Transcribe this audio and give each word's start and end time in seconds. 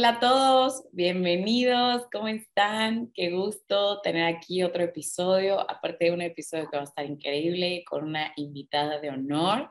Hola 0.00 0.08
a 0.08 0.18
todos, 0.18 0.84
bienvenidos, 0.92 2.06
¿cómo 2.10 2.26
están? 2.28 3.12
Qué 3.12 3.28
gusto 3.32 4.00
tener 4.00 4.34
aquí 4.34 4.62
otro 4.62 4.82
episodio, 4.82 5.60
aparte 5.70 6.06
de 6.06 6.12
un 6.12 6.22
episodio 6.22 6.70
que 6.70 6.78
va 6.78 6.84
a 6.84 6.86
estar 6.86 7.04
increíble 7.04 7.84
con 7.86 8.04
una 8.04 8.32
invitada 8.36 8.98
de 8.98 9.10
honor 9.10 9.68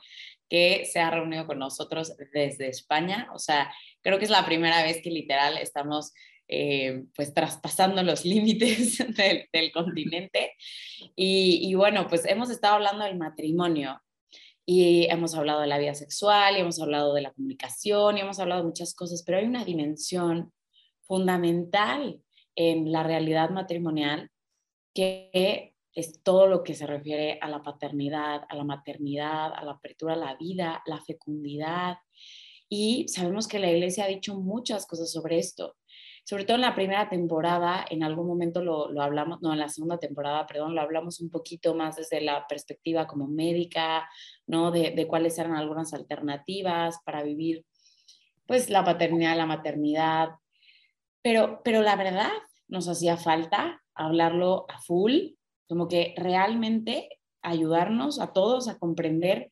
que 0.48 0.86
se 0.86 1.00
ha 1.00 1.10
reunido 1.10 1.48
con 1.48 1.58
nosotros 1.58 2.16
desde 2.32 2.68
España. 2.68 3.28
O 3.34 3.40
sea, 3.40 3.74
creo 4.04 4.20
que 4.20 4.26
es 4.26 4.30
la 4.30 4.46
primera 4.46 4.84
vez 4.84 5.02
que 5.02 5.10
literal 5.10 5.58
estamos 5.58 6.14
eh, 6.48 7.06
pues 7.16 7.34
traspasando 7.34 8.04
los 8.04 8.24
límites 8.34 9.00
del, 9.52 9.72
continente. 9.72 10.54
y 11.16 11.74
bueno, 11.74 12.06
pues 12.08 12.24
hemos 12.26 12.52
estado 12.52 12.76
hablando 12.76 13.04
del 13.04 13.18
matrimonio 13.18 14.00
y 14.72 15.08
hemos 15.10 15.34
hablado 15.34 15.62
de 15.62 15.68
la 15.68 15.80
vida 15.80 15.96
sexual, 15.96 16.56
y 16.56 16.60
hemos 16.60 16.80
hablado 16.80 17.16
de 17.16 17.22
la 17.22 17.32
comunicación, 17.32 18.16
y 18.16 18.22
hemos 18.22 18.38
hablado 18.38 18.62
de 18.62 18.68
muchas 18.68 18.94
cosas, 18.94 19.24
pero 19.24 19.40
hay 19.40 19.46
una 19.46 19.66
dimensión 19.66 20.54
fundamental 21.08 22.22
en 22.56 22.92
la 22.92 23.02
realidad 23.02 23.50
matrimonial 23.50 24.30
que 24.94 25.74
es 25.96 26.22
todo 26.22 26.46
lo 26.46 26.62
que 26.62 26.76
se 26.76 26.86
refiere 26.86 27.40
a 27.42 27.50
la 27.50 27.64
paternidad, 27.64 28.44
a 28.48 28.56
la 28.56 28.64
maternidad, 28.64 29.54
a 29.56 29.66
la 29.66 29.72
apertura 29.72 30.14
a 30.14 30.18
la 30.18 30.36
vida, 30.36 30.84
la 30.86 31.02
fecundidad. 31.02 31.98
Y 32.70 33.08
sabemos 33.08 33.48
que 33.48 33.58
la 33.58 33.72
iglesia 33.72 34.04
ha 34.04 34.08
dicho 34.08 34.36
muchas 34.36 34.86
cosas 34.86 35.12
sobre 35.12 35.40
esto 35.40 35.79
sobre 36.30 36.46
todo 36.46 36.58
en 36.58 36.62
la 36.62 36.76
primera 36.76 37.10
temporada, 37.10 37.84
en 37.90 38.04
algún 38.04 38.28
momento 38.28 38.64
lo, 38.64 39.02
hablamos, 39.02 39.42
no, 39.42 39.52
en 39.52 39.58
la 39.58 39.68
segunda 39.68 39.98
temporada, 39.98 40.46
perdón, 40.46 40.76
lo 40.76 40.82
hablamos 40.82 41.22
un 41.22 41.32
poquito 41.32 41.74
más 41.74 41.96
desde 41.96 42.22
la 42.22 42.46
perspectiva 42.46 43.08
como 43.08 43.26
médica, 43.28 44.08
¿no? 44.46 44.70
De, 44.70 44.92
de 44.92 45.08
cuáles 45.08 45.40
eran 45.40 45.56
algunas 45.56 45.92
alternativas 45.92 47.00
para 47.04 47.24
vivir, 47.24 47.66
pues, 48.46 48.70
la 48.70 48.84
paternidad, 48.84 49.36
la 49.38 49.48
maternidad. 49.48 50.30
Pero, 51.24 51.62
pero 51.64 51.82
la 51.82 51.96
verdad, 51.96 52.30
nos 52.68 52.88
hacía 52.88 53.18
falta 53.18 53.82
hablarlo 53.96 54.68
a 54.70 54.80
full, 54.82 55.32
como 55.68 55.88
que 55.88 56.14
realmente 56.16 57.10
ayudarnos 57.42 58.20
a 58.20 58.34
todos 58.34 58.68
a 58.68 58.78
comprender 58.78 59.52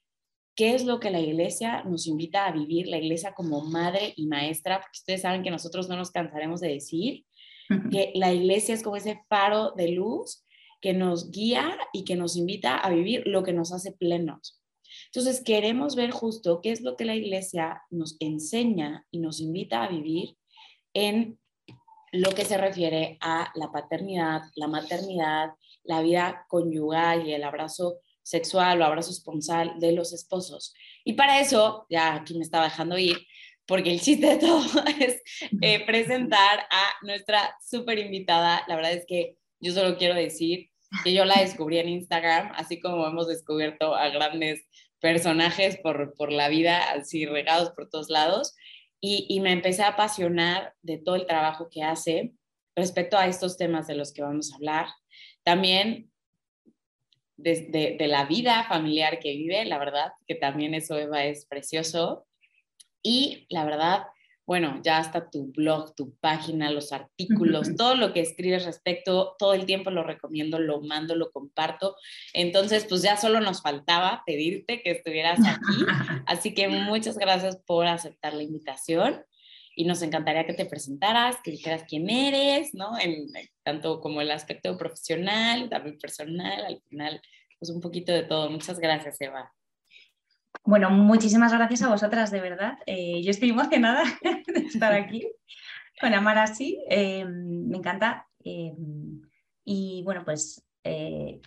qué 0.58 0.74
es 0.74 0.86
lo 0.86 1.00
que 1.00 1.12
la 1.12 1.20
iglesia 1.22 1.84
nos 1.84 2.08
invita 2.08 2.48
a 2.48 2.52
vivir, 2.52 2.88
la 2.88 2.98
iglesia 2.98 3.34
como 3.36 3.62
madre 3.62 4.14
y 4.18 4.26
maestra, 4.26 4.80
porque 4.82 4.98
ustedes 4.98 5.22
saben 5.22 5.44
que 5.44 5.52
nosotros 5.52 5.88
no 5.88 5.96
nos 5.96 6.10
cansaremos 6.12 6.60
de 6.60 6.70
decir 6.70 7.26
que 7.92 8.12
la 8.16 8.34
iglesia 8.34 8.74
es 8.74 8.82
como 8.82 8.96
ese 8.96 9.22
faro 9.30 9.74
de 9.76 9.90
luz 9.90 10.46
que 10.82 10.94
nos 10.94 11.32
guía 11.32 11.78
y 11.94 12.06
que 12.06 12.16
nos 12.16 12.36
invita 12.36 12.78
a 12.78 12.90
vivir 12.90 13.24
lo 13.28 13.44
que 13.44 13.54
nos 13.54 13.72
hace 13.72 13.92
plenos. 13.92 14.62
Entonces, 15.08 15.44
queremos 15.44 15.96
ver 15.96 16.12
justo 16.12 16.62
qué 16.62 16.72
es 16.72 16.82
lo 16.82 16.96
que 16.96 17.06
la 17.06 17.16
iglesia 17.16 17.84
nos 17.92 18.18
enseña 18.20 19.06
y 19.12 19.20
nos 19.20 19.42
invita 19.42 19.84
a 19.84 19.90
vivir 19.90 20.38
en 20.94 21.40
lo 22.12 22.32
que 22.32 22.46
se 22.46 22.58
refiere 22.58 23.18
a 23.22 23.52
la 23.54 23.72
paternidad, 23.72 24.42
la 24.56 24.68
maternidad, 24.68 25.52
la 25.84 26.02
vida 26.02 26.46
conyugal 26.48 27.28
y 27.28 27.34
el 27.34 27.44
abrazo 27.44 28.00
sexual 28.28 28.82
o 28.82 28.86
abrazo 28.86 29.12
esponsal 29.12 29.80
de 29.80 29.94
los 29.94 30.12
esposos. 30.12 30.74
Y 31.06 31.14
para 31.14 31.40
eso, 31.40 31.86
ya 31.90 32.14
aquí 32.16 32.38
me 32.38 32.44
estaba 32.44 32.66
dejando 32.66 32.98
ir, 32.98 33.26
porque 33.66 33.92
el 33.92 34.02
chiste 34.02 34.28
de 34.28 34.38
todo 34.38 34.66
es 35.00 35.22
eh, 35.62 35.86
presentar 35.86 36.60
a 36.70 37.06
nuestra 37.06 37.56
súper 37.66 38.00
invitada. 38.00 38.64
La 38.68 38.76
verdad 38.76 38.92
es 38.92 39.06
que 39.08 39.38
yo 39.62 39.72
solo 39.72 39.98
quiero 39.98 40.14
decir 40.14 40.70
que 41.06 41.14
yo 41.14 41.24
la 41.24 41.40
descubrí 41.40 41.80
en 41.80 41.88
Instagram, 41.88 42.52
así 42.56 42.82
como 42.82 43.08
hemos 43.08 43.28
descubierto 43.28 43.96
a 43.96 44.10
grandes 44.10 44.68
personajes 45.00 45.78
por, 45.78 46.14
por 46.16 46.32
la 46.34 46.50
vida, 46.50 46.92
así 46.92 47.26
regados 47.26 47.70
por 47.72 47.90
todos 47.90 48.10
lados, 48.10 48.56
y, 49.00 49.26
y 49.30 49.40
me 49.40 49.54
empecé 49.54 49.84
a 49.84 49.90
apasionar 49.90 50.74
de 50.82 50.98
todo 50.98 51.16
el 51.16 51.28
trabajo 51.28 51.70
que 51.70 51.84
hace 51.84 52.34
respecto 52.76 53.18
a 53.18 53.28
estos 53.28 53.56
temas 53.56 53.88
de 53.88 53.96
los 53.96 54.12
que 54.12 54.22
vamos 54.22 54.52
a 54.52 54.56
hablar. 54.56 54.88
También 55.44 56.12
de, 57.38 57.98
la 58.08 58.26
vida 58.26 58.66
familiar 58.66 59.20
que 59.20 59.34
vive, 59.34 59.64
la 59.66 59.78
verdad, 59.78 60.12
que 60.28 60.36
también 60.36 60.74
eso, 60.74 60.98
Eva, 60.98 61.24
es 61.24 61.46
precioso. 61.46 62.26
Y 63.02 63.46
la 63.50 63.64
verdad, 63.64 64.08
bueno, 64.46 64.82
ya 64.84 64.98
hasta 64.98 65.30
tu 65.30 65.52
blog, 65.52 65.94
tu 65.96 66.16
página, 66.18 66.72
los 66.72 66.92
artículos, 66.92 67.76
todo 67.78 67.96
lo 67.96 68.14
que 68.14 68.22
escribes 68.22 68.66
respecto, 68.66 69.36
todo 69.38 69.54
el 69.54 69.66
tiempo 69.66 69.92
lo 69.92 70.04
recomiendo, 70.04 70.60
lo 70.60 70.82
mando, 70.82 71.16
lo 71.16 71.32
comparto. 71.32 71.96
Entonces, 72.34 72.86
pues 72.90 73.02
ya 73.02 73.18
solo 73.18 73.40
nos 73.40 73.62
faltaba 73.62 74.24
pedirte 74.26 74.82
que 74.82 74.92
estuvieras 74.92 75.40
aquí. 75.40 75.86
Así 76.26 76.54
que 76.54 76.68
muchas 76.68 77.18
gracias 77.18 77.58
por 77.66 77.88
aceptar 77.88 78.34
la 78.34 78.44
invitación 78.44 79.24
y 79.78 79.86
nos 79.86 80.02
encantaría 80.02 80.48
que 80.48 80.56
te 80.56 80.66
presentaras, 80.66 81.38
que 81.44 81.52
dijeras 81.52 81.84
quién 81.88 82.10
eres, 82.10 82.74
¿no? 82.74 82.98
En, 82.98 83.28
tanto 83.62 84.02
como 84.02 84.22
el 84.22 84.32
aspecto 84.32 84.76
profesional, 84.76 85.70
también 85.70 86.00
personal, 86.00 86.66
al 86.66 86.82
final, 86.90 87.22
pues 87.60 87.70
un 87.70 87.80
poquito 87.80 88.12
de 88.12 88.24
todo. 88.24 88.50
Muchas 88.50 88.80
gracias, 88.80 89.22
Eva. 89.22 89.54
Bueno, 90.64 90.90
muchísimas 90.90 91.54
gracias 91.54 91.84
a 91.84 91.90
vosotras, 91.90 92.32
de 92.32 92.42
verdad. 92.42 92.80
Eh, 92.88 93.22
yo 93.22 93.30
estoy 93.30 93.52
emocionada 93.52 94.04
de 94.48 94.62
estar 94.62 94.94
aquí 94.94 95.30
con 96.02 96.12
Amar 96.12 96.40
así. 96.40 96.84
Eh, 96.90 97.24
me 97.26 97.78
encanta. 97.78 98.28
Eh, 98.44 98.74
y 99.64 100.02
bueno, 100.04 100.26
pues 100.26 100.66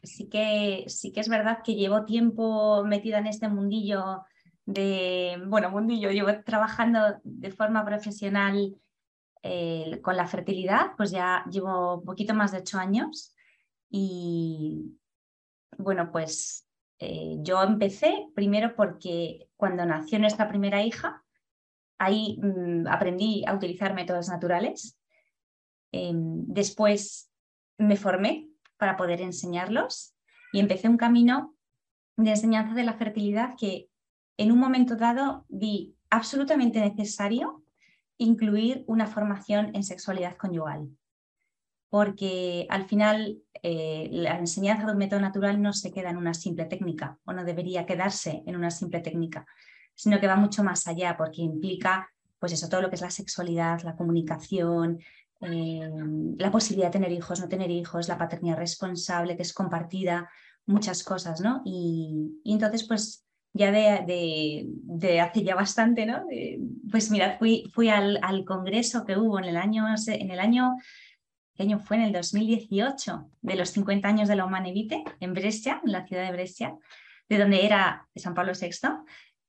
sí, 0.04 0.28
que, 0.28 0.84
sí 0.86 1.10
que 1.10 1.20
es 1.20 1.28
verdad 1.28 1.62
que 1.64 1.74
llevo 1.74 2.04
tiempo 2.04 2.84
metida 2.84 3.18
en 3.18 3.26
este 3.26 3.48
mundillo 3.48 4.22
de, 4.72 5.42
bueno, 5.46 5.70
mundillo, 5.70 6.10
llevo 6.10 6.28
trabajando 6.44 7.20
de 7.24 7.50
forma 7.50 7.84
profesional 7.84 8.76
eh, 9.42 9.98
con 10.00 10.16
la 10.16 10.28
fertilidad, 10.28 10.92
pues 10.96 11.10
ya 11.10 11.44
llevo 11.50 11.96
un 11.96 12.04
poquito 12.04 12.34
más 12.34 12.52
de 12.52 12.58
ocho 12.58 12.78
años 12.78 13.34
y 13.90 14.96
bueno, 15.76 16.12
pues 16.12 16.68
eh, 17.00 17.38
yo 17.40 17.62
empecé 17.62 18.28
primero 18.34 18.76
porque 18.76 19.48
cuando 19.56 19.84
nació 19.84 20.20
nuestra 20.20 20.48
primera 20.48 20.82
hija, 20.82 21.24
ahí 21.98 22.38
mm, 22.40 22.86
aprendí 22.86 23.44
a 23.46 23.54
utilizar 23.54 23.92
métodos 23.94 24.28
naturales. 24.28 24.96
Em, 25.90 26.44
después 26.46 27.32
me 27.76 27.96
formé 27.96 28.48
para 28.76 28.96
poder 28.96 29.20
enseñarlos 29.20 30.14
y 30.52 30.60
empecé 30.60 30.88
un 30.88 30.96
camino 30.96 31.56
de 32.16 32.30
enseñanza 32.30 32.74
de 32.74 32.84
la 32.84 32.94
fertilidad 32.94 33.56
que 33.58 33.89
en 34.40 34.52
un 34.52 34.58
momento 34.58 34.96
dado 34.96 35.44
vi 35.50 35.94
absolutamente 36.08 36.80
necesario 36.80 37.62
incluir 38.16 38.84
una 38.86 39.06
formación 39.06 39.70
en 39.74 39.82
sexualidad 39.82 40.36
conyugal, 40.38 40.88
porque 41.90 42.66
al 42.70 42.86
final 42.86 43.42
eh, 43.62 44.08
la 44.10 44.38
enseñanza 44.38 44.86
de 44.86 44.92
un 44.92 44.98
método 44.98 45.20
natural 45.20 45.60
no 45.60 45.74
se 45.74 45.92
queda 45.92 46.08
en 46.08 46.16
una 46.16 46.32
simple 46.32 46.64
técnica 46.64 47.18
o 47.26 47.34
no 47.34 47.44
debería 47.44 47.84
quedarse 47.84 48.42
en 48.46 48.56
una 48.56 48.70
simple 48.70 49.00
técnica, 49.00 49.46
sino 49.94 50.18
que 50.18 50.26
va 50.26 50.36
mucho 50.36 50.64
más 50.64 50.88
allá 50.88 51.18
porque 51.18 51.42
implica 51.42 52.08
pues 52.38 52.52
eso, 52.52 52.70
todo 52.70 52.80
lo 52.80 52.88
que 52.88 52.96
es 52.96 53.02
la 53.02 53.10
sexualidad, 53.10 53.82
la 53.82 53.94
comunicación, 53.94 55.00
eh, 55.42 55.90
la 56.38 56.50
posibilidad 56.50 56.88
de 56.88 56.98
tener 56.98 57.12
hijos, 57.12 57.38
no 57.40 57.48
tener 57.48 57.70
hijos, 57.70 58.08
la 58.08 58.16
paternidad 58.16 58.56
responsable 58.56 59.36
que 59.36 59.42
es 59.42 59.52
compartida, 59.52 60.30
muchas 60.64 61.04
cosas, 61.04 61.42
¿no? 61.42 61.60
Y, 61.66 62.40
y 62.42 62.54
entonces, 62.54 62.88
pues 62.88 63.26
ya 63.52 63.72
de, 63.72 64.64
de, 64.66 65.20
hace 65.20 65.42
ya 65.42 65.54
bastante, 65.54 66.06
¿no? 66.06 66.24
pues 66.90 67.10
mira, 67.10 67.36
fui, 67.38 67.70
fui 67.72 67.88
al, 67.88 68.18
al, 68.22 68.44
congreso 68.44 69.04
que 69.04 69.16
hubo 69.16 69.38
en 69.38 69.44
el 69.44 69.56
año, 69.56 69.86
en 70.06 70.30
el 70.30 70.40
año, 70.40 70.76
¿qué 71.54 71.64
año 71.64 71.78
fue? 71.78 71.96
En 71.96 72.04
el 72.04 72.12
2018, 72.12 73.30
de 73.40 73.54
los 73.56 73.70
50 73.70 74.06
años 74.06 74.28
de 74.28 74.36
la 74.36 74.44
Humane 74.44 74.72
Vitae, 74.72 75.04
en 75.18 75.34
Brescia, 75.34 75.80
en 75.84 75.92
la 75.92 76.06
ciudad 76.06 76.24
de 76.24 76.32
Brescia, 76.32 76.76
de 77.28 77.38
donde 77.38 77.64
era 77.64 78.08
San 78.14 78.34
Pablo 78.34 78.52
VI. 78.58 78.70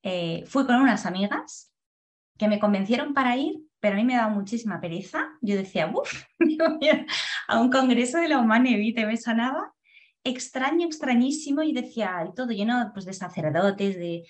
Eh, 0.03 0.43
fui 0.47 0.65
con 0.65 0.75
unas 0.75 1.05
amigas 1.05 1.71
que 2.37 2.47
me 2.47 2.59
convencieron 2.59 3.13
para 3.13 3.37
ir, 3.37 3.59
pero 3.79 3.93
a 3.93 3.97
mí 3.97 4.03
me 4.03 4.15
daba 4.15 4.33
muchísima 4.33 4.81
pereza. 4.81 5.29
Yo 5.41 5.55
decía, 5.55 5.91
uff, 5.93 6.23
a 7.47 7.59
un 7.59 7.71
congreso 7.71 8.17
de 8.17 8.29
la 8.29 8.39
Humane 8.39 8.77
Vitae 8.77 9.05
me 9.05 9.17
sonaba 9.17 9.73
extraño, 10.23 10.85
extrañísimo 10.85 11.63
y 11.63 11.73
decía, 11.73 12.31
todo 12.35 12.51
lleno 12.51 12.91
pues, 12.93 13.05
de 13.05 13.13
sacerdotes, 13.13 13.97
de, 13.97 14.23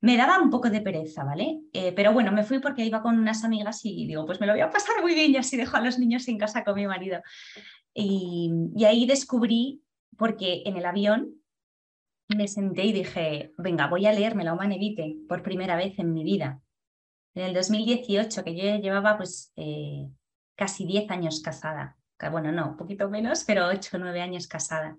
me 0.00 0.16
daba 0.16 0.40
un 0.40 0.50
poco 0.50 0.70
de 0.70 0.80
pereza, 0.80 1.24
¿vale? 1.24 1.60
Eh, 1.72 1.92
pero 1.92 2.12
bueno, 2.12 2.30
me 2.32 2.44
fui 2.44 2.58
porque 2.58 2.84
iba 2.84 3.02
con 3.02 3.18
unas 3.18 3.44
amigas 3.44 3.80
y 3.84 4.06
digo, 4.06 4.26
pues 4.26 4.40
me 4.40 4.46
lo 4.46 4.52
voy 4.52 4.60
a 4.60 4.70
pasar 4.70 5.00
muy 5.02 5.14
bien 5.14 5.32
y 5.32 5.36
así 5.36 5.56
dejo 5.56 5.76
a 5.76 5.80
los 5.80 5.98
niños 5.98 6.28
en 6.28 6.38
casa 6.38 6.64
con 6.64 6.74
mi 6.74 6.86
marido. 6.86 7.20
Y, 7.94 8.52
ahí 8.86 9.06
descubrí, 9.06 9.82
porque 10.18 10.62
en 10.66 10.76
el 10.76 10.84
avión 10.84 11.34
me 12.28 12.46
senté 12.46 12.84
y 12.84 12.92
dije, 12.92 13.52
venga, 13.56 13.86
voy 13.86 14.06
a 14.06 14.12
leerme 14.12 14.44
la 14.44 14.52
Humane 14.52 14.78
Vitae 14.78 15.16
por 15.28 15.42
primera 15.42 15.76
vez 15.76 15.98
en 15.98 16.12
mi 16.12 16.24
vida. 16.24 16.60
En 17.34 17.44
el 17.44 17.54
2018, 17.54 18.44
que 18.44 18.54
yo 18.54 18.76
llevaba 18.76 19.16
pues 19.16 19.52
eh, 19.56 20.08
casi 20.56 20.86
10 20.86 21.10
años 21.10 21.40
casada. 21.40 21.96
Bueno, 22.30 22.50
no, 22.52 22.70
un 22.70 22.76
poquito 22.76 23.08
menos, 23.10 23.44
pero 23.44 23.66
8 23.66 23.96
o 23.96 24.00
9 24.00 24.20
años 24.20 24.46
casada. 24.46 24.96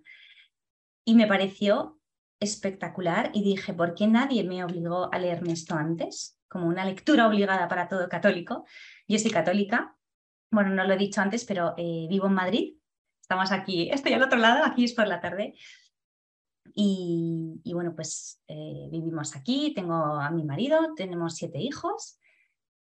Y 1.07 1.15
me 1.15 1.25
pareció 1.25 2.01
espectacular 2.41 3.31
y 3.33 3.41
dije, 3.41 3.73
¿por 3.73 3.95
qué 3.95 4.07
nadie 4.07 4.43
me 4.43 4.61
obligó 4.65 5.09
a 5.13 5.17
leerme 5.17 5.53
esto 5.53 5.73
antes? 5.75 6.37
Como 6.49 6.67
una 6.67 6.83
lectura 6.83 7.29
obligada 7.29 7.69
para 7.69 7.87
todo 7.87 8.09
católico. 8.09 8.65
Yo 9.07 9.17
soy 9.17 9.31
católica, 9.31 9.95
bueno, 10.51 10.71
no 10.71 10.83
lo 10.83 10.93
he 10.93 10.97
dicho 10.97 11.21
antes, 11.21 11.45
pero 11.45 11.73
eh, 11.77 12.07
vivo 12.09 12.27
en 12.27 12.33
Madrid. 12.33 12.73
Estamos 13.21 13.53
aquí, 13.53 13.89
estoy 13.89 14.11
al 14.11 14.23
otro 14.23 14.37
lado, 14.37 14.65
aquí 14.65 14.83
es 14.83 14.91
por 14.91 15.07
la 15.07 15.21
tarde. 15.21 15.55
Y, 16.75 17.61
bueno, 17.73 17.95
pues 17.95 18.43
eh, 18.49 18.89
vivimos 18.91 19.33
aquí, 19.37 19.71
tengo 19.73 19.95
a 19.95 20.29
mi 20.31 20.43
marido, 20.43 20.93
tenemos 20.93 21.35
siete 21.35 21.59
hijos 21.59 22.19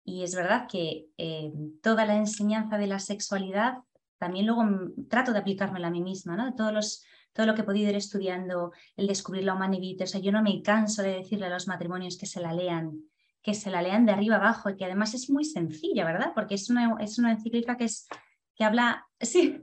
y 0.03 0.23
es 0.23 0.35
verdad 0.35 0.67
que 0.69 1.07
eh, 1.17 1.53
toda 1.81 2.05
la 2.05 2.17
enseñanza 2.17 2.77
de 2.77 2.87
la 2.87 2.99
sexualidad 2.99 3.77
también 4.17 4.47
luego 4.47 4.65
trato 5.09 5.31
de 5.31 5.39
aplicármela 5.39 5.87
a 5.87 5.91
mí 5.91 6.01
misma, 6.01 6.35
¿no? 6.35 6.53
Todos 6.55 6.73
los 6.73 7.03
todo 7.37 7.45
lo 7.45 7.53
que 7.53 7.61
he 7.61 7.65
podido 7.65 7.91
ir 7.91 7.95
estudiando, 7.95 8.73
el 8.95 9.05
descubrir 9.05 9.43
la 9.43 9.53
humanidad. 9.53 10.01
O 10.01 10.07
sea, 10.07 10.19
yo 10.19 10.31
no 10.31 10.41
me 10.41 10.59
canso 10.63 11.03
de 11.03 11.17
decirle 11.17 11.45
a 11.45 11.49
los 11.49 11.67
matrimonios 11.67 12.17
que 12.17 12.25
se 12.25 12.41
la 12.41 12.51
lean, 12.51 12.99
que 13.43 13.53
se 13.53 13.69
la 13.69 13.83
lean 13.83 14.07
de 14.07 14.11
arriba 14.11 14.37
abajo 14.37 14.71
y 14.71 14.75
que 14.75 14.85
además 14.85 15.13
es 15.13 15.29
muy 15.29 15.45
sencilla, 15.45 16.03
¿verdad? 16.03 16.31
Porque 16.33 16.55
es 16.55 16.71
una, 16.71 16.95
es 16.99 17.19
una 17.19 17.31
encíclica 17.31 17.77
que, 17.77 17.85
es, 17.85 18.07
que 18.55 18.63
habla, 18.63 19.05
sí, 19.21 19.61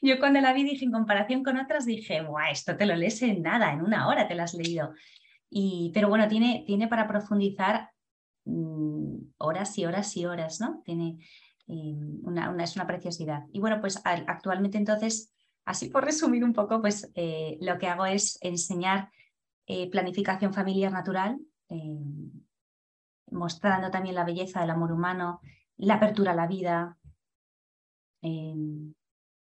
yo 0.00 0.20
cuando 0.20 0.40
la 0.40 0.52
vi 0.52 0.62
dije, 0.62 0.84
en 0.84 0.92
comparación 0.92 1.42
con 1.42 1.58
otras, 1.58 1.84
dije, 1.84 2.22
Buah, 2.22 2.52
esto 2.52 2.76
te 2.76 2.86
lo 2.86 2.94
lees 2.94 3.20
en 3.22 3.42
nada, 3.42 3.72
en 3.72 3.82
una 3.82 4.06
hora 4.06 4.28
te 4.28 4.36
lo 4.36 4.44
has 4.44 4.54
leído. 4.54 4.92
Y, 5.50 5.90
pero 5.92 6.08
bueno, 6.08 6.28
tiene, 6.28 6.62
tiene 6.64 6.86
para 6.86 7.08
profundizar 7.08 7.90
mm, 8.44 9.16
horas 9.38 9.76
y 9.78 9.84
horas 9.84 10.16
y 10.16 10.26
horas, 10.26 10.60
¿no? 10.60 10.80
Tiene 10.84 11.18
eh, 11.66 11.96
una, 12.22 12.50
una, 12.50 12.62
es 12.62 12.76
una 12.76 12.86
preciosidad. 12.86 13.42
Y 13.52 13.58
bueno, 13.58 13.80
pues 13.80 14.00
actualmente 14.04 14.78
entonces 14.78 15.34
Así 15.64 15.88
por 15.88 16.04
resumir 16.04 16.44
un 16.44 16.52
poco, 16.52 16.80
pues 16.80 17.10
eh, 17.14 17.58
lo 17.60 17.78
que 17.78 17.86
hago 17.86 18.06
es 18.06 18.38
enseñar 18.40 19.10
eh, 19.66 19.90
planificación 19.90 20.52
familiar 20.52 20.92
natural, 20.92 21.38
eh, 21.68 21.98
mostrando 23.30 23.90
también 23.90 24.14
la 24.14 24.24
belleza 24.24 24.60
del 24.60 24.70
amor 24.70 24.92
humano, 24.92 25.40
la 25.76 25.94
apertura 25.94 26.32
a 26.32 26.34
la 26.34 26.46
vida, 26.46 26.96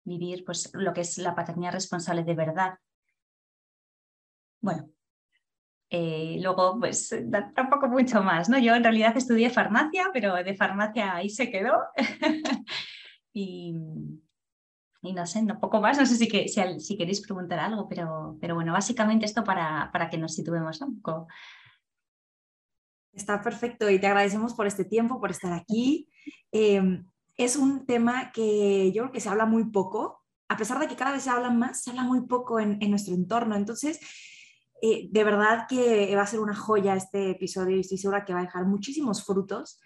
vivir 0.04 0.44
pues, 0.44 0.72
lo 0.74 0.94
que 0.94 1.02
es 1.02 1.18
la 1.18 1.34
paternidad 1.34 1.74
responsable 1.74 2.24
de 2.24 2.36
verdad. 2.36 2.78
Bueno, 4.60 4.90
luego, 5.92 6.80
pues 6.80 7.16
tampoco 7.54 7.88
mucho 7.88 8.22
más, 8.22 8.50
¿no? 8.50 8.58
Yo 8.58 8.76
en 8.76 8.84
realidad 8.84 9.16
estudié 9.16 9.50
farmacia, 9.50 10.10
pero 10.12 10.34
de 10.34 10.56
farmacia 10.56 11.16
ahí 11.16 11.30
se 11.30 11.50
quedó. 11.50 11.78
y, 13.34 13.76
y 15.06 15.14
no 15.14 15.26
sé, 15.26 15.42
no 15.42 15.60
poco 15.60 15.82
más, 15.82 15.98
no 15.98 16.06
sé 16.06 16.16
si, 16.16 16.28
que, 16.28 16.48
si, 16.48 16.98
queréis 16.98 17.22
preguntar 17.22 17.60
algo, 17.60 17.88
pero, 17.88 18.38
pero 18.42 18.56
bueno, 18.56 18.74
básicamente 18.74 19.26
esto 19.26 19.44
para, 19.44 19.90
para 19.92 20.10
que 20.10 20.18
nos 20.18 20.34
situemos 20.34 20.82
un 20.82 21.02
poco. 21.02 21.28
Está 23.14 23.42
perfecto 23.42 23.90
y 23.90 24.00
te 24.00 24.08
agradecemos 24.08 24.54
por 24.54 24.68
este 24.68 24.86
tiempo, 24.86 25.20
por 25.20 25.32
estar 25.32 25.54
aquí. 25.54 26.10
Em, 26.52 27.06
es 27.38 27.56
un 27.56 27.86
tema 27.86 28.32
que 28.32 28.92
yo 28.92 29.04
creo 29.04 29.12
que 29.12 29.22
se 29.22 29.30
habla 29.30 29.46
muy 29.46 29.66
poco, 29.72 30.22
a 30.50 30.58
pesar 30.58 30.80
de 30.80 30.88
que 30.88 30.96
cada 30.96 31.12
vez 31.12 31.24
se 31.24 31.30
habla 31.30 31.50
más, 31.50 31.84
se 31.84 31.92
habla 31.92 32.04
muy 32.04 32.28
poco 32.28 32.60
en, 32.60 32.78
en 32.82 32.90
nuestro 32.90 33.14
entorno. 33.14 33.56
Entonces, 33.56 34.00
eh, 34.82 35.08
de 35.10 35.24
verdad 35.24 35.66
que 35.68 36.16
va 36.16 36.24
a 36.24 36.28
ser 36.28 36.40
una 36.40 36.56
joya 36.56 36.96
este 36.96 37.32
episodio 37.32 37.78
y 37.78 37.80
estoy 37.80 37.98
segura 37.98 38.26
que 38.26 38.34
va 38.34 38.42
a 38.42 38.44
dejar 38.44 38.66
muchísimos 38.66 39.24
frutos. 39.24 39.80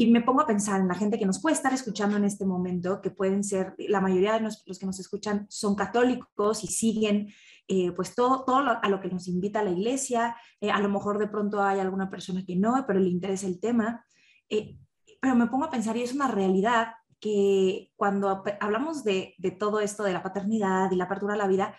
Y 0.00 0.06
me 0.12 0.20
pongo 0.20 0.42
a 0.42 0.46
pensar 0.46 0.80
en 0.80 0.86
la 0.86 0.94
gente 0.94 1.18
que 1.18 1.26
nos 1.26 1.42
puede 1.42 1.56
estar 1.56 1.72
escuchando 1.72 2.16
en 2.16 2.22
este 2.22 2.46
momento, 2.46 3.00
que 3.00 3.10
pueden 3.10 3.42
ser, 3.42 3.74
la 3.78 4.00
mayoría 4.00 4.34
de 4.34 4.40
los, 4.42 4.62
que 4.62 4.86
nos 4.86 5.00
escuchan 5.00 5.44
son 5.50 5.74
católicos 5.74 6.62
y 6.62 6.68
siguen 6.68 7.34
eh, 7.66 7.90
pues 7.90 8.14
todo, 8.14 8.44
todo 8.44 8.78
a 8.80 8.88
lo 8.88 9.00
que 9.00 9.08
nos 9.08 9.26
invita 9.26 9.64
la 9.64 9.72
iglesia. 9.72 10.36
Eh, 10.60 10.70
a 10.70 10.78
lo 10.78 10.88
mejor 10.88 11.18
de 11.18 11.26
pronto 11.26 11.60
hay 11.60 11.80
alguna 11.80 12.08
persona 12.08 12.44
que 12.46 12.54
no, 12.54 12.84
pero 12.86 13.00
le 13.00 13.08
interesa 13.08 13.48
el 13.48 13.58
tema. 13.58 14.06
Eh, 14.48 14.78
pero 15.20 15.34
me 15.34 15.48
pongo 15.48 15.64
a 15.64 15.70
pensar 15.70 15.96
y 15.96 16.04
es 16.04 16.14
una 16.14 16.28
realidad 16.28 16.92
que 17.18 17.90
cuando 17.96 18.44
hablamos 18.60 19.02
de, 19.02 19.34
de, 19.38 19.50
todo 19.50 19.80
esto 19.80 20.04
de 20.04 20.12
la 20.12 20.22
paternidad 20.22 20.92
y 20.92 20.94
la 20.94 21.04
apertura 21.06 21.34
a 21.34 21.38
la 21.38 21.48
vida, 21.48 21.74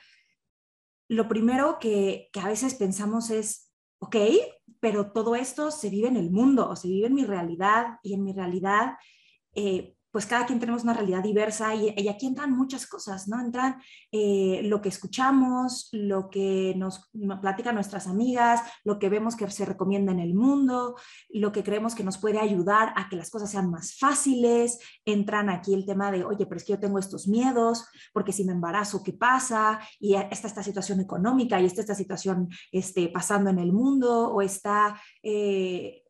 lo 1.07 1.29
primero 1.29 1.79
que, 1.79 2.27
que 2.33 2.41
a 2.41 2.47
veces 2.47 2.75
pensamos 2.75 3.29
es, 3.29 3.71
ok, 3.99 4.17
pero 4.79 5.11
todo 5.11 5.35
esto 5.35 5.71
se 5.71 5.89
vive 5.89 6.07
en 6.07 6.17
el 6.17 6.31
mundo, 6.31 6.69
o 6.69 6.75
se 6.75 6.87
vive 6.87 7.07
en 7.07 7.13
mi 7.13 7.25
realidad 7.25 7.97
y 8.03 8.13
en 8.13 8.23
mi 8.23 8.33
realidad 8.33 8.97
eh, 9.55 9.95
pues 10.11 10.25
cada 10.25 10.45
quien 10.45 10.59
tenemos 10.59 10.83
una 10.83 10.93
realidad 10.93 11.21
diversa 11.21 11.75
y, 11.75 12.07
aquí 12.07 12.25
entran 12.25 12.55
muchas 12.55 12.87
cosas, 12.87 13.27
¿no? 13.27 13.39
Entran 13.39 13.81
eh, 14.11 14.61
lo 14.63 14.81
que 14.81 14.89
escuchamos, 14.89 15.89
lo 15.91 16.29
que 16.29 16.73
nos, 16.75 17.09
platican 17.41 17.75
nuestras 17.75 18.07
amigas, 18.07 18.61
lo 18.83 18.97
que 18.97 19.09
vemos 19.09 19.35
que 19.35 19.49
se 19.51 19.65
recomienda 19.65 20.11
en 20.11 20.19
el 20.19 20.33
mundo, 20.33 20.95
lo 21.29 21.51
que 21.51 21.63
creemos 21.63 21.93
que 21.93 22.03
nos 22.03 22.17
puede 22.17 22.39
ayudar 22.39 22.93
a 22.95 23.07
que 23.09 23.15
las 23.15 23.29
cosas 23.29 23.51
sean 23.51 23.69
más 23.69 23.97
fáciles. 23.97 24.79
Entran 25.05 25.49
aquí 25.49 25.73
el 25.73 25.85
tema 25.85 26.11
de, 26.11 26.23
oye, 26.23 26.45
pero 26.45 26.57
es 26.57 26.63
que 26.63 26.73
yo 26.73 26.79
tengo 26.79 26.97
estos 26.97 27.27
miedos, 27.27 27.85
porque 28.11 28.33
si 28.33 28.43
me 28.43 28.53
embarazo, 28.53 29.03
¿qué 29.03 29.13
pasa? 29.13 29.79
Y 29.99 30.15
está 30.15 30.47
esta 30.47 30.63
situación 30.63 30.99
económica 30.99 31.61
y 31.61 31.65
está 31.65 31.81
esta 31.81 31.95
situación 31.95 32.49
este, 32.71 33.09
pasando 33.09 33.49
en 33.49 33.59
el 33.59 33.71
mundo 33.71 34.31
o 34.33 34.41
está... 34.41 34.99
Eh, 35.21 36.03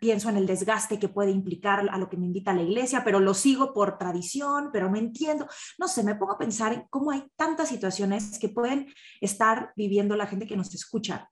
pienso 0.00 0.28
en 0.28 0.36
el 0.36 0.46
desgaste 0.46 0.98
que 0.98 1.08
puede 1.08 1.30
implicar 1.30 1.88
a 1.90 1.98
lo 1.98 2.08
que 2.08 2.16
me 2.16 2.26
invita 2.26 2.54
la 2.54 2.62
iglesia, 2.62 3.02
pero 3.04 3.20
lo 3.20 3.34
sigo 3.34 3.72
por 3.72 3.98
tradición, 3.98 4.70
pero 4.72 4.90
no 4.90 4.96
entiendo. 4.96 5.46
No 5.78 5.88
sé, 5.88 6.02
me 6.02 6.14
pongo 6.14 6.32
a 6.32 6.38
pensar 6.38 6.72
en 6.72 6.86
cómo 6.88 7.10
hay 7.10 7.24
tantas 7.36 7.68
situaciones 7.68 8.38
que 8.38 8.48
pueden 8.48 8.86
estar 9.20 9.72
viviendo 9.76 10.16
la 10.16 10.26
gente 10.26 10.46
que 10.46 10.56
nos 10.56 10.74
escucha. 10.74 11.30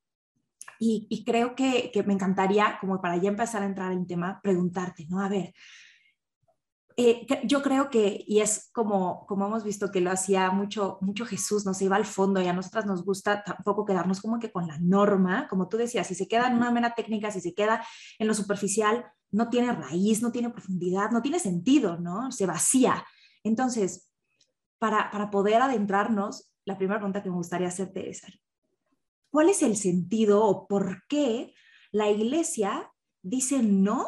Y, 0.79 1.25
creo 1.25 1.55
que, 1.55 1.91
que, 1.93 2.03
me 2.03 2.13
encantaría, 2.13 2.77
como 2.81 3.01
para 3.01 3.17
ya 3.17 3.31
empezar 3.31 3.63
a 3.63 3.67
entrar 3.67 3.93
en 3.93 4.07
tema, 4.07 4.41
preguntarte, 4.43 5.07
¿no? 5.09 5.21
A 5.21 5.29
ver, 5.31 5.55
eh, 6.97 7.27
yo 7.45 7.61
creo 7.61 7.91
que, 7.91 8.25
y 8.25 8.39
es 8.39 8.71
como, 8.73 9.27
como 9.27 9.47
hemos 9.47 9.65
visto 9.65 9.91
que 9.91 10.01
lo 10.01 10.13
hacía 10.13 10.51
mucho, 10.53 10.99
mucho 11.01 11.27
Jesús, 11.27 11.67
nos 11.67 11.83
iba 11.83 11.97
al 11.97 12.05
fondo 12.05 12.41
y 12.41 12.47
a 12.47 12.53
nosotras 12.53 12.87
nos 12.87 13.05
gusta 13.05 13.43
tampoco 13.43 13.85
quedarnos 13.85 14.21
como 14.21 14.39
que 14.39 14.53
con 14.53 14.69
la 14.69 14.79
norma, 14.79 15.49
como 15.49 15.69
tú 15.69 15.77
decías, 15.77 16.07
si 16.07 16.15
se 16.15 16.29
queda 16.29 16.47
en 16.47 16.55
una 16.55 16.71
mera 16.71 16.95
técnica, 16.95 17.33
si 17.33 17.41
se 17.41 17.53
queda 17.53 17.85
en 18.19 18.29
lo 18.29 18.35
superficial, 18.35 19.07
no 19.33 19.51
tiene 19.51 19.73
raíz, 19.73 20.23
no 20.23 20.31
tiene 20.31 20.51
profundidad, 20.51 21.11
no 21.11 21.21
tiene 21.21 21.41
sentido, 21.41 21.99
¿no? 21.99 22.31
Se 22.31 22.47
vacía. 22.47 23.05
Entonces, 23.43 24.09
para, 24.79 25.11
para 25.11 25.33
poder 25.33 25.63
adentrarnos, 25.63 26.53
la 26.65 26.79
primera 26.79 27.01
pregunta 27.01 27.25
que 27.25 27.31
me 27.31 27.37
gustaría 27.37 27.69
hacerte 27.69 28.09
es, 28.09 28.23
¿cuál 29.31 29.49
es 29.49 29.63
el 29.63 29.77
sentido 29.77 30.45
o 30.45 30.69
por 30.69 31.03
qué 31.09 31.55
la 31.91 32.09
iglesia 32.09 32.93
dice 33.21 33.65
no 33.65 34.07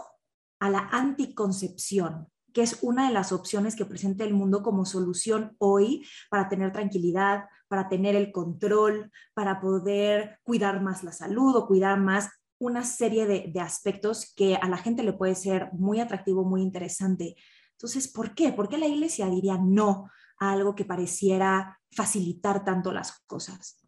a 0.60 0.70
la 0.70 0.88
anticoncepción? 0.92 2.28
Que 2.56 2.62
es 2.62 2.78
una 2.80 3.08
de 3.08 3.12
las 3.12 3.32
opciones 3.32 3.76
que 3.76 3.84
presenta 3.84 4.24
el 4.24 4.32
mundo 4.32 4.62
como 4.62 4.86
solución 4.86 5.54
hoy 5.58 6.06
para 6.30 6.48
tener 6.48 6.72
tranquilidad, 6.72 7.44
para 7.68 7.86
tener 7.86 8.16
el 8.16 8.32
control, 8.32 9.12
para 9.34 9.60
poder 9.60 10.38
cuidar 10.42 10.80
más 10.80 11.04
la 11.04 11.12
salud 11.12 11.54
o 11.54 11.66
cuidar 11.66 12.00
más 12.00 12.30
una 12.56 12.82
serie 12.82 13.26
de, 13.26 13.60
aspectos 13.60 14.32
que 14.34 14.56
a 14.56 14.68
la 14.68 14.78
gente 14.78 15.02
le 15.02 15.12
puede 15.12 15.34
ser 15.34 15.68
muy 15.74 16.00
atractivo, 16.00 16.46
muy 16.46 16.62
interesante. 16.62 17.36
Entonces, 17.72 18.08
¿por 18.08 18.34
qué? 18.34 18.52
¿Por 18.52 18.70
qué 18.70 18.78
la 18.78 18.86
iglesia 18.86 19.28
diría 19.28 19.58
no 19.58 20.10
a 20.38 20.52
algo 20.52 20.74
que 20.74 20.86
pareciera 20.86 21.78
facilitar 21.90 22.64
tanto 22.64 22.90
las 22.90 23.20
cosas? 23.26 23.86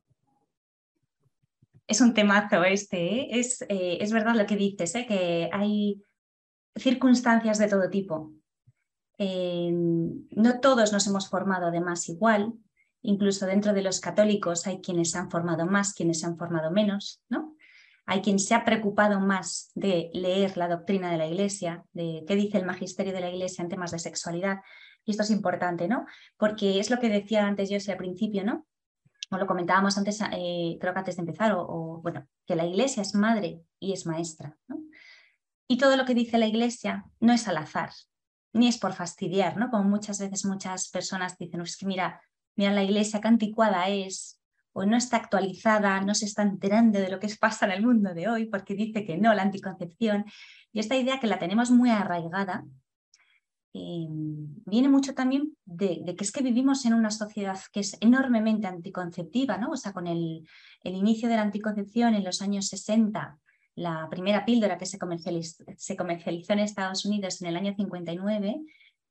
Es 1.87 2.03
un 2.03 2.13
temazo 2.13 2.65
este, 2.65 2.99
¿eh? 2.99 3.29
es, 3.31 3.63
eh, 3.63 3.97
es, 3.99 4.13
verdad 4.13 4.35
lo 4.35 4.45
que 4.45 4.57
dices, 4.57 4.95
¿eh? 4.95 5.07
que 5.07 5.49
hay 5.55 6.03
circunstancias 6.77 7.57
de 7.57 7.69
todo 7.69 7.89
tipo. 7.89 8.38
Eh, 9.19 9.71
no 9.73 10.61
todos 10.61 10.93
nos 10.93 11.07
hemos 11.07 11.29
formado 11.29 11.67
además 11.67 12.09
igual, 12.09 12.55
incluso 13.03 13.47
dentro 13.47 13.73
de 13.73 13.83
los 13.83 14.01
católicos 14.01 14.67
hay 14.67 14.81
quienes 14.81 15.11
se 15.11 15.19
han 15.19 15.31
formado 15.31 15.67
más, 15.67 15.93
quienes 15.93 16.21
se 16.21 16.27
han 16.27 16.39
formado 16.39 16.71
menos, 16.71 17.23
¿no? 17.29 17.55
Hay 18.07 18.23
quien 18.23 18.39
se 18.39 18.55
ha 18.55 18.65
preocupado 18.65 19.21
más 19.21 19.71
de 19.75 20.11
leer 20.15 20.57
la 20.57 20.69
doctrina 20.69 21.11
de 21.11 21.19
la 21.19 21.27
Iglesia, 21.27 21.85
de 21.93 22.25
qué 22.27 22.37
dice 22.37 22.57
el 22.57 22.65
magisterio 22.65 23.13
de 23.13 23.21
la 23.21 23.31
Iglesia 23.31 23.63
en 23.63 23.69
temas 23.69 23.91
de 23.91 23.99
sexualidad. 23.99 24.61
Y 25.05 25.11
esto 25.11 25.25
es 25.25 25.31
importante, 25.31 25.89
¿no? 25.89 26.07
Porque 26.39 26.81
es 26.81 26.91
lo 26.91 26.99
que 26.99 27.11
decía 27.11 27.47
antes 27.47 27.69
yo 27.69 27.77
al 27.93 27.99
principio, 27.99 28.45
¿no? 28.45 28.67
o 29.31 29.37
lo 29.37 29.47
comentábamos 29.47 29.99
antes, 29.99 30.21
eh, 30.33 30.79
creo 30.81 30.93
que 30.93 30.99
antes 30.99 31.17
de 31.17 31.23
empezar, 31.23 31.53
o, 31.55 32.01
bueno, 32.03 32.27
que 32.47 32.57
la 32.57 32.67
iglesia 32.67 33.03
es 33.03 33.15
madre 33.15 33.61
y 33.79 33.93
es 33.93 34.07
maestra. 34.07 34.57
Y 35.67 35.77
todo 35.77 35.97
lo 35.97 36.05
que 36.07 36.15
dice 36.15 36.39
la 36.39 36.47
iglesia 36.47 37.05
no 37.21 37.33
es 37.33 37.47
al 37.47 37.59
azar, 37.59 37.91
ni 38.53 38.69
es 38.69 38.79
por 38.79 38.93
fastidiar, 38.93 39.57
¿no? 39.57 39.71
Como 39.71 39.85
muchas 39.85 40.19
veces 40.19 40.45
muchas 40.45 40.89
personas 40.89 41.37
dicen, 41.39 41.61
es 41.61 41.77
que 41.77 41.87
mira, 41.87 42.21
mira 42.57 42.73
la 42.73 42.83
iglesia 42.83 43.21
qué 43.21 43.29
anticuada 43.29 43.89
es, 43.89 44.41
o 44.73 44.87
no 44.87 44.97
está 44.97 45.17
actualizada, 45.17 46.01
no 46.01 46.15
se 46.15 46.27
está 46.27 46.43
enterando 46.43 47.01
de 47.01 47.11
lo 47.11 47.19
que 47.19 47.29
pasa 47.41 47.67
en 47.67 47.73
el 47.73 47.85
mundo 47.85 48.15
de 48.15 48.29
hoy, 48.29 48.47
porque 48.47 48.75
dice 48.75 49.05
que 49.05 49.19
no, 49.19 49.35
la 49.35 49.43
anticoncepción. 49.43 50.25
Y 50.73 50.81
esta 50.81 50.97
idea 50.97 51.21
que 51.21 51.27
la 51.27 51.39
tenemos 51.39 51.71
muy 51.71 51.91
arraigada, 51.91 52.65
eh, 53.75 54.07
viene 54.09 54.89
mucho 54.89 55.15
también 55.15 55.57
de, 55.65 56.15
que 56.17 56.25
es 56.25 56.33
que 56.33 56.43
vivimos 56.43 56.85
en 56.87 56.95
una 56.95 57.11
sociedad 57.11 57.59
que 57.73 57.81
es 57.81 57.97
enormemente 58.01 58.67
anticonceptiva, 58.67 59.59
¿no? 59.59 59.71
O 59.71 59.77
sea, 59.77 59.93
con 59.93 60.07
el, 60.07 60.49
el 60.83 60.95
inicio 60.95 61.29
de 61.29 61.37
la 61.37 61.43
anticoncepción 61.43 62.15
en 62.15 62.25
los 62.25 62.41
años 62.41 62.67
60, 62.69 63.39
la 63.79 64.09
primera 64.11 64.45
píldora 64.45 64.77
que 64.77 64.87
se 64.87 64.99
comercializó, 64.99 66.53
en 66.53 66.59
Estados 66.59 67.05
Unidos 67.05 67.41
en 67.41 67.49
el 67.49 67.57
año 67.57 67.75
59, 67.77 68.61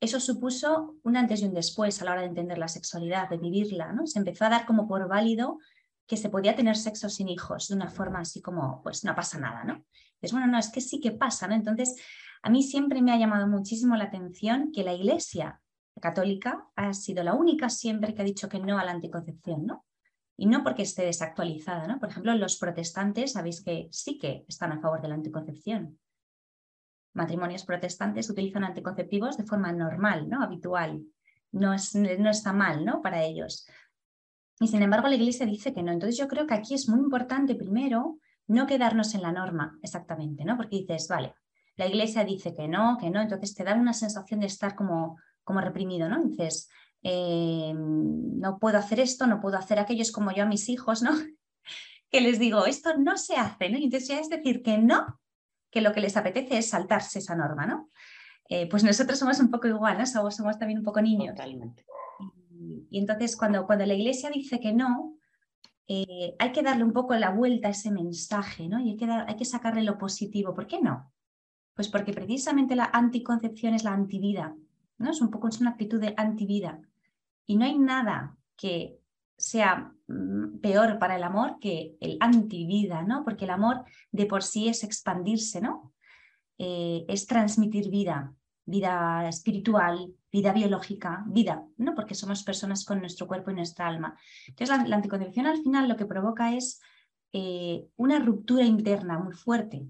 eso 0.02 0.20
supuso 0.20 0.96
un 1.04 1.16
antes 1.16 1.42
y 1.42 1.46
un 1.46 1.54
después 1.54 2.02
a 2.02 2.06
la 2.06 2.12
hora 2.12 2.22
de 2.22 2.28
entender 2.28 2.58
la 2.58 2.68
sexualidad, 2.68 3.30
de 3.30 3.38
vivirla. 3.38 3.94
¿no? 3.94 4.06
Se 4.06 4.20
empezó 4.20 4.46
a 4.46 4.50
dar 4.50 4.66
como 4.66 4.88
por 4.88 5.08
válido 5.08 5.58
que 6.06 6.18
se 6.18 6.30
podía 6.30 6.56
tener 6.56 6.76
sexo 6.76 7.10
sin 7.10 7.30
hijos 7.30 7.70
de 7.70 7.76
una 7.76 7.90
forma 7.90 8.20
así 8.20 8.42
como, 8.42 8.82
pues 8.84 9.06
no 9.06 9.16
pasa 9.16 9.40
nada, 9.40 9.64
¿no? 9.64 9.84
Es 10.22 10.32
bueno, 10.32 10.48
no, 10.48 10.58
es 10.58 10.70
que 10.70 10.82
sí 10.82 11.00
que 11.00 11.12
pasa, 11.12 11.48
¿no? 11.48 11.56
Entonces, 11.56 11.96
a 12.42 12.50
mí 12.50 12.64
siempre 12.64 13.02
me 13.02 13.12
ha 13.12 13.18
llamado 13.18 13.48
muchísimo 13.48 13.96
la 13.96 14.06
atención 14.06 14.72
que 14.72 14.84
la 14.84 14.94
Iglesia 14.94 15.62
católica 16.02 16.66
ha 16.76 16.94
sido 16.94 17.24
la 17.24 17.34
única 17.34 17.70
siempre 17.70 18.14
que 18.14 18.22
ha 18.22 18.26
dicho 18.26 18.48
que 18.48 18.60
no 18.60 18.78
a 18.78 18.86
la 18.86 18.92
anticoncepción, 18.92 19.66
¿no? 19.66 19.86
Y 20.38 20.46
no 20.46 20.64
porque 20.64 20.84
esté 20.84 21.04
desactualizada. 21.04 21.88
¿no? 21.88 22.00
Por 22.00 22.10
ejemplo, 22.10 22.34
los 22.36 22.58
protestantes 22.58 23.34
sabéis 23.34 23.62
que 23.62 23.90
sí 23.92 24.18
que 24.18 24.46
están 24.48 24.72
a 24.72 24.80
favor 24.80 25.02
de 25.02 25.08
la 25.08 25.16
anticoncepción. 25.16 26.00
Matrimonios 27.14 27.66
protestantes 27.66 28.30
utilizan 28.30 28.64
anticonceptivos 28.64 29.38
de 29.38 29.44
forma 29.44 29.74
normal, 29.74 30.30
¿no? 30.30 30.44
habitual. 30.44 31.04
No, 31.52 31.74
es, 31.74 31.96
no 31.96 32.30
está 32.30 32.54
mal 32.54 32.86
¿no? 32.86 33.02
para 33.02 33.24
ellos. 33.24 33.68
Y 34.60 34.68
sin 34.68 34.84
embargo, 34.84 35.08
la 35.08 35.16
Iglesia 35.16 35.46
dice 35.46 35.74
que 35.74 35.82
no. 35.82 35.92
Entonces 35.92 36.18
yo 36.18 36.28
creo 36.28 36.46
que 36.46 36.54
aquí 36.54 36.76
es 36.76 36.88
muy 36.88 37.00
importante 37.00 37.56
primero 37.56 38.20
no 38.48 38.66
quedarnos 38.68 39.14
en 39.16 39.22
la 39.24 39.32
norma 39.32 39.78
exactamente, 39.82 40.46
¿no? 40.46 40.56
Porque 40.56 40.78
dices, 40.78 41.08
vale, 41.08 41.36
la 41.76 41.86
Iglesia 41.86 42.24
dice 42.24 42.56
que 42.56 42.68
no, 42.68 42.98
que 43.00 43.10
no, 43.10 43.22
entonces 43.22 43.54
te 43.54 43.64
da 43.64 43.76
una 43.76 43.94
sensación 43.94 44.40
de 44.40 44.48
estar 44.48 44.74
como, 44.76 45.20
como 45.44 45.62
reprimido, 45.62 46.10
¿no? 46.10 46.24
Dices, 46.24 46.70
eh, 47.04 47.74
no 47.76 48.60
puedo 48.60 48.78
hacer 48.78 49.00
esto, 49.00 49.28
no 49.28 49.40
puedo 49.40 49.58
hacer 49.58 49.80
aquello, 49.80 50.02
es 50.02 50.12
como 50.12 50.32
yo 50.32 50.44
a 50.44 50.48
mis 50.48 50.70
hijos, 50.70 51.02
¿no? 51.02 51.12
que 52.10 52.22
les 52.22 52.40
digo, 52.40 52.66
esto 52.66 52.98
no 52.98 53.18
se 53.18 53.36
hace, 53.36 53.70
¿no? 53.70 53.78
Y 53.78 53.86
entonces 53.86 54.10
ya 54.10 54.20
es 54.20 54.30
decir 54.30 54.62
que 54.62 54.78
no, 54.78 55.20
que 55.72 55.82
lo 55.82 55.94
que 55.94 56.02
les 56.02 56.18
apetece 56.18 56.58
es 56.58 56.70
saltarse 56.70 57.20
esa 57.20 57.36
norma, 57.36 57.66
¿no? 57.66 57.90
Eh, 58.50 58.68
pues 58.70 58.84
nosotros 58.84 59.20
somos 59.20 59.40
un 59.40 59.52
poco 59.52 59.68
igual, 59.68 59.98
¿no? 59.98 60.06
Somos, 60.06 60.58
también 60.58 60.80
un 60.80 60.86
poco 60.86 61.02
niños. 61.02 61.36
Totalmente. 61.36 61.86
Y, 62.90 63.00
entonces 63.00 63.36
cuando, 63.36 63.66
cuando 63.66 63.86
la 63.86 63.94
iglesia 63.94 64.30
dice 64.30 64.60
que 64.60 64.74
no, 64.74 65.18
eh, 65.88 66.36
hay 66.40 66.52
que 66.52 66.64
darle 66.64 66.84
un 66.84 66.94
poco 66.94 67.16
la 67.16 67.30
vuelta 67.30 67.68
a 67.68 67.72
ese 67.72 67.92
mensaje, 67.92 68.68
¿no? 68.68 68.80
Y 68.80 68.92
hay 68.92 68.98
que, 68.98 69.06
hay 69.06 69.36
que 69.36 69.46
sacarle 69.46 69.84
lo 69.84 69.98
positivo. 69.98 70.54
¿Por 70.54 70.68
qué 70.68 70.82
no? 70.82 71.12
Pues 71.74 71.90
porque 71.90 72.14
precisamente 72.14 72.76
la 72.76 72.90
anticoncepción 72.92 73.74
es 73.74 73.84
la 73.84 73.94
antivida, 73.94 74.56
¿no? 74.98 75.12
Es 75.12 75.22
un 75.22 75.30
poco 75.30 75.48
es 75.48 75.60
una 75.62 75.72
actitud 75.72 76.00
de 76.00 76.14
antivida. 76.18 76.82
Y 77.46 77.58
no 77.58 77.66
hay 77.66 77.78
nada 77.78 78.36
que 78.56 79.00
sea 79.38 79.94
mm, 80.08 80.58
peor 80.60 81.00
para 81.00 81.16
el 81.16 81.24
amor 81.24 81.58
que 81.60 81.96
el 82.00 82.18
antivida, 82.20 83.04
¿no? 83.04 83.24
Porque 83.24 83.46
el 83.46 83.52
amor 83.52 83.84
de 84.12 84.26
por 84.26 84.44
sí 84.44 84.68
es 84.68 84.84
expandirse, 84.84 85.62
¿no? 85.62 85.94
Eh, 86.58 87.06
es 87.08 87.28
transmitir 87.28 87.90
vida, 87.90 88.34
vida 88.66 89.30
espiritual, 89.30 90.14
vida 90.32 90.52
biológica, 90.54 91.24
vida, 91.28 91.64
¿no? 91.78 91.94
Porque 91.94 92.16
somos 92.16 92.44
personas 92.44 92.84
con 92.84 93.00
nuestro 93.00 93.28
cuerpo 93.28 93.52
y 93.52 93.56
nuestra 93.56 93.88
alma. 93.88 94.18
Entonces, 94.48 94.88
la, 94.88 94.96
anticoncepción 94.96 95.46
al 95.46 95.62
final 95.62 95.88
lo 95.88 95.96
que 95.96 96.06
provoca 96.06 96.56
es 96.56 96.82
eh, 97.32 97.88
una 97.96 98.20
ruptura 98.20 98.64
interna 98.66 99.20
muy 99.20 99.34
fuerte 99.34 99.88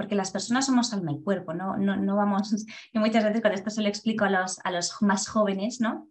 porque 0.00 0.14
las 0.14 0.30
personas 0.30 0.64
somos 0.64 0.94
alma 0.94 1.12
y 1.12 1.20
cuerpo, 1.20 1.52
no, 1.52 1.76
no, 1.76 1.94
no 1.94 2.16
vamos, 2.16 2.54
y 2.94 2.98
muchas 2.98 3.22
veces 3.22 3.42
con 3.42 3.52
esto 3.52 3.68
se 3.68 3.82
lo 3.82 3.88
explico 3.88 4.24
a 4.24 4.30
los, 4.30 4.58
a 4.64 4.70
los 4.70 4.96
más 5.02 5.28
jóvenes, 5.28 5.78
¿no? 5.82 6.08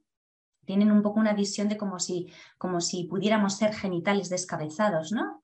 Tienen 0.63 0.91
un 0.91 1.01
poco 1.01 1.19
una 1.19 1.33
visión 1.33 1.69
de 1.69 1.75
como 1.75 1.97
si, 1.97 2.31
como 2.59 2.81
si 2.81 3.05
pudiéramos 3.05 3.57
ser 3.57 3.73
genitales 3.73 4.29
descabezados, 4.29 5.11
¿no? 5.11 5.43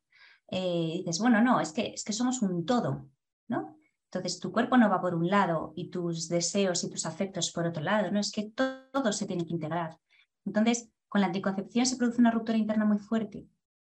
Eh, 0.51 0.97
dices, 0.97 1.17
bueno, 1.17 1.41
no, 1.41 1.59
es 1.59 1.71
que, 1.71 1.87
es 1.87 2.03
que 2.03 2.13
somos 2.13 2.43
un 2.43 2.67
todo, 2.67 3.09
¿no? 3.47 3.79
Entonces 4.11 4.39
tu 4.39 4.51
cuerpo 4.51 4.77
no 4.77 4.91
va 4.91 5.01
por 5.01 5.15
un 5.15 5.27
lado 5.27 5.73
y 5.75 5.89
tus 5.89 6.29
deseos 6.29 6.83
y 6.83 6.91
tus 6.91 7.07
afectos 7.07 7.51
por 7.51 7.65
otro 7.65 7.81
lado, 7.81 8.11
¿no? 8.11 8.19
Es 8.19 8.31
que 8.31 8.51
todo 8.51 9.11
se 9.11 9.25
tiene 9.25 9.47
que 9.47 9.53
integrar. 9.53 9.97
Entonces, 10.45 10.91
con 11.07 11.21
la 11.21 11.27
anticoncepción 11.27 11.87
se 11.87 11.97
produce 11.97 12.21
una 12.21 12.29
ruptura 12.29 12.59
interna 12.59 12.85
muy 12.85 12.99
fuerte 12.99 13.47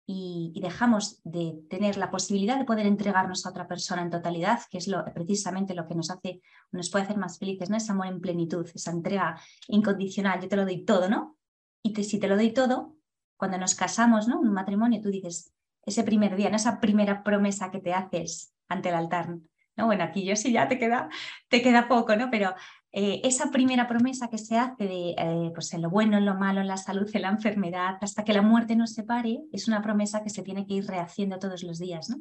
y, 0.06 0.60
dejamos 0.60 1.20
de 1.24 1.60
tener 1.68 1.96
la 1.96 2.10
posibilidad 2.10 2.58
de 2.58 2.64
poder 2.64 2.86
entregarnos 2.86 3.44
a 3.44 3.50
otra 3.50 3.66
persona 3.66 4.02
en 4.02 4.10
totalidad, 4.10 4.60
que 4.70 4.78
es 4.78 4.86
lo, 4.86 5.04
precisamente 5.12 5.74
lo 5.74 5.86
que 5.86 5.94
nos 5.94 6.10
hace, 6.10 6.40
nos 6.70 6.90
puede 6.90 7.04
hacer 7.04 7.18
más 7.18 7.38
felices, 7.38 7.70
¿no? 7.70 7.76
Ese 7.76 7.92
amor 7.92 8.06
en 8.06 8.20
plenitud, 8.20 8.68
esa 8.72 8.92
entrega 8.92 9.40
incondicional, 9.68 10.40
yo 10.40 10.48
te 10.48 10.56
lo 10.56 10.64
doy 10.64 10.84
todo, 10.84 11.08
¿no? 11.08 11.36
Y 11.82 11.94
si 12.04 12.18
te 12.20 12.28
lo 12.28 12.36
doy 12.36 12.52
todo, 12.52 12.96
cuando 13.36 13.58
nos 13.58 13.74
casamos, 13.74 14.28
¿no? 14.28 14.40
Un 14.40 14.52
matrimonio, 14.52 15.00
tú 15.00 15.10
dices, 15.10 15.52
ese 15.82 16.04
primer 16.04 16.36
día, 16.36 16.50
¿no? 16.50 16.56
esa 16.56 16.80
primera 16.80 17.22
promesa 17.22 17.70
que 17.70 17.80
te 17.80 17.92
haces 17.92 18.54
ante 18.68 18.88
el 18.88 18.94
altar, 18.94 19.30
¿no? 19.76 19.86
Bueno, 19.86 20.04
aquí 20.04 20.24
yo 20.24 20.36
sí 20.36 20.52
ya 20.52 20.68
te 20.68 20.78
queda, 20.78 21.08
te 21.48 21.62
queda 21.62 21.88
poco, 21.88 22.16
¿no? 22.16 22.30
Pero 22.30 22.54
eh, 22.98 23.20
esa 23.24 23.50
primera 23.50 23.86
promesa 23.86 24.30
que 24.30 24.38
se 24.38 24.56
hace 24.56 24.84
de 24.84 25.10
eh, 25.18 25.50
pues 25.52 25.70
lo 25.74 25.90
bueno, 25.90 26.16
en 26.16 26.24
lo 26.24 26.34
malo, 26.34 26.62
en 26.62 26.66
la 26.66 26.78
salud, 26.78 27.06
en 27.12 27.20
la 27.20 27.28
enfermedad, 27.28 27.98
hasta 28.00 28.24
que 28.24 28.32
la 28.32 28.40
muerte 28.40 28.74
nos 28.74 28.94
separe, 28.94 29.42
es 29.52 29.68
una 29.68 29.82
promesa 29.82 30.22
que 30.22 30.30
se 30.30 30.42
tiene 30.42 30.66
que 30.66 30.72
ir 30.72 30.86
rehaciendo 30.86 31.38
todos 31.38 31.62
los 31.62 31.78
días, 31.78 32.08
¿no? 32.08 32.16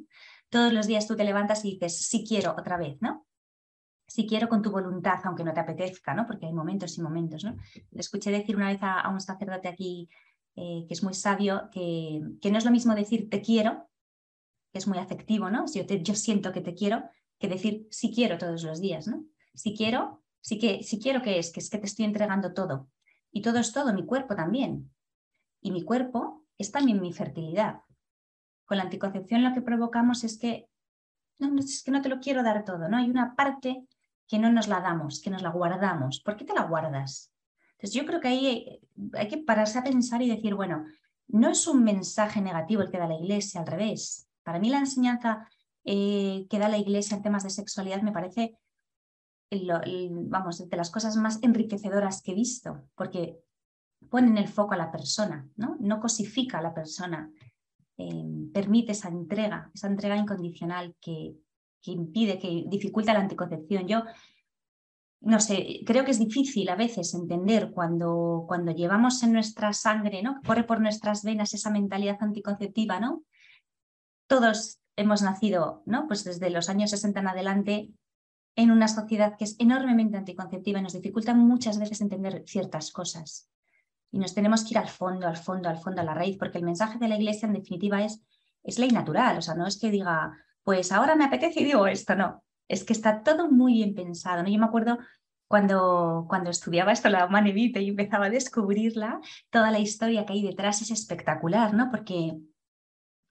Todos 0.50 0.74
los 0.74 0.86
días 0.86 1.08
tú 1.08 1.15
te 1.15 1.24
levantas 1.24 1.63
y 1.63 1.72
dices, 1.72 2.05
sí 2.05 2.25
quiero 2.27 2.51
otra 2.60 2.75
vez, 2.75 2.98
¿no? 3.00 3.25
Si 4.05 4.27
quiero 4.27 4.50
con 4.50 4.62
tu 4.62 4.70
voluntad, 4.70 5.22
aunque 5.24 5.46
no 5.46 5.53
te 5.53 5.62
apetezca, 5.62 6.13
¿no? 6.13 6.27
Porque 6.27 6.48
hay 6.48 6.51
momentos 6.51 6.98
y 6.98 7.01
momentos, 7.01 7.46
¿no? 7.46 7.55
Le 7.91 8.01
escuché 8.01 8.29
decir 8.29 8.58
una 8.58 8.67
vez 8.67 8.79
a, 8.82 9.08
un 9.08 9.22
sacerdote 9.22 9.70
aquí 9.70 10.10
eh, 10.58 10.84
que 10.89 10.94
es 10.94 11.03
muy 11.03 11.13
sabio, 11.13 11.70
que, 11.72 12.22
que, 12.41 12.51
no 12.51 12.58
es 12.58 12.65
lo 12.65 12.72
mismo 12.72 12.96
decir 12.96 13.29
te 13.29 13.41
quiero, 13.41 13.88
que 14.74 14.79
es 14.79 14.89
muy 14.89 14.98
afectivo, 14.98 15.50
¿no? 15.50 15.63
Yo, 15.74 15.84
yo 15.84 16.15
siento 16.15 16.51
que 16.51 16.60
te 16.60 16.74
quiero, 16.74 17.05
que 17.39 17.48
decir 17.48 17.88
sí 17.91 18.12
quiero 18.13 18.38
todos 18.38 18.62
los 18.63 18.82
días, 18.82 19.08
¿no? 19.08 19.24
Si 19.53 19.74
quiero, 19.74 20.25
Sí 20.45 20.59
que, 20.59 20.83
si 20.83 20.99
quiero 20.99 21.23
que 21.23 21.39
es, 21.39 21.51
que 21.51 21.59
es 21.59 21.71
que 21.71 21.79
te 21.79 21.87
estoy 21.87 22.05
entregando 22.05 22.53
todo. 22.53 22.87
Y 23.31 23.41
todo 23.41 23.57
es 23.57 23.71
todo, 23.73 23.91
mi 23.93 24.05
cuerpo 24.05 24.35
también. 24.35 24.93
Y 25.59 25.71
mi 25.71 25.83
cuerpo 25.83 26.45
es 26.59 26.71
también 26.71 27.01
mi 27.01 27.11
fertilidad. 27.11 27.81
Con 28.65 28.77
la 28.77 28.83
anticoncepción 28.83 29.43
lo 29.43 29.55
que 29.55 29.63
provocamos 29.63 30.23
es 30.23 30.37
que 30.37 30.69
no, 31.39 31.59
es 31.59 31.81
que 31.81 31.89
no 31.89 31.99
te 31.99 32.09
lo 32.09 32.19
quiero 32.19 32.43
dar 32.43 32.63
todo, 32.63 32.87
¿no? 32.87 32.97
Hay 32.97 33.09
una 33.09 33.35
parte 33.35 33.87
que 34.27 34.37
no 34.37 34.51
nos 34.51 34.67
la 34.67 34.81
damos, 34.81 35.19
que 35.19 35.31
nos 35.31 35.41
la 35.41 35.49
guardamos. 35.49 36.19
¿Por 36.19 36.37
qué 36.37 36.45
te 36.45 36.53
la 36.53 36.65
guardas? 36.65 37.33
Entonces 37.71 37.95
yo 37.95 38.05
creo 38.05 38.19
que 38.19 38.27
ahí 38.27 38.79
hay 39.13 39.27
que 39.27 39.39
pararse 39.39 39.79
a 39.79 39.83
pensar 39.83 40.21
y 40.21 40.29
decir, 40.29 40.53
bueno, 40.53 40.85
no 41.27 41.49
es 41.49 41.65
un 41.65 41.83
mensaje 41.83 42.39
negativo 42.39 42.83
el 42.83 42.91
que 42.91 42.99
da 42.99 43.07
la 43.07 43.17
iglesia, 43.17 43.61
al 43.61 43.67
revés. 43.67 44.29
Para 44.43 44.59
mí 44.59 44.69
la 44.69 44.77
enseñanza 44.77 45.49
eh, 45.85 46.45
que 46.51 46.59
da 46.59 46.69
la 46.69 46.77
iglesia 46.77 47.17
en 47.17 47.23
temas 47.23 47.41
de 47.41 47.49
sexualidad 47.49 48.03
me 48.03 48.11
parece 48.11 48.59
vamos, 49.63 50.67
de 50.69 50.77
las 50.77 50.91
cosas 50.91 51.15
más 51.17 51.39
enriquecedoras 51.41 52.21
que 52.21 52.31
he 52.31 52.35
visto, 52.35 52.83
porque 52.95 53.39
ponen 54.09 54.38
el 54.38 54.47
foco 54.47 54.74
a 54.74 54.77
la 54.77 54.91
persona, 54.91 55.47
no, 55.55 55.77
no 55.79 56.00
cosifica 56.00 56.59
a 56.59 56.62
la 56.62 56.74
persona, 56.74 57.31
em, 57.97 58.51
permite 58.51 58.91
esa 58.91 59.09
entrega, 59.09 59.71
esa 59.74 59.88
entrega 59.88 60.17
incondicional 60.17 60.95
que, 61.00 61.35
que 61.81 61.91
impide, 61.91 62.39
que 62.39 62.65
dificulta 62.67 63.13
la 63.13 63.21
anticoncepción. 63.21 63.88
Yo 63.88 64.03
no 65.21 65.39
sé, 65.39 65.81
creo 65.85 66.05
que 66.05 66.12
es 66.12 66.19
difícil 66.19 66.69
a 66.69 66.75
veces 66.75 67.13
entender 67.13 67.71
cuando, 67.71 68.45
cuando 68.47 68.71
llevamos 68.71 69.24
en 69.24 69.33
nuestra 69.33 69.74
sangre, 69.74 70.21
¿no? 70.21 70.39
Corre 70.45 70.63
por 70.63 70.81
nuestras 70.81 71.24
venas 71.24 71.53
esa 71.53 71.71
mentalidad 71.71 72.17
anticonceptiva, 72.21 73.00
¿no? 73.00 73.24
Todos 74.27 74.79
hemos 74.95 75.24
nacido, 75.24 75.81
¿no? 75.85 76.07
Pues 76.07 76.24
desde 76.24 76.50
los 76.50 76.69
años 76.69 76.91
60 76.91 77.19
en 77.19 77.27
adelante 77.27 77.89
en 78.55 78.71
una 78.71 78.88
sociedad 78.88 79.35
que 79.38 79.43
es 79.43 79.55
enormemente 79.59 80.17
anticonceptiva 80.17 80.79
y 80.79 80.83
nos 80.83 80.93
dificulta 80.93 81.33
muchas 81.33 81.77
veces 81.77 82.01
entender 82.01 82.43
ciertas 82.47 82.91
cosas. 82.91 83.50
Y 84.12 84.19
nos 84.19 84.33
tenemos 84.33 84.63
que 84.63 84.69
ir 84.71 84.77
al 84.77 84.88
fondo, 84.88 85.27
al 85.27 85.38
fondo, 85.38 85.67
al 85.67 85.77
fondo, 85.77 86.01
a 86.01 86.05
la 86.05 86.13
raíz, 86.13 86.38
porque 86.38 86.57
el 86.57 86.63
mensaje 86.63 86.97
de 86.97 87.07
la 87.07 87.17
Iglesia 87.17 87.47
en 87.47 87.53
definitiva 87.53 88.03
es, 88.03 88.24
es 88.63 88.79
ley 88.79 88.91
natural, 88.91 89.38
o 89.38 89.41
sea, 89.41 89.55
no 89.55 89.67
es 89.67 89.77
que 89.77 89.91
diga, 89.91 90.31
pues 90.63 90.91
ahora 90.91 91.15
me 91.15 91.25
apetece 91.25 91.62
y 91.62 91.65
digo 91.65 91.85
esto, 91.85 92.15
no, 92.15 92.43
es 92.67 92.83
que 92.83 92.93
está 92.93 93.24
todo 93.24 93.51
muy 93.51 93.74
bien 93.74 93.93
pensado. 93.93 94.41
¿no? 94.41 94.50
Yo 94.50 94.57
me 94.57 94.65
acuerdo 94.65 94.97
cuando, 95.47 96.25
cuando 96.27 96.50
estudiaba 96.50 96.91
esto, 96.91 97.09
la 97.09 97.27
manevita 97.27 97.79
y 97.79 97.89
empezaba 97.89 98.27
a 98.27 98.29
descubrirla, 98.29 99.19
toda 99.50 99.69
la 99.69 99.79
historia 99.79 100.25
que 100.25 100.33
hay 100.33 100.43
detrás 100.43 100.81
es 100.81 100.91
espectacular, 100.91 101.74
¿no? 101.74 101.91
Porque, 101.91 102.38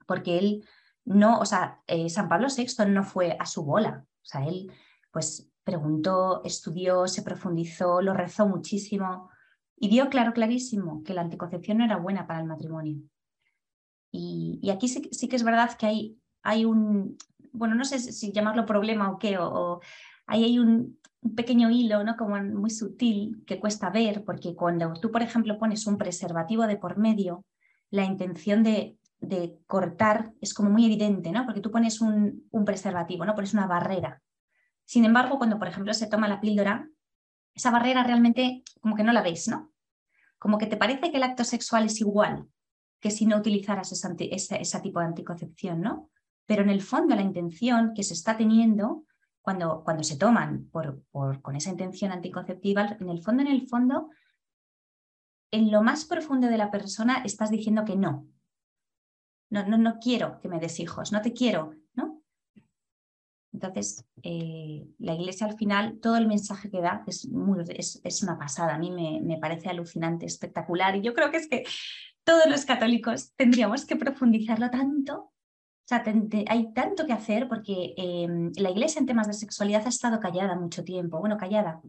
porque 0.07 0.39
él 0.39 0.65
no, 1.05 1.39
o 1.39 1.45
sea, 1.45 1.83
eh, 1.87 2.09
San 2.09 2.29
Pablo 2.29 2.49
VI 2.55 2.87
no 2.87 3.05
fue 3.05 3.37
a 3.39 3.47
su 3.47 3.65
bola, 3.65 4.05
o 4.07 4.25
sea, 4.25 4.47
él 4.47 4.73
pues 5.15 5.49
preguntó, 5.63 6.43
estudió, 6.45 7.07
se 7.07 7.23
profundizó, 7.23 8.03
lo 8.03 8.13
rezó 8.13 8.47
muchísimo 8.47 9.31
y 9.77 9.89
vio 9.89 10.11
claro, 10.11 10.33
clarísimo 10.33 11.03
que 11.05 11.15
la 11.15 11.23
anticoncepción 11.23 11.79
no 11.79 11.85
era 11.85 11.97
buena 11.97 12.27
para 12.27 12.41
el 12.41 12.47
matrimonio. 12.47 13.01
Y, 14.11 14.71
aquí 14.71 14.89
sí, 14.89 15.29
que 15.29 15.37
es 15.37 15.43
verdad 15.43 15.77
que 15.77 15.87
hay, 15.87 16.19
hay 16.43 16.65
un, 16.65 17.17
bueno, 17.53 17.75
no 17.75 17.85
sé 17.85 17.99
si 17.99 18.33
llamarlo 18.33 18.67
problema 18.67 19.11
o 19.11 19.19
qué, 19.19 19.39
o, 19.39 19.81
ahí 20.27 20.45
hay 20.45 20.59
un, 20.59 20.99
pequeño 21.35 21.71
hilo, 21.71 22.05
¿no? 22.05 22.17
Como 22.17 22.37
muy 22.37 22.69
sutil 22.69 23.43
que 23.47 23.59
cuesta 23.59 23.89
ver, 23.89 24.25
porque 24.25 24.55
cuando 24.55 24.93
tú, 24.95 25.11
por 25.11 25.23
ejemplo, 25.23 25.59
pones 25.59 25.87
un 25.87 25.97
preservativo 25.97 26.67
de 26.67 26.77
por 26.77 26.99
medio, 26.99 27.47
la 27.91 28.05
intención 28.05 28.63
de, 28.63 28.99
de 29.21 29.59
cortar 29.67 30.33
es 30.43 30.53
como 30.53 30.69
muy 30.69 30.85
evidente, 30.85 31.33
¿no? 31.33 31.47
Porque 31.47 31.63
tú 31.63 31.71
pones 31.71 32.03
un, 32.03 32.47
un, 32.51 32.65
preservativo, 32.67 33.25
¿no? 33.25 33.35
Pones 33.35 33.55
una 33.55 33.67
barrera. 33.67 34.21
Sin 34.85 35.05
embargo, 35.05 35.39
cuando, 35.39 35.59
por 35.59 35.69
ejemplo, 35.69 35.95
se 35.95 36.07
toma 36.07 36.29
la 36.29 36.41
píldora, 36.41 36.89
esa 37.55 37.71
barrera 37.71 38.05
realmente 38.05 38.63
como 38.81 38.97
que 38.97 39.05
no 39.05 39.13
la 39.13 39.23
ves, 39.23 39.49
¿no? 39.49 39.73
Como 40.39 40.59
que 40.59 40.67
te 40.67 40.77
parece 40.77 41.11
que 41.11 41.17
el 41.17 41.23
acto 41.23 41.45
sexual 41.45 41.87
es 41.87 42.01
igual 42.01 42.49
que 43.01 43.11
si 43.11 43.27
no 43.27 43.37
utilizaras 43.37 43.93
ese, 43.93 44.81
tipo 44.81 44.99
de 44.99 45.05
anticoncepción, 45.05 45.83
¿no? 45.83 46.11
Pero 46.47 46.63
en 46.63 46.71
el 46.71 46.81
fondo 46.81 47.15
la 47.15 47.21
intención 47.21 47.93
que 47.95 48.03
se 48.03 48.15
está 48.15 48.35
teniendo 48.37 49.05
cuando, 49.43 49.83
cuando 49.85 50.03
se 50.03 50.17
toman 50.17 50.71
por, 50.71 51.03
por, 51.11 51.43
con 51.43 51.55
esa 51.55 51.69
intención 51.69 52.13
anticonceptiva, 52.13 52.97
en 52.99 53.11
el 53.11 53.23
fondo, 53.23 53.43
en 53.43 53.49
el 53.49 53.69
fondo, 53.69 54.09
en 55.51 55.71
lo 55.71 55.83
más 55.83 56.07
profundo 56.07 56.49
de 56.49 56.57
la 56.57 56.71
persona 56.71 57.23
estás 57.25 57.51
diciendo 57.51 57.85
que 57.85 57.95
no. 57.95 58.27
No, 59.51 59.67
no, 59.67 59.77
no 59.77 59.99
quiero 59.99 60.41
que 60.41 60.49
me 60.49 60.59
des 60.59 60.81
hijos, 60.81 61.13
no 61.13 61.21
te 61.21 61.35
quiero. 61.35 61.75
Entonces, 63.55 64.05
eh, 64.25 64.85
la 64.99 65.15
iglesia 65.15 65.47
al 65.47 65.57
final, 65.57 66.01
todo 66.01 66.17
el 66.17 66.27
mensaje 66.27 66.69
que 66.71 66.81
da 66.81 67.05
es, 67.07 67.29
es, 68.03 68.23
una 68.25 68.37
pasada. 68.37 68.75
A 68.75 68.79
mí 68.79 68.91
me, 68.91 69.39
parece 69.39 69.69
alucinante, 69.69 70.27
espectacular. 70.27 70.97
Y 70.97 71.03
yo 71.03 71.15
creo 71.15 71.31
que 71.31 71.37
es 71.37 71.49
que 71.49 71.63
todos 72.25 72.47
los 72.49 72.65
católicos 72.65 73.33
tendríamos 73.37 73.87
que 73.87 73.95
profundizarlo 73.95 74.71
tanto. 74.71 75.15
O 75.17 75.87
sea, 75.87 76.03
hay 76.49 76.73
tanto 76.73 77.07
que 77.07 77.13
hacer 77.13 77.47
porque 77.47 77.95
em, 77.97 78.51
la 78.57 78.71
iglesia 78.71 78.99
en 78.99 79.07
temas 79.07 79.29
de 79.29 79.35
sexualidad 79.35 79.87
ha 79.87 79.91
estado 79.91 80.19
callada 80.19 80.57
mucho 80.57 80.83
tiempo. 80.83 81.21
Bueno, 81.21 81.37
callada. 81.37 81.81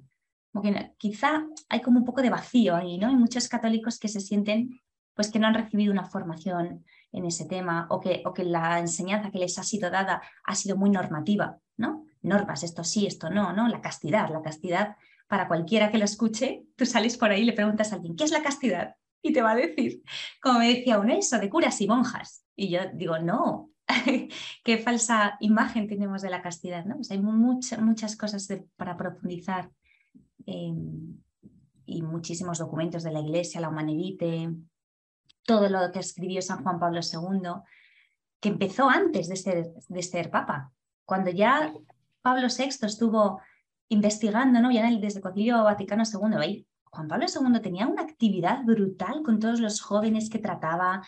quizá 0.97 1.47
hay 1.67 1.81
como 1.81 1.97
un 1.97 2.05
poco 2.05 2.21
de 2.21 2.29
vacío 2.29 2.75
ahí, 2.75 2.99
¿no? 2.99 3.07
Hay 3.07 3.15
muchos 3.15 3.47
católicos 3.47 3.97
que 3.97 4.07
se 4.07 4.19
sienten 4.19 4.81
pues 5.15 5.31
que 5.31 5.39
no 5.39 5.47
han 5.47 5.53
recibido 5.55 5.91
una 5.91 6.05
formación 6.05 6.85
en 7.15 7.25
ese 7.25 7.45
tema 7.45 7.87
o 7.89 7.99
que, 7.99 8.21
o 8.25 8.33
que 8.33 8.43
la 8.43 8.77
enseñanza 8.77 9.31
que 9.31 9.39
les 9.39 9.57
ha 9.57 9.63
sido 9.63 9.89
dada 9.89 10.21
ha 10.43 10.53
sido 10.53 10.75
muy 10.75 10.89
normativa, 10.89 11.57
¿no? 11.77 12.05
Normas, 12.21 12.63
esto 12.63 12.83
sí, 12.83 13.07
esto 13.07 13.29
no, 13.29 13.53
¿no? 13.53 13.69
La 13.69 13.81
castidad, 13.81 14.29
la 14.29 14.41
castidad, 14.41 14.97
para 15.27 15.47
cualquiera 15.47 15.91
que 15.91 15.97
lo 15.97 16.03
escuche, 16.05 16.65
tú 16.75 16.85
sales 16.85 17.17
por 17.17 17.31
ahí 17.31 17.43
y 17.43 17.45
le 17.45 17.53
preguntas 17.53 17.91
a 17.91 17.95
alguien, 17.95 18.17
¿qué 18.17 18.25
es 18.25 18.31
la 18.31 18.43
castidad? 18.43 18.95
Y 19.21 19.31
te 19.31 19.41
va 19.41 19.51
a 19.51 19.55
decir, 19.55 20.03
como 20.41 20.59
me 20.59 20.67
decía 20.67 20.99
uno, 20.99 21.13
eso, 21.13 21.39
de 21.39 21.49
curas 21.49 21.79
y 21.79 21.87
monjas. 21.87 22.45
Y 22.53 22.69
yo 22.69 22.81
digo, 22.93 23.17
no, 23.17 23.71
qué 24.63 24.77
falsa 24.77 25.37
imagen 25.39 25.87
tenemos 25.87 26.21
de 26.21 26.29
la 26.29 26.41
castidad, 26.41 26.83
¿no? 26.83 26.95
Pues 26.95 27.11
hay 27.11 27.19
muchas 27.19 28.17
cosas 28.17 28.47
para 28.75 28.97
profundizar 28.97 29.71
em, 30.45 31.17
y 31.85 32.01
muchísimos 32.01 32.59
documentos 32.59 33.03
de 33.03 33.11
la 33.13 33.21
Iglesia, 33.21 33.61
la 33.61 33.69
Humanevite, 33.69 34.49
todo 35.45 35.69
lo 35.69 35.91
que 35.91 35.99
escribió 35.99 36.41
San 36.41 36.63
Juan 36.63 36.79
Pablo 36.79 36.99
II, 37.01 37.49
que 38.39 38.49
empezó 38.49 38.89
antes 38.89 39.27
de 39.29 39.35
ser, 39.35 39.71
de 39.87 40.03
ser 40.03 40.29
papa. 40.29 40.71
Cuando 41.05 41.31
ya 41.31 41.73
Pablo 42.21 42.47
VI 42.47 42.85
estuvo 42.85 43.41
investigando, 43.89 44.59
¿no? 44.59 44.71
ya 44.71 44.89
desde 44.89 45.19
el 45.19 45.23
Concilio 45.23 45.63
Vaticano 45.63 46.03
II, 46.03 46.67
Juan 46.85 47.07
Pablo 47.07 47.25
II 47.27 47.61
tenía 47.61 47.87
una 47.87 48.01
actividad 48.01 48.63
brutal 48.63 49.21
con 49.23 49.39
todos 49.39 49.59
los 49.59 49.81
jóvenes 49.81 50.29
que 50.29 50.39
trataba. 50.39 51.05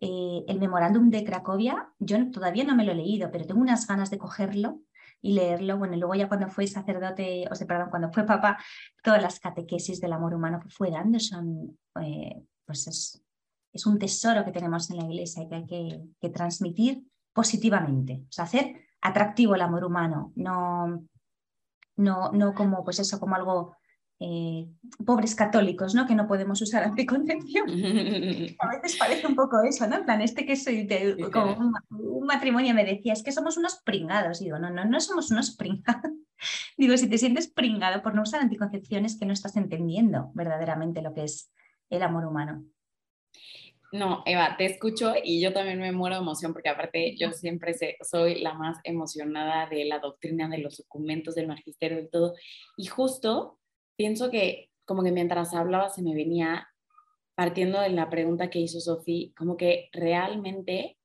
Eh, 0.00 0.44
el 0.46 0.60
memorándum 0.60 1.10
de 1.10 1.24
Cracovia, 1.24 1.88
yo 1.98 2.30
todavía 2.30 2.64
no 2.64 2.76
me 2.76 2.84
lo 2.84 2.92
he 2.92 2.96
leído, 2.96 3.30
pero 3.30 3.46
tengo 3.46 3.60
unas 3.60 3.86
ganas 3.86 4.10
de 4.10 4.18
cogerlo 4.18 4.80
y 5.20 5.34
leerlo. 5.34 5.78
Bueno, 5.78 5.96
luego 5.96 6.14
ya 6.14 6.28
cuando 6.28 6.48
fue 6.48 6.66
sacerdote, 6.66 7.46
o 7.50 7.54
sea, 7.54 7.66
perdón, 7.66 7.90
cuando 7.90 8.12
fue 8.12 8.24
papa, 8.24 8.58
todas 9.02 9.22
las 9.22 9.40
catequesis 9.40 10.00
del 10.00 10.12
amor 10.12 10.34
humano 10.34 10.60
que 10.60 10.68
fue 10.68 10.90
dando 10.90 11.18
son, 11.18 11.78
eh, 12.00 12.42
pues 12.64 12.86
es, 12.86 13.22
es 13.72 13.86
un 13.86 13.98
tesoro 13.98 14.44
que 14.44 14.52
tenemos 14.52 14.90
en 14.90 14.96
la 14.96 15.04
iglesia 15.04 15.42
y 15.42 15.48
que 15.48 15.54
hay 15.54 15.66
que, 16.20 16.30
transmitir 16.30 17.04
positivamente, 17.32 18.24
o 18.28 18.32
sea, 18.32 18.44
hacer 18.44 18.74
atractivo 19.00 19.54
el 19.54 19.62
amor 19.62 19.84
humano, 19.84 20.32
no, 20.36 21.04
no, 21.96 22.32
no 22.32 22.54
como, 22.54 22.84
pues 22.84 22.98
eso, 22.98 23.20
como 23.20 23.36
algo 23.36 23.76
eh, 24.20 24.66
pobres 25.06 25.36
católicos, 25.36 25.94
¿no? 25.94 26.04
Que 26.04 26.16
no 26.16 26.26
podemos 26.26 26.60
usar 26.60 26.82
anticoncepción. 26.82 27.68
A 28.58 28.68
veces 28.68 28.96
parece 28.98 29.26
un 29.28 29.36
poco 29.36 29.62
eso, 29.62 29.86
¿no? 29.86 29.98
En 29.98 30.04
plan, 30.04 30.20
este 30.20 30.44
que 30.44 30.56
soy 30.56 30.84
de 30.84 31.30
como 31.32 31.54
un, 31.54 32.26
matrimonio 32.26 32.74
me 32.74 32.84
decía, 32.84 33.12
es 33.12 33.22
que 33.22 33.30
somos 33.30 33.56
unos 33.56 33.80
pringados. 33.84 34.40
Digo, 34.40 34.58
no, 34.58 34.70
no, 34.70 34.84
no 34.84 35.00
somos 35.00 35.30
unos 35.30 35.54
pringados. 35.54 36.12
Digo, 36.76 36.96
si 36.96 37.08
te 37.08 37.18
sientes 37.18 37.46
pringado 37.48 38.02
por 38.02 38.14
no 38.14 38.22
usar 38.22 38.40
anticoncepción 38.40 39.04
es 39.04 39.16
que 39.16 39.26
no 39.26 39.32
estás 39.32 39.56
entendiendo 39.56 40.32
verdaderamente 40.34 41.00
lo 41.00 41.14
que 41.14 41.24
es 41.24 41.52
el 41.88 42.02
amor 42.02 42.26
humano. 42.26 42.64
No, 43.90 44.22
Eva, 44.26 44.56
te 44.58 44.66
escucho 44.66 45.14
y 45.22 45.40
yo 45.40 45.54
también 45.54 45.80
me 45.80 45.92
muero 45.92 46.16
de 46.16 46.22
emoción 46.22 46.52
porque 46.52 46.68
aparte 46.68 47.16
yo 47.16 47.32
siempre 47.32 47.74
soy 48.02 48.40
la 48.40 48.52
más 48.52 48.78
emocionada 48.84 49.66
de 49.66 49.86
la 49.86 49.98
doctrina, 49.98 50.46
de 50.48 50.58
los 50.58 50.76
documentos, 50.76 51.34
del 51.34 51.46
magisterio, 51.46 51.96
de 51.96 52.08
todo. 52.08 52.34
Y 52.76 52.86
justo 52.86 53.58
pienso 53.96 54.30
que 54.30 54.70
como 54.84 55.02
que 55.02 55.10
mientras 55.10 55.54
hablaba 55.54 55.88
se 55.88 56.02
me 56.02 56.14
venía 56.14 56.68
partiendo 57.34 57.80
de 57.80 57.90
la 57.90 58.10
pregunta 58.10 58.50
que 58.50 58.58
hizo 58.58 58.80
Sofía, 58.80 59.30
como 59.36 59.56
que 59.56 59.88
realmente 59.92 60.98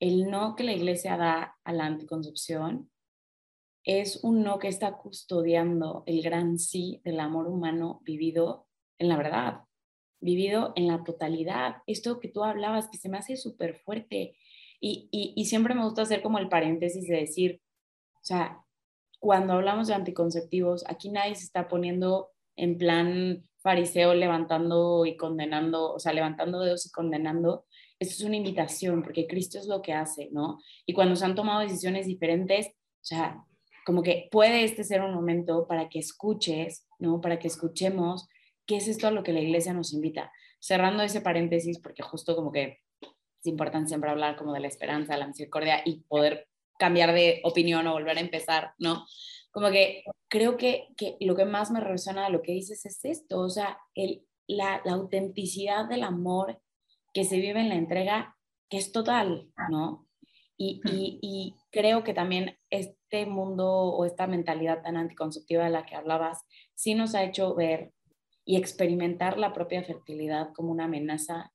el 0.00 0.28
no 0.28 0.56
que 0.56 0.64
la 0.64 0.72
iglesia 0.72 1.16
da 1.16 1.56
a 1.62 1.72
la 1.72 1.86
anticoncepción 1.86 2.90
es 3.84 4.24
un 4.24 4.42
no 4.42 4.58
que 4.58 4.68
está 4.68 4.96
custodiando 4.96 6.02
el 6.06 6.22
gran 6.22 6.58
sí 6.58 7.00
del 7.04 7.20
amor 7.20 7.46
humano 7.46 8.00
vivido 8.02 8.66
en 8.98 9.08
la 9.08 9.16
verdad 9.16 9.65
vivido 10.26 10.74
en 10.76 10.88
la 10.88 11.02
totalidad. 11.04 11.76
Esto 11.86 12.20
que 12.20 12.28
tú 12.28 12.44
hablabas, 12.44 12.88
que 12.90 12.98
se 12.98 13.08
me 13.08 13.16
hace 13.16 13.38
súper 13.38 13.76
fuerte. 13.76 14.36
Y, 14.78 15.08
y, 15.10 15.44
siempre 15.46 15.74
me 15.74 15.84
gusta 15.84 16.02
hacer 16.02 16.20
como 16.20 16.38
el 16.38 16.50
paréntesis 16.50 17.08
de 17.08 17.16
decir, 17.16 17.62
o 18.16 18.24
sea, 18.24 18.62
cuando 19.18 19.54
hablamos 19.54 19.88
de 19.88 19.94
anticonceptivos, 19.94 20.84
aquí 20.86 21.08
nadie 21.10 21.34
se 21.34 21.44
está 21.44 21.66
poniendo 21.66 22.32
en 22.56 22.76
plan 22.76 23.42
fariseo 23.62 24.14
levantando 24.14 25.06
y 25.06 25.16
condenando, 25.16 25.94
o 25.94 25.98
sea, 25.98 26.12
levantando 26.12 26.60
dedos 26.60 26.86
y 26.86 26.90
condenando. 26.90 27.64
Esto 27.98 28.14
es 28.14 28.22
una 28.22 28.36
invitación, 28.36 29.02
porque 29.02 29.26
Cristo 29.26 29.58
es 29.58 29.66
lo 29.66 29.80
que 29.80 29.94
hace, 29.94 30.28
¿no? 30.30 30.58
Y 30.84 30.92
cuando 30.92 31.16
se 31.16 31.24
han 31.24 31.34
tomado 31.34 31.60
decisiones 31.60 32.06
diferentes, 32.06 32.68
o 32.68 33.04
sea, 33.04 33.44
como 33.86 34.02
que 34.02 34.28
puede 34.30 34.64
este 34.64 34.84
ser 34.84 35.00
un 35.00 35.14
momento 35.14 35.66
para 35.66 35.88
que 35.88 35.98
escuches, 35.98 36.86
¿no? 36.98 37.20
Para 37.20 37.38
que 37.38 37.48
escuchemos 37.48 38.28
¿qué 38.66 38.76
es 38.76 38.88
esto 38.88 39.06
a 39.06 39.10
lo 39.10 39.22
que 39.22 39.32
la 39.32 39.40
iglesia 39.40 39.72
nos 39.72 39.92
invita? 39.92 40.32
Cerrando 40.58 41.02
ese 41.02 41.20
paréntesis, 41.20 41.78
porque 41.78 42.02
justo 42.02 42.34
como 42.34 42.52
que 42.52 42.80
es 43.00 43.46
importante 43.46 43.88
siempre 43.88 44.10
hablar 44.10 44.36
como 44.36 44.52
de 44.52 44.60
la 44.60 44.68
esperanza, 44.68 45.16
la 45.16 45.26
misericordia 45.26 45.82
y 45.84 46.00
poder 46.00 46.48
cambiar 46.78 47.12
de 47.12 47.40
opinión 47.44 47.86
o 47.86 47.92
volver 47.92 48.18
a 48.18 48.20
empezar, 48.20 48.72
¿no? 48.78 49.06
Como 49.50 49.70
que 49.70 50.04
creo 50.28 50.56
que, 50.56 50.88
que 50.96 51.16
lo 51.20 51.36
que 51.36 51.44
más 51.44 51.70
me 51.70 51.80
resuena 51.80 52.24
de 52.24 52.30
lo 52.30 52.42
que 52.42 52.52
dices 52.52 52.84
es 52.84 53.04
esto, 53.04 53.40
o 53.40 53.48
sea, 53.48 53.78
el, 53.94 54.26
la, 54.46 54.82
la 54.84 54.92
autenticidad 54.92 55.88
del 55.88 56.02
amor 56.02 56.60
que 57.14 57.24
se 57.24 57.38
vive 57.38 57.60
en 57.60 57.70
la 57.70 57.76
entrega, 57.76 58.36
que 58.68 58.76
es 58.76 58.92
total, 58.92 59.50
¿no? 59.70 60.06
Y, 60.58 60.80
hmm. 60.84 60.88
y, 60.88 61.18
y, 61.22 61.54
creo 61.70 62.02
que 62.02 62.14
también 62.14 62.58
este 62.70 63.26
mundo 63.26 63.66
o 63.66 64.04
esta 64.04 64.26
mentalidad 64.26 64.82
tan 64.82 64.96
anticonceptiva 64.96 65.64
de 65.64 65.70
la 65.70 65.84
que 65.84 65.94
hablabas 65.94 66.44
sí 66.74 66.94
nos 66.94 67.14
ha 67.14 67.24
hecho 67.24 67.54
ver 67.54 67.92
y 68.46 68.56
experimentar 68.56 69.36
la 69.36 69.52
propia 69.52 69.82
fertilidad 69.82 70.52
como 70.54 70.70
una 70.70 70.84
amenaza, 70.84 71.52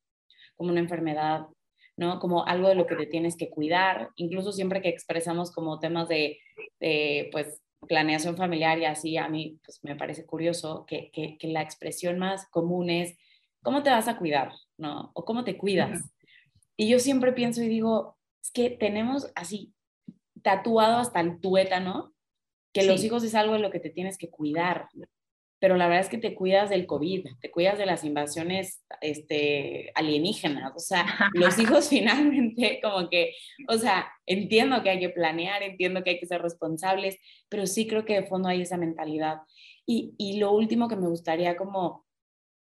como 0.55 0.71
una 0.71 0.81
enfermedad, 0.81 1.47
¿no? 1.95 2.19
Como 2.19 2.45
algo 2.45 2.67
de 2.67 2.75
lo 2.75 2.85
que 2.85 2.97
te 2.97 3.07
tienes 3.07 3.37
que 3.37 3.49
cuidar, 3.49 4.09
incluso 4.17 4.51
siempre 4.51 4.81
que 4.81 4.89
expresamos 4.89 5.51
como 5.51 5.79
temas 5.79 6.09
de, 6.09 6.37
pues, 7.31 7.61
planeación 7.87 8.37
familiar 8.37 8.77
y 8.77 8.85
así, 8.85 9.17
a 9.17 9.27
mí 9.27 9.57
pues, 9.63 9.79
me 9.83 9.95
parece 9.95 10.25
curioso 10.25 10.85
que, 10.85 11.09
que, 11.11 11.47
la 11.47 11.61
expresión 11.61 12.19
más 12.19 12.47
común 12.49 12.89
es, 12.89 13.17
¿cómo 13.63 13.81
te 13.81 13.89
vas 13.89 14.07
a 14.07 14.17
cuidar? 14.17 14.51
¿No? 14.77 15.11
O 15.15 15.25
¿cómo 15.25 15.43
te 15.43 15.57
cuidas? 15.57 16.11
Y 16.77 16.89
yo 16.89 16.99
siempre 16.99 17.31
pienso 17.31 17.63
y 17.63 17.69
digo, 17.69 18.17
es 18.43 18.51
que 18.51 18.69
tenemos 18.69 19.31
así 19.35 19.73
tatuado 20.43 20.97
hasta 20.97 21.21
el 21.21 21.39
tuétano 21.39 22.13
que 22.73 22.83
los 22.83 23.03
hijos 23.03 23.23
es 23.23 23.35
algo 23.35 23.53
de 23.53 23.59
lo 23.59 23.71
que 23.71 23.79
te 23.79 23.89
tienes 23.89 24.17
que 24.17 24.29
cuidar, 24.29 24.87
pero 25.61 25.77
la 25.77 25.85
verdad 25.85 26.01
es 26.01 26.09
que 26.09 26.17
te 26.17 26.33
cuidas 26.33 26.71
del 26.71 26.87
COVID, 26.87 27.23
te 27.39 27.51
cuidas 27.51 27.77
de 27.77 27.85
las 27.85 28.03
invasiones 28.03 28.83
este, 28.99 29.91
alienígenas, 29.93 30.73
o 30.75 30.79
sea, 30.79 31.05
los 31.35 31.59
hijos 31.59 31.87
finalmente 31.87 32.79
como 32.81 33.07
que, 33.11 33.35
o 33.69 33.77
sea, 33.77 34.11
entiendo 34.25 34.81
que 34.81 34.89
hay 34.89 34.99
que 34.99 35.09
planear, 35.09 35.61
entiendo 35.61 36.03
que 36.03 36.09
hay 36.09 36.19
que 36.19 36.25
ser 36.25 36.41
responsables, 36.41 37.15
pero 37.47 37.67
sí 37.67 37.85
creo 37.87 38.05
que 38.05 38.15
de 38.15 38.27
fondo 38.27 38.49
hay 38.49 38.63
esa 38.63 38.77
mentalidad. 38.77 39.41
Y, 39.85 40.15
y 40.17 40.39
lo 40.39 40.51
último 40.51 40.87
que 40.87 40.95
me 40.95 41.07
gustaría 41.07 41.55
como, 41.55 41.85
o 41.85 42.05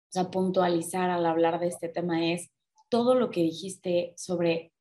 sea, 0.09 0.29
puntualizar 0.29 1.09
al 1.09 1.25
hablar 1.25 1.61
de 1.61 1.67
este 1.67 1.87
tema 1.87 2.33
es 2.33 2.51
todo 2.89 3.15
lo 3.15 3.29
que 3.29 3.41
dijiste 3.41 4.13
sobre 4.17 4.73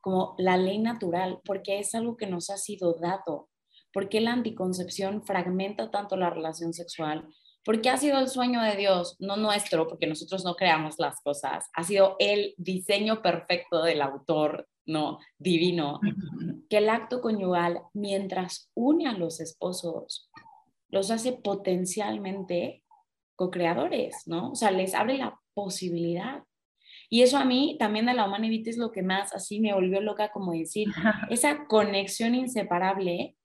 como 0.00 0.34
la 0.38 0.56
ley 0.56 0.78
natural, 0.78 1.40
porque 1.44 1.78
es 1.78 1.94
algo 1.94 2.16
que 2.16 2.26
nos 2.26 2.50
ha 2.50 2.56
sido 2.56 2.94
dado, 2.94 3.47
¿Por 3.92 4.08
qué 4.08 4.20
la 4.20 4.32
anticoncepción 4.32 5.22
fragmenta 5.22 5.90
tanto 5.90 6.16
la 6.16 6.30
relación 6.30 6.72
sexual? 6.72 7.28
Porque 7.64 7.90
ha 7.90 7.96
sido 7.96 8.18
el 8.18 8.28
sueño 8.28 8.62
de 8.62 8.76
Dios, 8.76 9.16
no 9.18 9.36
nuestro, 9.36 9.86
porque 9.88 10.06
nosotros 10.06 10.44
no 10.44 10.54
creamos 10.54 10.96
las 10.98 11.20
cosas. 11.20 11.68
Ha 11.74 11.84
sido 11.84 12.16
el 12.18 12.54
diseño 12.56 13.20
perfecto 13.22 13.82
del 13.82 14.00
autor, 14.02 14.68
no 14.86 15.18
divino, 15.38 16.00
que 16.68 16.78
el 16.78 16.88
acto 16.88 17.20
conyugal, 17.20 17.82
mientras 17.92 18.70
une 18.74 19.06
a 19.06 19.12
los 19.12 19.40
esposos, 19.40 20.30
los 20.90 21.10
hace 21.10 21.32
potencialmente 21.32 22.82
co-creadores, 23.36 24.22
¿no? 24.26 24.52
O 24.52 24.54
sea, 24.54 24.70
les 24.70 24.94
abre 24.94 25.18
la 25.18 25.38
posibilidad. 25.54 26.42
Y 27.10 27.22
eso 27.22 27.38
a 27.38 27.44
mí 27.44 27.76
también 27.78 28.06
de 28.06 28.14
la 28.14 28.26
humanidad 28.26 28.66
es 28.66 28.76
lo 28.76 28.90
que 28.90 29.02
más 29.02 29.34
así 29.34 29.60
me 29.60 29.74
volvió 29.74 30.00
loca, 30.00 30.30
como 30.30 30.52
decir, 30.52 30.88
esa 31.30 31.66
conexión 31.66 32.34
inseparable 32.34 33.36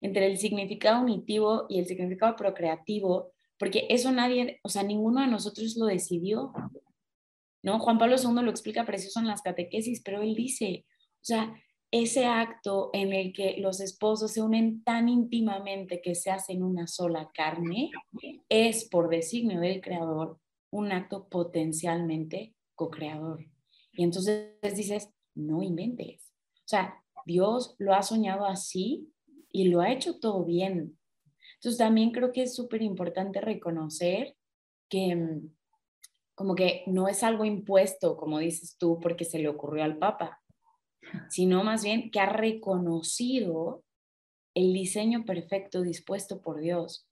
entre 0.00 0.26
el 0.26 0.38
significado 0.38 1.02
unitivo 1.02 1.66
y 1.68 1.78
el 1.78 1.86
significado 1.86 2.36
procreativo, 2.36 3.32
porque 3.58 3.86
eso 3.90 4.12
nadie, 4.12 4.60
o 4.62 4.68
sea, 4.68 4.82
ninguno 4.82 5.20
de 5.20 5.26
nosotros 5.26 5.76
lo 5.76 5.86
decidió, 5.86 6.52
¿no? 7.62 7.78
Juan 7.80 7.98
Pablo 7.98 8.16
II 8.16 8.42
lo 8.42 8.50
explica 8.50 8.86
precioso 8.86 9.20
en 9.20 9.26
las 9.26 9.42
catequesis, 9.42 10.02
pero 10.04 10.22
él 10.22 10.34
dice, 10.34 10.84
o 10.88 11.24
sea, 11.24 11.54
ese 11.90 12.26
acto 12.26 12.90
en 12.92 13.12
el 13.12 13.32
que 13.32 13.56
los 13.58 13.80
esposos 13.80 14.32
se 14.32 14.42
unen 14.42 14.84
tan 14.84 15.08
íntimamente 15.08 16.00
que 16.02 16.14
se 16.14 16.30
hacen 16.30 16.62
una 16.62 16.86
sola 16.86 17.30
carne, 17.34 17.90
es 18.48 18.88
por 18.88 19.08
designio 19.08 19.60
del 19.60 19.80
creador 19.80 20.38
un 20.70 20.92
acto 20.92 21.28
potencialmente 21.28 22.54
co-creador. 22.74 23.46
Y 23.92 24.04
entonces 24.04 24.52
dices, 24.76 25.10
no 25.34 25.62
inventes. 25.62 26.30
O 26.58 26.68
sea, 26.68 27.02
Dios 27.24 27.74
lo 27.78 27.94
ha 27.94 28.02
soñado 28.02 28.44
así 28.44 29.10
y 29.50 29.68
lo 29.68 29.80
ha 29.80 29.92
hecho 29.92 30.18
todo 30.18 30.44
bien. 30.44 30.98
Entonces 31.54 31.78
también 31.78 32.12
creo 32.12 32.32
que 32.32 32.42
es 32.42 32.54
súper 32.54 32.82
importante 32.82 33.40
reconocer 33.40 34.36
que 34.88 35.14
mm, 35.16 35.50
como 36.34 36.54
que 36.54 36.84
no 36.86 37.08
es 37.08 37.24
algo 37.24 37.44
impuesto, 37.44 38.16
como 38.16 38.38
dices 38.38 38.76
tú, 38.78 39.00
porque 39.00 39.24
se 39.24 39.40
le 39.40 39.48
ocurrió 39.48 39.82
al 39.82 39.98
Papa, 39.98 40.40
sino 41.30 41.64
más 41.64 41.82
bien 41.82 42.10
que 42.12 42.20
ha 42.20 42.26
reconocido 42.26 43.82
el 44.54 44.72
diseño 44.72 45.24
perfecto 45.24 45.82
dispuesto 45.82 46.40
por 46.40 46.60
Dios, 46.60 47.08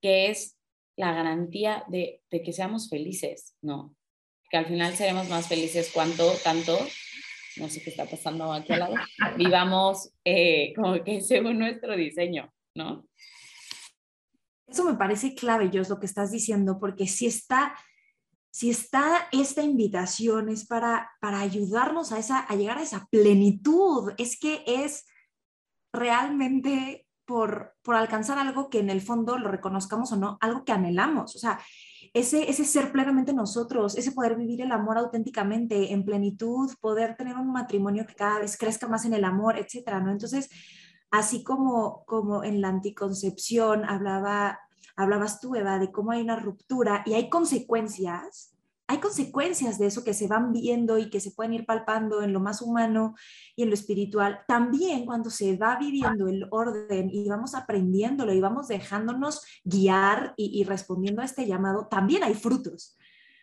que 0.00 0.30
es 0.30 0.56
la 0.96 1.12
garantía 1.12 1.84
de, 1.88 2.22
de 2.30 2.42
que 2.42 2.52
seamos 2.52 2.88
felices, 2.88 3.56
¿no? 3.60 3.94
Que 4.50 4.56
al 4.56 4.66
final 4.66 4.94
seremos 4.94 5.28
más 5.28 5.48
felices 5.48 5.90
cuanto, 5.92 6.32
tanto 6.42 6.76
no 7.56 7.68
sé 7.68 7.82
qué 7.82 7.90
está 7.90 8.06
pasando 8.06 8.52
aquí 8.52 8.72
al 8.72 8.80
lado, 8.80 8.94
vivamos 9.36 10.14
eh, 10.24 10.72
como 10.74 11.02
que 11.02 11.20
según 11.20 11.58
nuestro 11.58 11.96
diseño, 11.96 12.52
¿no? 12.74 13.06
Eso 14.66 14.84
me 14.84 14.94
parece 14.94 15.34
clave, 15.34 15.70
yo 15.70 15.82
es 15.82 15.90
lo 15.90 16.00
que 16.00 16.06
estás 16.06 16.30
diciendo, 16.30 16.78
porque 16.80 17.06
si 17.06 17.26
está, 17.26 17.74
si 18.50 18.70
está 18.70 19.28
esta 19.30 19.62
invitación 19.62 20.48
es 20.48 20.66
para, 20.66 21.10
para 21.20 21.40
ayudarnos 21.40 22.10
a, 22.12 22.18
esa, 22.18 22.40
a 22.40 22.56
llegar 22.56 22.78
a 22.78 22.82
esa 22.82 23.06
plenitud, 23.10 24.12
es 24.16 24.38
que 24.38 24.64
es 24.66 25.04
realmente 25.92 27.06
por, 27.26 27.74
por 27.82 27.96
alcanzar 27.96 28.38
algo 28.38 28.70
que 28.70 28.78
en 28.78 28.88
el 28.88 29.02
fondo 29.02 29.36
lo 29.38 29.48
reconozcamos 29.48 30.12
o 30.12 30.16
no, 30.16 30.38
algo 30.40 30.64
que 30.64 30.72
anhelamos. 30.72 31.36
O 31.36 31.38
sea, 31.38 31.60
ese, 32.14 32.50
ese 32.50 32.64
ser 32.64 32.92
plenamente 32.92 33.32
nosotros, 33.32 33.96
ese 33.96 34.12
poder 34.12 34.36
vivir 34.36 34.60
el 34.60 34.72
amor 34.72 34.98
auténticamente, 34.98 35.92
en 35.92 36.04
plenitud, 36.04 36.70
poder 36.80 37.16
tener 37.16 37.36
un 37.36 37.50
matrimonio 37.52 38.06
que 38.06 38.14
cada 38.14 38.40
vez 38.40 38.56
crezca 38.58 38.86
más 38.86 39.04
en 39.06 39.14
el 39.14 39.24
amor, 39.24 39.58
etcétera, 39.58 40.00
¿no? 40.00 40.10
Entonces, 40.10 40.50
así 41.10 41.42
como, 41.42 42.04
como 42.04 42.44
en 42.44 42.60
la 42.60 42.68
anticoncepción 42.68 43.84
hablaba, 43.84 44.60
hablabas 44.96 45.40
tú, 45.40 45.54
Eva, 45.54 45.78
de 45.78 45.90
cómo 45.90 46.10
hay 46.10 46.22
una 46.22 46.36
ruptura 46.36 47.02
y 47.06 47.14
hay 47.14 47.30
consecuencias, 47.30 48.54
hay 48.92 48.98
consecuencias 48.98 49.78
de 49.78 49.86
eso 49.86 50.04
que 50.04 50.12
se 50.12 50.28
van 50.28 50.52
viendo 50.52 50.98
y 50.98 51.08
que 51.08 51.18
se 51.18 51.30
pueden 51.30 51.54
ir 51.54 51.64
palpando 51.64 52.22
en 52.22 52.34
lo 52.34 52.40
más 52.40 52.60
humano 52.60 53.14
y 53.56 53.62
en 53.62 53.70
lo 53.70 53.74
espiritual. 53.74 54.40
También 54.46 55.06
cuando 55.06 55.30
se 55.30 55.56
va 55.56 55.78
viviendo 55.78 56.28
el 56.28 56.46
orden 56.50 57.08
y 57.10 57.26
vamos 57.26 57.54
aprendiéndolo 57.54 58.34
y 58.34 58.40
vamos 58.42 58.68
dejándonos 58.68 59.46
guiar 59.64 60.34
y, 60.36 60.62
respondiendo 60.64 61.22
a 61.22 61.24
este 61.24 61.46
llamado, 61.46 61.86
también 61.86 62.22
hay 62.22 62.34
frutos. 62.34 62.98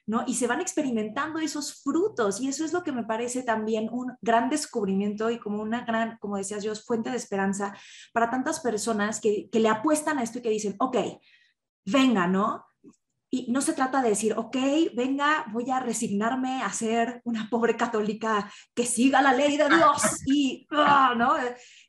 ¿no? 0.05 0.23
Y 0.27 0.35
se 0.35 0.45
van 0.45 0.61
experimentando 0.61 1.39
esos 1.39 1.81
frutos 1.81 2.39
y 2.39 2.47
eso 2.47 2.63
es 2.63 2.71
lo 2.71 2.83
que 2.83 2.91
me 2.91 3.03
parece 3.03 3.41
también 3.41 3.89
un 3.91 4.15
gran 4.21 4.51
descubrimiento 4.51 5.31
y 5.31 5.39
como 5.39 5.63
una 5.63 5.83
gran, 5.83 6.19
como 6.19 6.37
decías 6.37 6.63
yo, 6.63 6.75
fuente 6.75 7.09
de 7.09 7.17
esperanza 7.17 7.75
para 8.13 8.29
tantas 8.29 8.59
personas 8.59 9.19
que, 9.19 9.49
que 9.51 9.59
le 9.59 9.69
apuestan 9.69 10.19
a 10.19 10.23
esto 10.23 10.37
y 10.37 10.41
que 10.43 10.49
dicen, 10.51 10.75
ok, 10.77 10.97
venga, 11.85 12.27
¿no? 12.27 12.68
Y 13.31 13.51
no 13.51 13.61
se 13.61 13.73
trata 13.73 14.01
de 14.01 14.09
decir, 14.09 14.33
ok, 14.33 14.57
venga, 14.95 15.45
voy 15.51 15.69
a 15.69 15.79
resignarme 15.79 16.63
a 16.63 16.73
ser 16.73 17.21
una 17.25 17.47
pobre 17.49 17.77
católica 17.77 18.51
que 18.73 18.85
siga 18.85 19.21
la 19.21 19.33
ley 19.33 19.55
de 19.55 19.69
Dios 19.69 20.01
y, 20.25 20.67
ah, 20.71 21.13
¿no? 21.15 21.35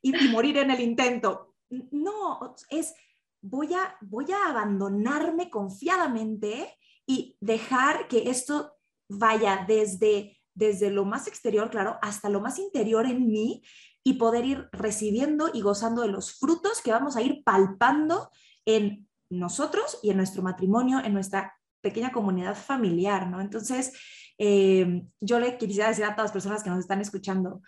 y, 0.03 0.13
morir 0.29 0.59
en 0.59 0.71
el 0.71 0.81
intento. 0.81 1.55
No, 1.71 2.55
es, 2.69 2.95
voy 3.41 3.73
a, 3.73 3.97
voy 4.03 4.27
a 4.33 4.51
abandonarme 4.51 5.49
confiadamente 5.49 6.77
y 7.07 7.37
dejar 7.41 8.07
que 8.09 8.29
esto 8.31 8.75
vaya 9.09 9.65
desde, 9.67 10.39
desde 10.55 10.91
lo 10.91 11.05
más 11.05 11.27
exterior, 11.27 11.71
claro, 11.71 11.99
hasta 12.03 12.29
lo 12.29 12.41
más 12.41 12.59
interior 12.59 13.07
en 13.07 13.27
mí 13.29 13.63
y 14.05 14.15
poder 14.15 14.45
ir 14.45 14.69
recibiendo 14.73 15.51
y 15.53 15.63
gozando 15.63 16.03
de 16.03 16.09
los 16.09 16.39
frutos 16.39 16.81
que 16.83 16.93
vamos 16.93 17.17
a 17.17 17.23
ir 17.23 17.43
palpando 17.45 18.31
en 18.65 19.09
nosotros 19.31 19.99
y 20.03 20.11
en 20.11 20.17
nuestro 20.19 20.43
matrimonio, 20.43 21.01
en 21.03 21.15
nuestra 21.15 21.55
pequeña 21.81 22.13
comunidad 22.13 22.55
familiar, 22.55 23.29
¿no? 23.29 23.41
Entonces, 23.41 23.93
eh, 24.39 25.03
yo 25.21 25.41
le 25.41 25.57
quisiera 25.57 25.89
decir 25.89 26.05
a 26.05 26.15
todas 26.15 26.27
las 26.27 26.33
personas 26.33 26.63
que 26.63 26.71
nos 26.71 26.81
están 26.81 27.01
escuchando, 27.01 27.63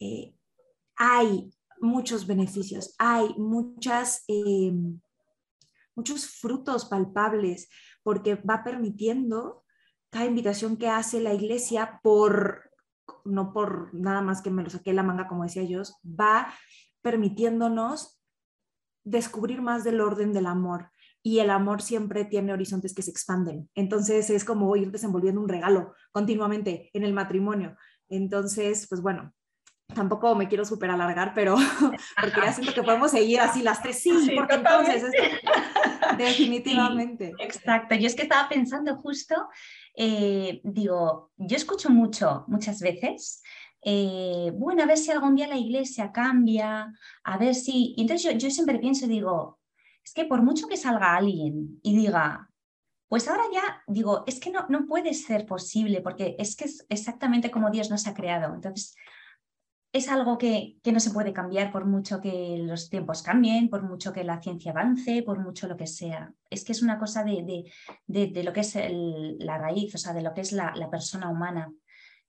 eh, 0.00 0.34
hay 0.96 1.52
muchos 1.80 2.26
beneficios, 2.26 2.94
hay 2.98 3.34
muchas, 3.36 4.24
eh, 4.28 4.72
muchos 5.94 6.26
frutos 6.26 6.86
palpables, 6.86 7.68
porque 8.02 8.36
va 8.36 8.64
permitiendo 8.64 9.64
cada 10.10 10.26
invitación 10.26 10.76
que 10.76 10.88
hace 10.88 11.20
la 11.20 11.34
iglesia 11.34 12.00
por, 12.02 12.70
no 13.24 13.52
por 13.52 13.94
nada 13.94 14.22
más 14.22 14.42
que 14.42 14.50
me 14.50 14.62
lo 14.62 14.70
saqué 14.70 14.92
la 14.92 15.02
manga, 15.02 15.28
como 15.28 15.44
decía 15.44 15.64
yo, 15.64 15.82
va 16.04 16.52
permitiéndonos 17.00 18.20
descubrir 19.04 19.62
más 19.62 19.84
del 19.84 20.00
orden 20.00 20.32
del 20.32 20.46
amor, 20.46 20.90
y 21.22 21.38
el 21.38 21.50
amor 21.50 21.82
siempre 21.82 22.24
tiene 22.24 22.52
horizontes 22.52 22.94
que 22.94 23.02
se 23.02 23.10
expanden. 23.10 23.68
Entonces 23.74 24.28
es 24.30 24.44
como 24.44 24.74
ir 24.76 24.90
desenvolviendo 24.90 25.40
un 25.40 25.48
regalo 25.48 25.94
continuamente 26.10 26.90
en 26.92 27.04
el 27.04 27.12
matrimonio. 27.12 27.76
Entonces, 28.08 28.86
pues 28.88 29.00
bueno, 29.00 29.32
tampoco 29.94 30.34
me 30.34 30.48
quiero 30.48 30.64
súper 30.64 30.90
alargar, 30.90 31.32
pero 31.34 31.56
porque 32.20 32.40
ya 32.40 32.52
siento 32.52 32.74
que 32.74 32.82
podemos 32.82 33.10
seguir 33.10 33.40
así 33.40 33.62
las 33.62 33.82
tres. 33.82 34.02
Sí, 34.02 34.32
porque 34.34 34.54
entonces, 34.54 35.04
definitivamente. 36.18 37.32
exacto, 37.38 37.94
yo 37.94 38.06
es 38.06 38.14
que 38.14 38.22
estaba 38.22 38.48
pensando 38.48 38.96
justo, 38.96 39.34
eh, 39.96 40.60
digo, 40.64 41.30
yo 41.36 41.56
escucho 41.56 41.90
mucho, 41.90 42.44
muchas 42.48 42.80
veces. 42.80 43.42
Eh, 43.84 44.52
bueno, 44.54 44.82
a 44.82 44.86
ver 44.86 44.96
si 44.96 45.10
algún 45.10 45.34
día 45.34 45.48
la 45.48 45.56
iglesia 45.56 46.12
cambia, 46.12 46.92
a 47.24 47.38
ver 47.38 47.54
si... 47.54 47.96
entonces 47.98 48.22
yo, 48.22 48.38
yo 48.38 48.50
siempre 48.50 48.78
pienso, 48.78 49.08
digo, 49.08 49.58
es 50.04 50.14
que 50.14 50.24
por 50.24 50.42
mucho 50.42 50.66
que 50.66 50.76
salga 50.76 51.16
alguien 51.16 51.78
y 51.82 51.96
diga, 51.96 52.50
pues 53.08 53.28
ahora 53.28 53.44
ya 53.52 53.82
digo, 53.86 54.24
es 54.26 54.40
que 54.40 54.50
no, 54.50 54.66
no 54.68 54.86
puede 54.86 55.14
ser 55.14 55.46
posible 55.46 56.00
porque 56.00 56.34
es 56.38 56.56
que 56.56 56.64
es 56.64 56.86
exactamente 56.88 57.50
como 57.50 57.70
Dios 57.70 57.90
nos 57.90 58.06
ha 58.06 58.14
creado. 58.14 58.54
Entonces, 58.54 58.96
es 59.92 60.08
algo 60.08 60.38
que, 60.38 60.78
no 60.90 61.00
se 61.00 61.10
puede 61.10 61.34
cambiar 61.34 61.70
por 61.70 61.84
mucho 61.84 62.20
que 62.20 62.56
los 62.58 62.88
tiempos 62.88 63.22
cambien, 63.22 63.68
por 63.68 63.82
mucho 63.82 64.12
que 64.12 64.24
la 64.24 64.40
ciencia 64.40 64.72
avance, 64.72 65.22
por 65.22 65.38
mucho 65.38 65.68
lo 65.68 65.76
que 65.76 65.86
sea. 65.86 66.32
Es 66.48 66.64
que 66.64 66.72
es 66.72 66.82
una 66.82 66.98
cosa 66.98 67.22
de, 67.24 67.70
lo 68.08 68.52
que 68.54 68.60
es 68.60 68.74
la 69.38 69.58
raíz, 69.58 69.94
o 69.94 69.98
sea, 69.98 70.14
de 70.14 70.22
lo 70.22 70.32
que 70.32 70.40
es 70.40 70.52
la, 70.52 70.88
persona 70.90 71.28
humana. 71.28 71.70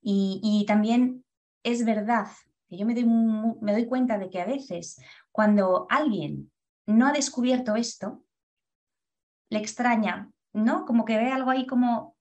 Y, 0.02 0.42
y, 0.44 0.66
también 0.66 1.24
es 1.64 1.86
verdad 1.86 2.28
que 2.68 2.78
yo 2.78 2.86
me 2.86 2.94
me 2.94 3.72
doy 3.72 3.86
cuenta 3.86 4.18
de 4.18 4.30
que 4.30 4.42
a 4.42 4.46
veces 4.46 5.00
cuando 5.32 5.88
alguien 5.90 6.52
no 6.86 7.08
ha 7.08 7.12
descubierto 7.12 7.76
esto, 7.76 8.24
le 9.50 9.60
extraña, 9.60 10.32
¿no? 10.54 10.86
Como 10.86 11.06
que 11.06 11.18
ve 11.18 11.32
algo 11.32 11.50
ahí 11.50 11.66
como, 11.66 12.16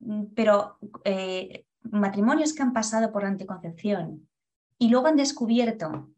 mm, 0.00 0.26
pero 0.34 0.78
eh, 1.04 1.66
matrimonios 1.82 2.52
que 2.52 2.62
han 2.62 2.72
pasado 2.72 3.12
por 3.12 3.24
anticoncepción 3.24 4.28
y 4.78 4.88
luego 4.88 5.06
han 5.06 5.16
descubierto 5.16 6.10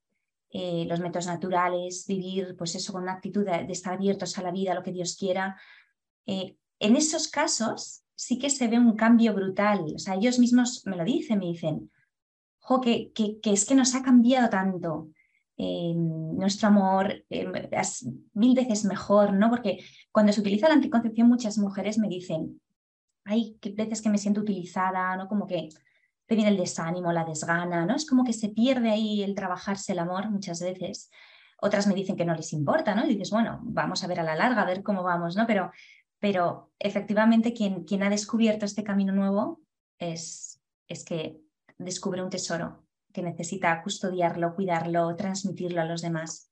eh, 0.51 0.87
los 0.89 1.01
métodos 1.01 1.27
naturales, 1.27 2.07
vivir 2.07 2.57
pues 2.57 2.75
eso 2.75 2.93
con 2.93 3.03
una 3.03 3.13
actitud 3.13 3.45
de, 3.45 3.67
estar 3.71 3.95
abiertos 3.95 4.39
a 4.39 4.43
la 4.43 4.53
vida, 4.53 4.73
a 4.73 4.75
lo 4.75 4.83
que 4.83 4.93
Dios 4.93 5.17
quiera, 5.17 5.61
eh, 6.27 6.57
en 6.79 6.97
esos 6.97 7.29
casos 7.29 8.05
sí 8.15 8.39
que 8.39 8.51
se 8.51 8.69
ve 8.69 8.79
un 8.79 8.97
cambio 8.97 9.35
brutal. 9.35 9.93
O 9.95 9.99
sea, 9.99 10.15
ellos 10.15 10.39
mismos 10.39 10.83
me 10.87 10.97
lo 10.97 11.05
dicen, 11.05 11.39
me 11.39 11.47
dicen, 11.47 11.91
jo, 12.59 12.81
que, 12.81 13.13
que, 13.13 13.39
es 13.45 13.65
que 13.65 13.75
nos 13.75 13.95
ha 13.95 14.03
cambiado 14.03 14.49
tanto. 14.49 15.11
Eh, 15.59 15.95
nuestro 15.95 16.69
amor 16.69 17.25
es 17.31 18.09
mil 18.35 18.55
veces 18.55 18.85
mejor, 18.85 19.33
¿no? 19.33 19.49
Porque 19.49 19.83
cuando 20.13 20.33
se 20.33 20.41
utiliza 20.41 20.69
la 20.69 20.75
anticoncepción, 20.75 21.29
muchas 21.29 21.57
mujeres 21.57 21.99
me 21.99 22.09
dicen, 22.09 22.61
hay 23.25 23.59
veces 23.75 24.03
que 24.03 24.11
me 24.11 24.19
siento 24.19 24.43
utilizada, 24.43 25.17
¿no? 25.17 25.29
Como 25.29 25.47
que 25.47 25.69
te 26.27 26.35
viene 26.35 26.51
el 26.51 26.57
desánimo, 26.57 27.13
la 27.13 27.25
desgana, 27.25 27.87
¿no? 27.87 27.95
Es 27.95 28.07
como 28.07 28.25
que 28.25 28.33
se 28.33 28.51
pierde 28.51 28.91
ahí 28.91 29.23
el 29.23 29.35
trabajarse 29.35 29.93
el 29.93 29.99
amor 30.01 30.31
muchas 30.31 30.61
veces. 30.61 31.11
Otras 31.61 31.87
me 31.87 31.95
dicen 31.95 32.17
que 32.17 32.25
no 32.27 32.35
les 32.35 32.53
importa, 32.53 32.95
¿no? 32.95 33.05
Y 33.07 33.09
dices, 33.09 33.31
bueno, 33.31 33.61
vamos 33.63 34.05
a 34.05 34.07
ver 34.07 34.21
a 34.21 34.25
la 34.25 34.37
larga, 34.37 34.63
a 34.63 34.67
ver 34.67 34.83
cómo 34.83 35.03
vamos, 35.03 35.37
¿no? 35.37 35.47
Pero, 35.47 35.71
pero 36.19 36.73
efectivamente 36.79 37.55
quien, 37.55 37.85
quien 37.85 38.03
ha 38.03 38.11
descubierto 38.11 38.67
este 38.67 38.85
camino 38.85 39.13
nuevo 39.13 39.61
es, 39.99 40.61
es 40.87 41.05
que 41.05 41.41
descubre 41.79 42.23
un 42.23 42.31
tesoro 42.31 42.86
que 43.17 43.23
necesita 43.23 43.83
custodiarlo, 43.83 44.55
cuidarlo, 44.55 45.17
transmitirlo 45.17 45.81
a 45.81 45.87
los 45.87 46.03
demás. 46.03 46.51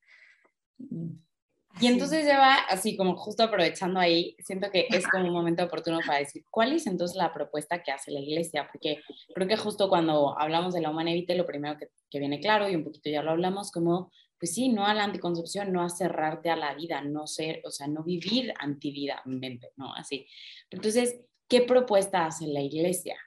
Y 0.78 1.88
entonces 1.88 2.24
lleva, 2.24 2.54
así 2.70 2.96
como 2.96 3.16
justo 3.16 3.42
aprovechando 3.42 4.00
ahí, 4.00 4.34
siento 4.38 4.70
que 4.70 4.86
es 4.88 5.06
como 5.06 5.26
un 5.26 5.34
momento 5.34 5.62
oportuno 5.62 5.98
para 6.06 6.20
decir, 6.20 6.42
¿cuál 6.50 6.72
es 6.72 6.86
entonces 6.86 7.18
la 7.18 7.34
propuesta 7.34 7.82
que 7.82 7.92
hace 7.92 8.12
la 8.12 8.20
iglesia? 8.20 8.66
Porque 8.72 9.02
creo 9.34 9.46
que 9.46 9.58
justo 9.58 9.90
cuando 9.90 10.38
hablamos 10.38 10.72
de 10.72 10.80
la 10.80 10.88
humana 10.88 11.10
evite, 11.10 11.34
lo 11.34 11.44
primero 11.44 11.76
que, 11.76 11.88
que, 12.08 12.18
viene 12.18 12.40
claro, 12.40 12.66
y 12.70 12.76
un 12.76 12.84
poquito 12.84 13.10
ya 13.10 13.22
lo 13.22 13.32
hablamos, 13.32 13.70
como, 13.70 14.10
pues 14.40 14.54
sí, 14.54 14.70
no 14.70 14.86
a 14.86 14.94
la 14.94 15.04
anticoncepción, 15.04 15.70
no 15.70 15.82
a 15.82 15.90
cerrarte 15.90 16.48
a 16.48 16.56
la 16.56 16.74
vida, 16.74 17.02
no 17.02 17.26
ser, 17.26 17.60
o 17.66 17.70
sea, 17.70 17.88
no 17.88 18.02
vivir 18.04 18.54
antivida, 18.58 19.20
mente, 19.26 19.68
¿no? 19.76 19.92
Así. 19.94 20.26
Entonces, 20.70 21.20
¿qué 21.46 21.60
propuesta 21.60 22.24
hace 22.24 22.46
la 22.46 22.62
iglesia? 22.62 23.18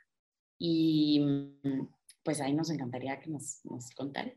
Y 0.58 1.22
pues 2.28 2.42
ahí 2.42 2.54
nos 2.54 2.70
encantaría 2.70 3.22
que 3.22 3.30
nos, 3.30 3.62
nos 3.64 3.90
contaras. 3.92 4.34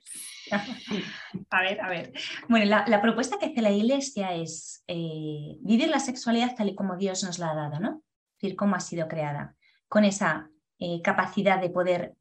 a 1.50 1.60
ver, 1.60 1.80
a 1.80 1.88
ver. 1.88 2.12
Bueno, 2.48 2.84
la, 2.86 3.02
propuesta 3.02 3.36
que 3.36 3.46
hace 3.46 3.62
la 3.62 3.72
Iglesia 3.72 4.32
es 4.32 4.84
eh, 4.86 5.56
vivir 5.60 5.88
la 5.88 5.98
sexualidad 5.98 6.54
tal 6.54 6.68
y 6.68 6.76
como 6.76 6.96
Dios 6.96 7.24
nos 7.24 7.40
la 7.40 7.50
ha 7.50 7.56
dado, 7.56 7.80
¿no? 7.80 8.04
Es 8.36 8.42
decir, 8.42 8.56
cómo 8.56 8.76
ha 8.76 8.80
sido 8.80 9.08
creada, 9.08 9.56
con 9.88 10.04
esa 10.04 10.48
eh, 10.78 11.02
capacidad 11.02 11.60
de 11.60 11.70
poder 11.70 12.14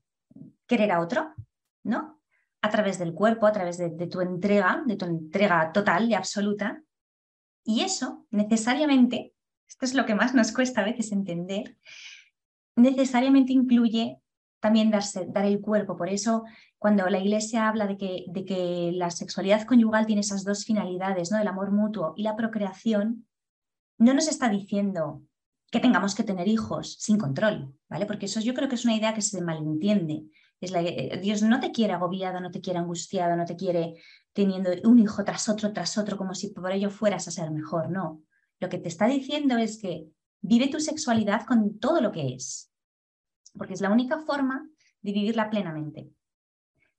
querer 0.65 0.91
a 0.91 1.01
otro, 1.01 1.35
¿no? 1.83 2.19
A 2.63 2.69
través 2.71 2.97
del 2.97 3.13
cuerpo, 3.13 3.45
a 3.45 3.51
través 3.51 3.77
de, 3.77 3.91
de 3.91 4.07
tu 4.07 4.21
entrega, 4.21 4.81
de 4.87 4.95
tu 4.95 5.05
entrega 5.05 5.71
total 5.71 6.09
y 6.09 6.15
absoluta. 6.15 6.81
Y 7.63 7.81
eso 7.81 8.25
necesariamente, 8.31 9.35
esto 9.67 9.85
es 9.85 9.93
lo 9.93 10.07
que 10.07 10.15
más 10.15 10.33
nos 10.33 10.51
cuesta 10.51 10.81
a 10.81 10.85
veces 10.85 11.11
entender, 11.11 11.77
necesariamente 12.75 13.53
incluye 13.53 14.19
también 14.59 14.91
darse, 14.91 15.25
dar 15.27 15.45
el 15.45 15.61
cuerpo. 15.61 15.95
Por 15.95 16.09
eso, 16.09 16.43
cuando 16.77 17.07
la 17.09 17.19
Iglesia 17.19 17.67
habla 17.67 17.87
de 17.87 17.97
que, 17.97 18.25
de 18.27 18.45
que 18.45 18.91
la 18.93 19.11
sexualidad 19.11 19.65
conyugal 19.65 20.05
tiene 20.05 20.21
esas 20.21 20.43
dos 20.43 20.65
finalidades, 20.65 21.31
¿no? 21.31 21.39
el 21.39 21.47
amor 21.47 21.71
mutuo 21.71 22.13
y 22.15 22.23
la 22.23 22.35
procreación, 22.35 23.25
no 23.97 24.13
nos 24.13 24.27
está 24.27 24.49
diciendo 24.49 25.23
que 25.71 25.79
tengamos 25.79 26.15
que 26.15 26.23
tener 26.23 26.47
hijos 26.47 26.95
sin 26.99 27.17
control, 27.17 27.75
¿vale? 27.89 28.05
Porque 28.05 28.25
eso 28.25 28.39
yo 28.39 28.53
creo 28.53 28.67
que 28.69 28.75
es 28.75 28.85
una 28.85 28.95
idea 28.95 29.13
que 29.13 29.21
se 29.21 29.41
malentiende. 29.41 30.23
Es 30.59 30.71
la, 30.71 30.81
eh, 30.81 31.19
Dios 31.21 31.43
no 31.43 31.59
te 31.59 31.71
quiere 31.71 31.93
agobiado, 31.93 32.39
no 32.39 32.49
te 32.49 32.61
quiere 32.61 32.79
angustiado, 32.79 33.35
no 33.35 33.45
te 33.45 33.55
quiere 33.55 33.95
teniendo 34.33 34.71
un 34.83 34.99
hijo 34.99 35.23
tras 35.23 35.47
otro, 35.47 35.71
tras 35.71 35.97
otro, 35.97 36.17
como 36.17 36.33
si 36.33 36.49
por 36.49 36.71
ello 36.71 36.89
fueras 36.89 37.27
a 37.27 37.31
ser 37.31 37.51
mejor. 37.51 37.91
No. 37.91 38.23
Lo 38.59 38.69
que 38.69 38.77
te 38.77 38.87
está 38.87 39.07
diciendo 39.07 39.57
es 39.57 39.79
que 39.79 40.07
vive 40.41 40.69
tu 40.69 40.79
sexualidad 40.79 41.45
con 41.45 41.79
todo 41.79 42.01
lo 42.01 42.11
que 42.11 42.33
es, 42.33 42.68
porque 43.57 43.73
es 43.73 43.81
la 43.81 43.91
única 43.91 44.19
forma 44.19 44.67
de 45.01 45.11
vivirla 45.11 45.49
plenamente, 45.49 46.09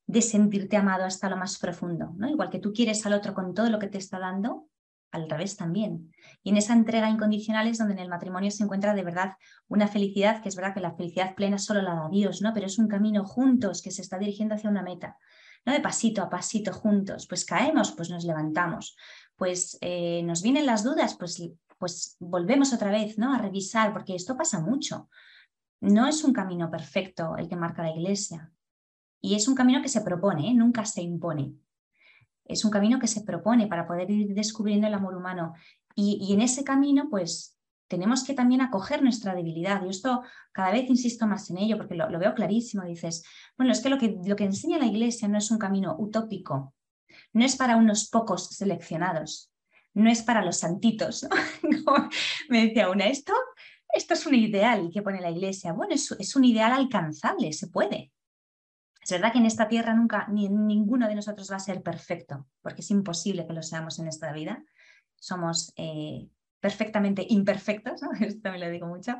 de 0.05 0.21
sentirte 0.21 0.77
amado 0.77 1.05
hasta 1.05 1.29
lo 1.29 1.37
más 1.37 1.57
profundo, 1.59 2.13
¿no? 2.17 2.29
Igual 2.29 2.49
que 2.49 2.59
tú 2.59 2.73
quieres 2.73 3.05
al 3.05 3.13
otro 3.13 3.33
con 3.33 3.53
todo 3.53 3.69
lo 3.69 3.79
que 3.79 3.87
te 3.87 3.97
está 3.97 4.19
dando, 4.19 4.67
al 5.11 5.29
revés 5.29 5.57
también. 5.57 6.13
Y 6.41 6.49
en 6.49 6.57
esa 6.57 6.73
entrega 6.73 7.09
incondicional 7.09 7.67
es 7.67 7.77
donde 7.77 7.93
en 7.93 7.99
el 7.99 8.09
matrimonio 8.09 8.49
se 8.49 8.63
encuentra 8.63 8.93
de 8.93 9.03
verdad 9.03 9.33
una 9.67 9.87
felicidad, 9.87 10.41
que 10.41 10.49
es 10.49 10.55
verdad 10.55 10.73
que 10.73 10.79
la 10.79 10.95
felicidad 10.95 11.35
plena 11.35 11.57
solo 11.57 11.81
la 11.81 11.95
da 11.95 12.09
Dios, 12.09 12.41
¿no? 12.41 12.53
Pero 12.53 12.65
es 12.65 12.79
un 12.79 12.87
camino 12.87 13.25
juntos 13.25 13.81
que 13.81 13.91
se 13.91 14.01
está 14.01 14.17
dirigiendo 14.17 14.55
hacia 14.55 14.69
una 14.69 14.81
meta, 14.81 15.17
¿no? 15.65 15.73
De 15.73 15.81
pasito 15.81 16.21
a 16.21 16.29
pasito 16.29 16.73
juntos. 16.73 17.27
Pues 17.27 17.45
caemos, 17.45 17.91
pues 17.91 18.09
nos 18.09 18.23
levantamos. 18.23 18.95
Pues 19.35 19.77
eh, 19.81 20.23
nos 20.23 20.41
vienen 20.41 20.65
las 20.65 20.83
dudas, 20.83 21.15
pues, 21.15 21.41
pues 21.77 22.15
volvemos 22.19 22.73
otra 22.73 22.91
vez, 22.91 23.17
¿no? 23.17 23.33
A 23.33 23.37
revisar, 23.37 23.91
porque 23.91 24.15
esto 24.15 24.37
pasa 24.37 24.59
mucho. 24.59 25.09
No 25.81 26.07
es 26.07 26.23
un 26.23 26.31
camino 26.31 26.69
perfecto 26.69 27.35
el 27.37 27.49
que 27.49 27.55
marca 27.55 27.81
la 27.81 27.91
Iglesia. 27.91 28.51
Y 29.19 29.35
es 29.35 29.47
un 29.47 29.55
camino 29.55 29.81
que 29.81 29.89
se 29.89 30.01
propone, 30.01 30.49
¿eh? 30.49 30.53
nunca 30.53 30.85
se 30.85 31.01
impone. 31.01 31.53
Es 32.45 32.63
un 32.65 32.71
camino 32.71 32.99
que 32.99 33.07
se 33.07 33.21
propone 33.21 33.67
para 33.67 33.87
poder 33.87 34.09
ir 34.09 34.33
descubriendo 34.33 34.87
el 34.87 34.93
amor 34.93 35.15
humano. 35.15 35.53
Y, 35.95 36.33
en 36.33 36.41
ese 36.41 36.63
camino, 36.63 37.07
pues 37.09 37.57
tenemos 37.87 38.23
que 38.23 38.33
también 38.33 38.61
acoger 38.61 39.01
nuestra 39.01 39.35
debilidad. 39.35 39.81
Yo 39.83 39.89
esto 39.89 40.23
cada 40.51 40.71
vez 40.71 40.89
insisto 40.89 41.27
más 41.27 41.49
en 41.49 41.57
ello 41.57 41.77
porque 41.77 41.95
lo, 41.95 42.07
veo 42.19 42.33
clarísimo. 42.33 42.83
Dices, 42.83 43.23
bueno, 43.57 43.71
es 43.71 43.81
que 43.81 43.89
lo, 43.89 43.97
que 43.97 44.17
lo 44.25 44.35
que 44.35 44.45
enseña 44.45 44.77
la 44.77 44.85
Iglesia 44.85 45.27
no 45.27 45.37
es 45.37 45.51
un 45.51 45.57
camino 45.57 45.95
utópico, 45.97 46.73
no 47.33 47.43
es 47.43 47.55
para 47.55 47.75
unos 47.75 48.09
pocos 48.09 48.47
seleccionados, 48.49 49.51
no 49.93 50.09
es 50.09 50.21
para 50.21 50.43
los 50.43 50.57
santitos. 50.57 51.27
me 52.49 52.67
decía 52.67 52.89
una, 52.89 53.07
esto 53.07 53.33
esto 53.93 54.13
es 54.13 54.25
un 54.25 54.35
ideal 54.35 54.89
que 54.93 55.01
pone 55.01 55.21
la 55.21 55.31
Iglesia. 55.31 55.73
Bueno, 55.73 55.93
es, 55.93 56.35
un 56.35 56.43
ideal 56.43 56.71
alcanzable, 56.71 57.53
se 57.53 57.67
puede. 57.67 58.11
Es 59.01 59.11
verdad 59.11 59.31
que 59.31 59.39
en 59.39 59.45
esta 59.45 59.67
tierra 59.67 59.93
nunca, 59.93 60.27
ni 60.29 60.47
ninguno 60.47 61.07
de 61.07 61.15
nosotros 61.15 61.51
va 61.51 61.55
a 61.55 61.59
ser 61.59 61.81
perfecto, 61.81 62.47
porque 62.61 62.81
es 62.81 62.91
imposible 62.91 63.47
que 63.47 63.53
lo 63.53 63.63
seamos 63.63 63.99
en 63.99 64.07
esta 64.07 64.31
vida. 64.31 64.63
Somos 65.15 65.73
eh, 65.75 66.27
perfectamente 66.59 67.25
imperfectos, 67.27 68.01
esto 68.19 68.41
también 68.41 68.65
lo 68.65 68.71
digo 68.71 68.87
mucho. 68.87 69.17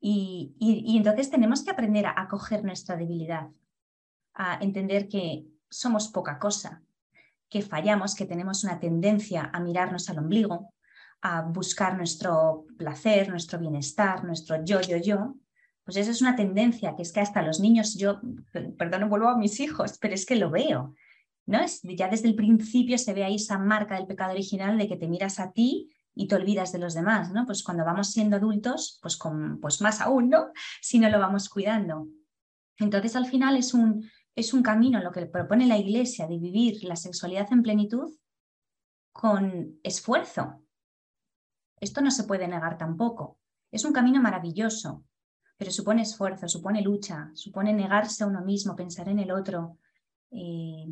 Y, 0.00 0.54
y, 0.58 0.98
entonces 0.98 1.30
tenemos 1.30 1.64
que 1.64 1.70
aprender 1.70 2.04
a 2.04 2.20
acoger 2.20 2.62
nuestra 2.62 2.94
debilidad, 2.94 3.48
a 4.34 4.58
entender 4.60 5.08
que 5.08 5.46
somos 5.70 6.08
poca 6.08 6.38
cosa, 6.38 6.82
que 7.48 7.62
fallamos, 7.62 8.14
que 8.14 8.26
tenemos 8.26 8.64
una 8.64 8.78
tendencia 8.78 9.48
a 9.50 9.60
mirarnos 9.60 10.10
al 10.10 10.18
ombligo, 10.18 10.73
a 11.24 11.40
buscar 11.40 11.96
nuestro 11.96 12.66
placer, 12.76 13.30
nuestro 13.30 13.58
bienestar, 13.58 14.24
nuestro 14.24 14.62
yo, 14.62 14.82
yo, 14.82 14.98
yo, 14.98 15.36
pues 15.82 15.96
esa 15.96 16.10
es 16.10 16.20
una 16.20 16.36
tendencia 16.36 16.94
que 16.94 17.00
es 17.00 17.12
que 17.12 17.20
hasta 17.20 17.40
los 17.40 17.60
niños, 17.60 17.94
yo, 17.94 18.20
perdón, 18.52 19.08
vuelvo 19.08 19.28
a 19.28 19.38
mis 19.38 19.58
hijos, 19.58 19.96
pero 19.98 20.12
es 20.12 20.26
que 20.26 20.36
lo 20.36 20.50
veo, 20.50 20.94
¿no? 21.46 21.62
Es, 21.62 21.80
ya 21.82 22.08
desde 22.08 22.28
el 22.28 22.34
principio 22.34 22.98
se 22.98 23.14
ve 23.14 23.24
ahí 23.24 23.36
esa 23.36 23.58
marca 23.58 23.96
del 23.96 24.06
pecado 24.06 24.32
original 24.32 24.76
de 24.76 24.86
que 24.86 24.98
te 24.98 25.08
miras 25.08 25.40
a 25.40 25.50
ti 25.52 25.90
y 26.14 26.28
te 26.28 26.34
olvidas 26.34 26.72
de 26.72 26.78
los 26.78 26.92
demás, 26.92 27.32
¿no? 27.32 27.46
Pues 27.46 27.62
cuando 27.62 27.86
vamos 27.86 28.10
siendo 28.10 28.36
adultos, 28.36 28.98
pues, 29.00 29.16
con, 29.16 29.60
pues 29.60 29.80
más 29.80 30.02
aún, 30.02 30.28
¿no? 30.28 30.48
Si 30.82 30.98
no 30.98 31.08
lo 31.08 31.18
vamos 31.18 31.48
cuidando. 31.48 32.06
Entonces 32.78 33.16
al 33.16 33.24
final 33.24 33.56
es 33.56 33.72
un, 33.72 34.10
es 34.36 34.52
un 34.52 34.62
camino 34.62 35.02
lo 35.02 35.10
que 35.10 35.24
propone 35.24 35.66
la 35.66 35.78
Iglesia 35.78 36.26
de 36.26 36.36
vivir 36.36 36.84
la 36.84 36.96
sexualidad 36.96 37.50
en 37.50 37.62
plenitud 37.62 38.12
con 39.10 39.78
esfuerzo, 39.82 40.63
esto 41.84 42.00
no 42.00 42.10
se 42.10 42.24
puede 42.24 42.48
negar 42.48 42.76
tampoco. 42.78 43.38
Es 43.70 43.84
un 43.84 43.92
camino 43.92 44.20
maravilloso, 44.20 45.04
pero 45.56 45.70
supone 45.70 46.02
esfuerzo, 46.02 46.48
supone 46.48 46.82
lucha, 46.82 47.30
supone 47.34 47.72
negarse 47.72 48.24
a 48.24 48.26
uno 48.26 48.42
mismo, 48.42 48.74
pensar 48.74 49.08
en 49.08 49.18
el 49.18 49.30
otro, 49.30 49.78
eh, 50.30 50.86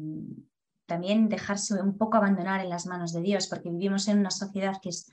también 0.86 1.28
dejarse 1.28 1.80
un 1.82 1.96
poco 1.96 2.16
abandonar 2.16 2.60
en 2.60 2.68
las 2.68 2.86
manos 2.86 3.12
de 3.12 3.22
Dios, 3.22 3.46
porque 3.48 3.70
vivimos 3.70 4.06
en 4.08 4.18
una 4.18 4.30
sociedad 4.30 4.80
que, 4.80 4.90
es, 4.90 5.12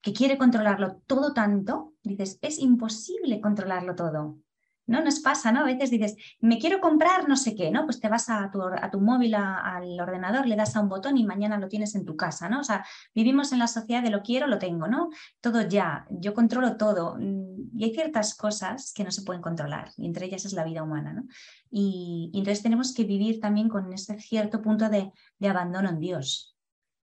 que 0.00 0.12
quiere 0.12 0.38
controlarlo 0.38 1.02
todo 1.06 1.32
tanto, 1.32 1.94
dices, 2.02 2.38
es 2.40 2.58
imposible 2.58 3.40
controlarlo 3.40 3.94
todo. 3.94 4.38
¿No? 4.86 5.02
Nos 5.02 5.20
pasa, 5.20 5.52
¿no? 5.52 5.60
A 5.60 5.64
veces 5.64 5.90
dices, 5.90 6.16
me 6.40 6.58
quiero 6.58 6.80
comprar 6.80 7.28
no 7.28 7.36
sé 7.36 7.54
qué, 7.54 7.70
¿no? 7.70 7.84
Pues 7.84 8.00
te 8.00 8.08
vas 8.08 8.28
a 8.28 8.50
tu, 8.50 8.62
a 8.62 8.90
tu 8.90 9.00
móvil, 9.00 9.34
al 9.34 10.00
ordenador, 10.00 10.46
le 10.46 10.56
das 10.56 10.76
a 10.76 10.80
un 10.80 10.88
botón 10.88 11.16
y 11.16 11.24
mañana 11.24 11.58
lo 11.58 11.68
tienes 11.68 11.94
en 11.94 12.04
tu 12.04 12.16
casa, 12.16 12.48
¿no? 12.48 12.60
O 12.60 12.64
sea, 12.64 12.84
vivimos 13.14 13.52
en 13.52 13.58
la 13.58 13.66
sociedad 13.66 14.02
de 14.02 14.10
lo 14.10 14.22
quiero, 14.22 14.46
lo 14.46 14.58
tengo, 14.58 14.86
¿no? 14.86 15.10
Todo 15.40 15.62
ya, 15.62 16.06
yo 16.10 16.34
controlo 16.34 16.76
todo. 16.76 17.16
Mm, 17.18 17.70
y 17.78 17.84
hay 17.84 17.94
ciertas 17.94 18.34
cosas 18.34 18.92
que 18.94 19.04
no 19.04 19.10
se 19.10 19.22
pueden 19.22 19.42
controlar, 19.42 19.90
y 19.96 20.06
entre 20.06 20.26
ellas 20.26 20.44
es 20.44 20.52
la 20.52 20.64
vida 20.64 20.82
humana, 20.82 21.12
¿no? 21.12 21.24
Y, 21.70 22.30
entonces 22.34 22.62
tenemos 22.62 22.94
que 22.94 23.04
vivir 23.04 23.40
también 23.40 23.68
con 23.68 23.92
ese 23.92 24.18
cierto 24.20 24.60
punto 24.62 24.88
de, 24.88 25.12
de 25.38 25.48
abandono 25.48 25.88
en 25.88 26.00
Dios, 26.00 26.56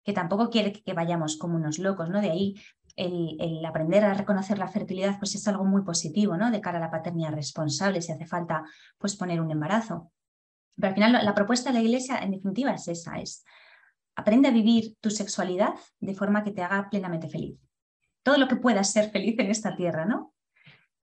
que 0.05 0.13
tampoco 0.13 0.49
quiere 0.49 0.73
que 0.73 0.93
vayamos 0.95 1.37
como 1.37 1.57
unos 1.57 1.79
locos, 1.79 2.09
¿no? 2.09 2.21
De 2.21 2.31
ahí 2.31 2.55
el, 2.99 3.65
aprender 3.65 4.05
a 4.05 4.15
reconocer 4.15 4.59
la 4.59 4.69
fertilidad 4.69 5.19
pues 5.19 5.35
es 5.35 5.47
algo 5.47 5.65
muy 5.65 5.83
positivo, 5.83 6.37
¿no? 6.37 6.51
De 6.51 6.61
cara 6.61 6.79
a 6.79 6.81
la 6.81 6.91
paternidad 6.91 7.33
responsable, 7.33 8.03
si 8.03 8.13
hace 8.13 8.27
falta 8.27 8.65
pues 8.99 9.17
poner 9.17 9.41
un 9.41 9.51
embarazo. 9.51 10.11
Pero 10.75 10.89
al 10.89 10.95
final 10.95 11.25
la, 11.25 11.35
propuesta 11.35 11.71
de 11.71 11.75
la 11.75 11.83
iglesia 11.83 12.19
en 12.19 12.33
definitiva 12.33 12.73
es 12.73 12.89
esa, 12.89 13.19
es 13.19 13.45
aprende 14.17 14.49
a 14.49 14.53
vivir 14.53 14.97
tu 15.01 15.11
sexualidad 15.11 15.75
de 16.01 16.15
forma 16.15 16.43
que 16.43 16.51
te 16.51 16.63
haga 16.63 16.89
plenamente 16.91 17.29
feliz. 17.29 17.59
Todo 18.25 18.37
lo 18.37 18.49
que 18.49 18.57
puedas 18.57 18.91
ser 18.91 19.11
feliz 19.11 19.39
en 19.39 19.51
esta 19.51 19.77
tierra, 19.77 20.05
¿no? 20.05 20.35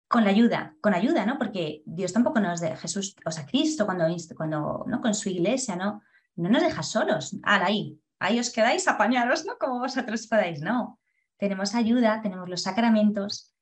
Con 0.09 0.25
la 0.25 0.31
ayuda, 0.31 0.77
con 0.81 0.93
ayuda, 0.93 1.25
¿no? 1.25 1.39
Porque 1.39 1.83
Dios 1.87 2.13
tampoco 2.13 2.41
nos 2.41 2.61
deja, 2.61 2.77
Jesús, 2.77 3.15
o 3.25 3.31
sea, 3.31 3.47
Cristo 3.47 3.87
cuando, 3.87 4.07
cuando 4.37 4.85
¿no? 4.89 5.01
con 5.01 5.15
su 5.15 5.29
iglesia, 5.29 5.77
¿no? 5.77 6.03
No 6.35 6.49
nos 6.49 6.63
deja 6.63 6.83
solos. 6.83 7.37
ahí, 7.45 7.99
ahí 8.19 8.41
os 8.41 8.51
quedáis, 8.51 8.87
apañaros, 8.89 9.45
¿no? 9.45 9.57
Como 9.57 9.79
vosotros 9.79 10.27
podáis, 10.27 10.61
no 10.61 10.99
tenemos 11.39 11.75
ayuda, 11.75 12.21
tenemos 12.23 12.49
los 12.49 12.63
sacramentos, 12.63 13.55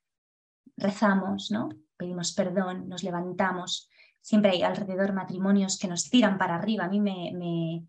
rezamos, 0.76 1.50
¿no? 1.50 1.70
Pedimos 1.96 2.32
perdón, 2.32 2.88
nos 2.88 3.02
levantamos. 3.02 3.88
Siempre 4.20 4.52
hay 4.52 4.62
alrededor 4.62 5.12
matrimonios 5.12 5.78
que 5.78 5.88
nos 5.88 6.08
tiran 6.10 6.38
para 6.38 6.56
arriba. 6.56 6.84
A 6.84 6.88
mí 6.88 7.00
me, 7.00 7.87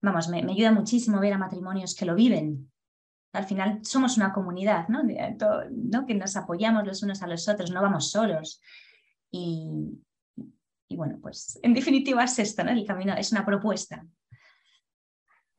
vamos, 0.00 0.28
me, 0.28 0.38
ayuda 0.38 0.72
muchísimo 0.72 1.20
ver 1.20 1.32
a 1.32 1.38
matrimonios 1.38 1.94
que 1.94 2.04
lo 2.04 2.14
viven. 2.14 2.70
Al 3.32 3.44
final 3.44 3.80
somos 3.84 4.16
una 4.16 4.32
comunidad, 4.32 4.88
¿no? 4.88 5.02
¿no? 5.70 6.06
Que 6.06 6.14
nos 6.14 6.36
apoyamos 6.36 6.86
los 6.86 7.02
unos 7.02 7.22
a 7.22 7.26
los 7.26 7.48
otros, 7.48 7.70
no 7.70 7.80
vamos 7.80 8.10
solos. 8.10 8.60
Y, 9.30 9.70
y 10.88 10.96
bueno, 10.96 11.18
pues 11.22 11.58
en 11.62 11.72
definitiva 11.72 12.24
es 12.24 12.38
esto, 12.38 12.62
¿no? 12.62 12.70
El 12.70 12.84
camino 12.84 13.14
es 13.14 13.32
una 13.32 13.46
propuesta. 13.46 14.04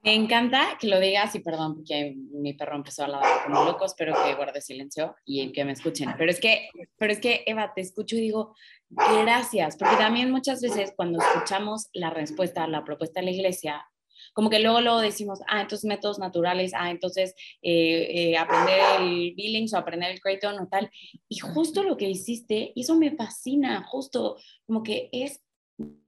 Me 0.04 0.14
encanta 0.14 0.78
que 0.80 0.88
lo 0.88 1.00
digas 1.00 1.34
y 1.34 1.40
perdón, 1.40 1.76
porque 1.76 2.14
mi 2.18 2.54
perro 2.54 2.76
empezó 2.76 3.06
a 3.06 3.08
ladrar 3.08 3.46
como 3.46 3.64
loco, 3.64 3.86
espero 3.86 4.14
que 4.22 4.36
guarde 4.36 4.60
silencio 4.60 5.16
y 5.24 5.50
que 5.54 5.64
me 5.64 5.72
escuchen. 5.72 6.10
Pero 6.18 6.30
es 6.30 6.42
que, 6.42 6.68
pero 6.98 7.14
es 7.14 7.20
que 7.20 7.44
Eva, 7.46 7.72
te 7.74 7.80
escucho 7.80 8.18
y 8.18 8.22
digo, 8.22 8.54
gracias, 8.90 9.78
porque 9.78 9.96
también 9.96 10.30
muchas 10.30 10.62
veces 10.62 10.92
cuando 10.98 11.20
escuchamos 11.22 11.88
la 11.94 12.10
respuesta 12.10 12.68
la 12.68 12.84
propuesta 12.84 13.22
de 13.22 13.28
la 13.28 13.32
iglesia, 13.32 13.86
como 14.34 14.50
que 14.50 14.60
luego 14.60 14.82
luego 14.82 15.00
decimos, 15.00 15.40
ah, 15.48 15.62
entonces 15.62 15.86
métodos 15.86 16.20
naturales, 16.20 16.74
ah, 16.76 16.92
entonces 16.92 17.34
eh, 17.62 18.32
eh, 18.32 18.38
aprender 18.38 18.80
el 19.00 19.34
Billings 19.36 19.74
o 19.74 19.78
aprender 19.78 20.12
el 20.12 20.20
Creighton 20.20 20.60
o 20.60 20.68
tal. 20.68 20.92
Y 21.30 21.40
justo 21.40 21.82
lo 21.82 21.96
que 21.96 22.10
hiciste, 22.10 22.74
y 22.76 22.82
eso 22.82 22.98
me 22.98 23.16
fascina, 23.16 23.86
justo 23.88 24.38
como 24.66 24.84
que 24.84 25.08
es, 25.14 25.42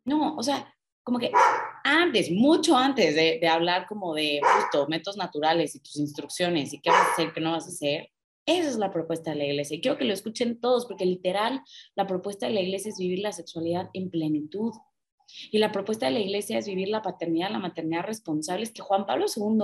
no, 0.03 0.35
o 0.35 0.43
sea, 0.43 0.74
como 1.05 1.19
que 1.19 1.31
antes, 1.83 2.31
mucho 2.31 2.75
antes 2.75 3.13
de, 3.13 3.47
hablar 3.47 3.85
como 3.85 4.15
de 4.15 4.41
justo 4.41 4.87
métodos 4.87 5.17
naturales 5.17 5.75
y 5.75 5.79
tus 5.79 5.97
instrucciones 5.97 6.73
y 6.73 6.81
qué 6.81 6.89
vas 6.89 7.07
a 7.07 7.11
hacer, 7.11 7.31
qué 7.31 7.41
no 7.41 7.51
vas 7.51 7.67
a 7.67 7.69
hacer, 7.69 8.09
esa 8.47 8.69
es 8.69 8.77
la 8.77 8.91
propuesta 8.91 9.29
de 9.31 9.37
la 9.37 9.45
iglesia. 9.45 9.77
Y 9.77 9.81
quiero 9.81 9.99
que 9.99 10.05
lo 10.05 10.13
escuchen 10.13 10.59
todos, 10.59 10.87
porque 10.87 11.05
literal, 11.05 11.61
la 11.95 12.07
propuesta 12.07 12.47
de 12.47 12.53
la 12.53 12.61
iglesia 12.61 12.89
es 12.89 12.97
vivir 12.97 13.19
la 13.19 13.31
sexualidad 13.31 13.89
en 13.93 14.09
plenitud. 14.09 14.73
Y 15.51 15.59
la 15.59 15.71
propuesta 15.71 16.07
de 16.07 16.13
la 16.13 16.19
iglesia 16.19 16.57
es 16.57 16.65
vivir 16.65 16.89
la 16.89 17.03
paternidad, 17.03 17.51
la 17.51 17.59
maternidad 17.59 18.03
responsable. 18.03 18.63
Es 18.63 18.71
que 18.71 18.81
Juan 18.81 19.05
Pablo 19.05 19.25
II 19.35 19.57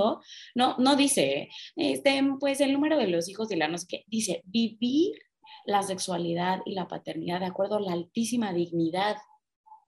no, 0.56 0.77
no 0.77 0.95
dice, 0.95 1.49
este, 1.75 2.21
pues 2.39 2.62
el 2.62 2.73
número 2.73 2.97
de 2.97 3.08
los 3.08 3.27
hijos 3.30 3.51
y 3.51 3.56
la 3.56 3.67
no 3.67 3.80
sé 3.80 3.88
qué, 3.89 4.04
dice 4.08 4.43
vivir 4.45 5.13
la 5.65 5.82
sexualidad 5.82 6.60
y 6.65 6.75
la 6.75 6.88
paternidad 6.88 7.39
de 7.39 7.47
acuerdo 7.47 7.77
a 7.77 7.82
la 7.82 7.93
altísima 7.93 8.54
dignidad 8.54 9.17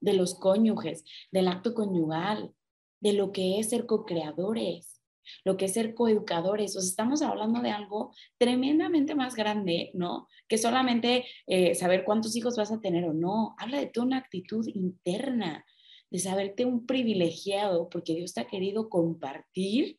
de 0.04 0.12
los 0.12 0.34
cónyuges, 0.34 1.04
del 1.32 1.48
acto 1.48 1.74
conyugal, 1.74 2.52
de 3.00 3.14
lo 3.14 3.32
que 3.32 3.58
es 3.58 3.70
ser 3.70 3.86
co-creadores, 3.86 5.02
lo 5.44 5.56
que 5.56 5.64
es 5.64 5.72
ser 5.72 5.94
coeducadores. 5.94 6.76
O 6.76 6.80
sea, 6.80 6.88
estamos 6.88 7.22
hablando 7.22 7.60
de 7.60 7.70
algo 7.70 8.12
tremendamente 8.38 9.14
más 9.14 9.34
grande, 9.34 9.90
¿no? 9.94 10.28
Que 10.48 10.58
solamente 10.58 11.24
eh, 11.46 11.74
saber 11.74 12.04
cuántos 12.04 12.36
hijos 12.36 12.56
vas 12.56 12.70
a 12.70 12.80
tener 12.80 13.04
o 13.04 13.14
no. 13.14 13.54
Habla 13.58 13.80
de 13.80 13.86
toda 13.86 14.06
una 14.06 14.18
actitud 14.18 14.66
interna, 14.74 15.64
de 16.10 16.18
saberte 16.18 16.64
un 16.64 16.86
privilegiado, 16.86 17.88
porque 17.88 18.14
Dios 18.14 18.34
te 18.34 18.42
ha 18.42 18.46
querido 18.46 18.88
compartir 18.88 19.98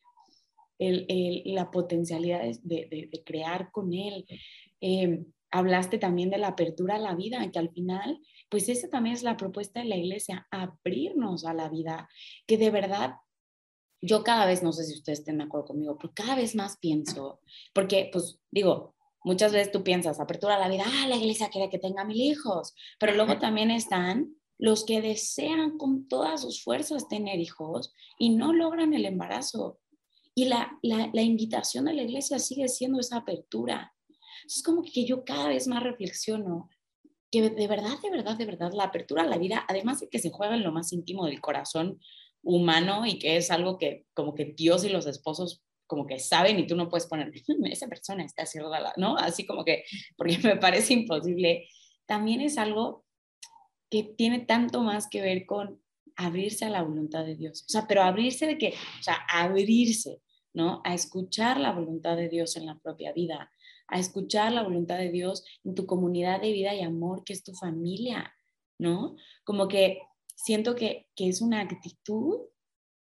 la 0.77 1.71
potencialidad 1.71 2.43
de, 2.63 3.23
crear 3.25 3.71
con 3.71 3.93
Él. 3.93 4.25
Eh, 4.81 5.25
hablaste 5.57 5.97
también 5.97 6.29
de 6.29 6.37
la 6.37 6.49
apertura 6.49 6.95
a 6.95 6.99
la 6.99 7.15
vida, 7.15 7.49
que 7.51 7.59
al 7.59 7.69
final 7.69 8.21
pues 8.49 8.69
esa 8.69 8.89
también 8.89 9.15
es 9.15 9.23
la 9.23 9.37
propuesta 9.37 9.79
de 9.79 9.87
la 9.87 9.97
iglesia, 9.97 10.47
abrirnos 10.51 11.45
a 11.45 11.53
la 11.53 11.69
vida, 11.69 12.09
que 12.45 12.57
de 12.57 12.69
verdad 12.69 13.15
yo 14.01 14.23
cada 14.23 14.45
vez, 14.45 14.61
no 14.61 14.71
sé 14.71 14.83
si 14.83 14.93
ustedes 14.93 15.19
estén 15.19 15.39
de 15.39 15.45
acuerdo 15.45 15.67
conmigo, 15.67 15.97
pero 15.97 16.13
cada 16.13 16.35
vez 16.35 16.55
más 16.55 16.77
pienso, 16.77 17.41
porque 17.73 18.09
pues 18.11 18.39
digo, 18.51 18.95
muchas 19.23 19.51
veces 19.51 19.71
tú 19.71 19.83
piensas, 19.83 20.19
apertura 20.19 20.55
a 20.55 20.59
la 20.59 20.69
vida, 20.69 20.83
ah, 20.85 21.07
la 21.07 21.15
iglesia 21.15 21.49
quiere 21.49 21.69
que 21.69 21.79
tenga 21.79 22.03
mil 22.03 22.21
hijos, 22.21 22.75
pero 22.99 23.13
luego 23.15 23.39
también 23.39 23.71
están 23.71 24.35
los 24.57 24.85
que 24.85 25.01
desean 25.01 25.77
con 25.77 26.07
todas 26.07 26.41
sus 26.41 26.63
fuerzas 26.63 27.07
tener 27.07 27.39
hijos 27.39 27.93
y 28.19 28.29
no 28.29 28.53
logran 28.53 28.93
el 28.93 29.05
embarazo. 29.05 29.79
Y 30.33 30.45
la, 30.45 30.77
la, 30.81 31.09
la 31.13 31.21
invitación 31.21 31.85
de 31.85 31.93
la 31.93 32.03
iglesia 32.03 32.39
sigue 32.39 32.67
siendo 32.67 32.99
esa 32.99 33.17
apertura. 33.17 33.94
Es 34.45 34.63
como 34.63 34.83
que 34.83 35.05
yo 35.05 35.23
cada 35.23 35.49
vez 35.49 35.67
más 35.67 35.83
reflexiono 35.83 36.69
que 37.31 37.49
de 37.49 37.67
verdad, 37.67 37.99
de 38.01 38.09
verdad, 38.09 38.37
de 38.37 38.45
verdad, 38.45 38.71
la 38.73 38.85
apertura 38.85 39.23
a 39.23 39.27
la 39.27 39.37
vida, 39.37 39.65
además 39.67 39.99
de 39.99 40.09
que 40.09 40.19
se 40.19 40.29
juega 40.29 40.55
en 40.55 40.63
lo 40.63 40.71
más 40.71 40.93
íntimo 40.93 41.25
del 41.25 41.41
corazón 41.41 41.99
humano 42.43 43.05
y 43.05 43.19
que 43.19 43.37
es 43.37 43.51
algo 43.51 43.77
que 43.77 44.05
como 44.13 44.35
que 44.35 44.45
Dios 44.45 44.85
y 44.85 44.89
los 44.89 45.07
esposos 45.07 45.63
como 45.87 46.07
que 46.07 46.19
saben 46.19 46.59
y 46.59 46.67
tú 46.67 46.75
no 46.75 46.89
puedes 46.89 47.07
poner, 47.07 47.31
esa 47.71 47.87
persona 47.87 48.23
está 48.23 48.45
cerrada, 48.45 48.93
¿no? 48.97 49.17
Así 49.17 49.45
como 49.45 49.63
que, 49.63 49.83
porque 50.15 50.37
me 50.43 50.57
parece 50.57 50.93
imposible, 50.93 51.67
también 52.05 52.41
es 52.41 52.57
algo 52.57 53.05
que 53.89 54.03
tiene 54.03 54.39
tanto 54.39 54.81
más 54.81 55.07
que 55.07 55.21
ver 55.21 55.45
con 55.45 55.81
abrirse 56.15 56.65
a 56.65 56.69
la 56.69 56.81
voluntad 56.81 57.25
de 57.25 57.35
Dios. 57.35 57.63
O 57.67 57.69
sea, 57.69 57.87
pero 57.87 58.01
abrirse 58.01 58.47
de 58.47 58.57
qué? 58.57 58.73
O 58.99 59.03
sea, 59.03 59.15
abrirse, 59.29 60.21
¿no? 60.53 60.81
A 60.83 60.93
escuchar 60.93 61.59
la 61.59 61.71
voluntad 61.71 62.15
de 62.15 62.29
Dios 62.29 62.55
en 62.55 62.65
la 62.65 62.79
propia 62.79 63.11
vida, 63.13 63.51
a 63.87 63.99
escuchar 63.99 64.51
la 64.51 64.63
voluntad 64.63 64.97
de 64.97 65.11
Dios 65.11 65.43
en 65.63 65.75
tu 65.75 65.85
comunidad 65.85 66.41
de 66.41 66.51
vida 66.51 66.73
y 66.73 66.81
amor, 66.81 67.23
que 67.23 67.33
es 67.33 67.43
tu 67.43 67.53
familia, 67.53 68.33
¿no? 68.79 69.15
Como 69.43 69.67
que 69.67 69.99
siento 70.35 70.75
que, 70.75 71.07
es 71.15 71.41
una 71.41 71.61
actitud 71.61 72.41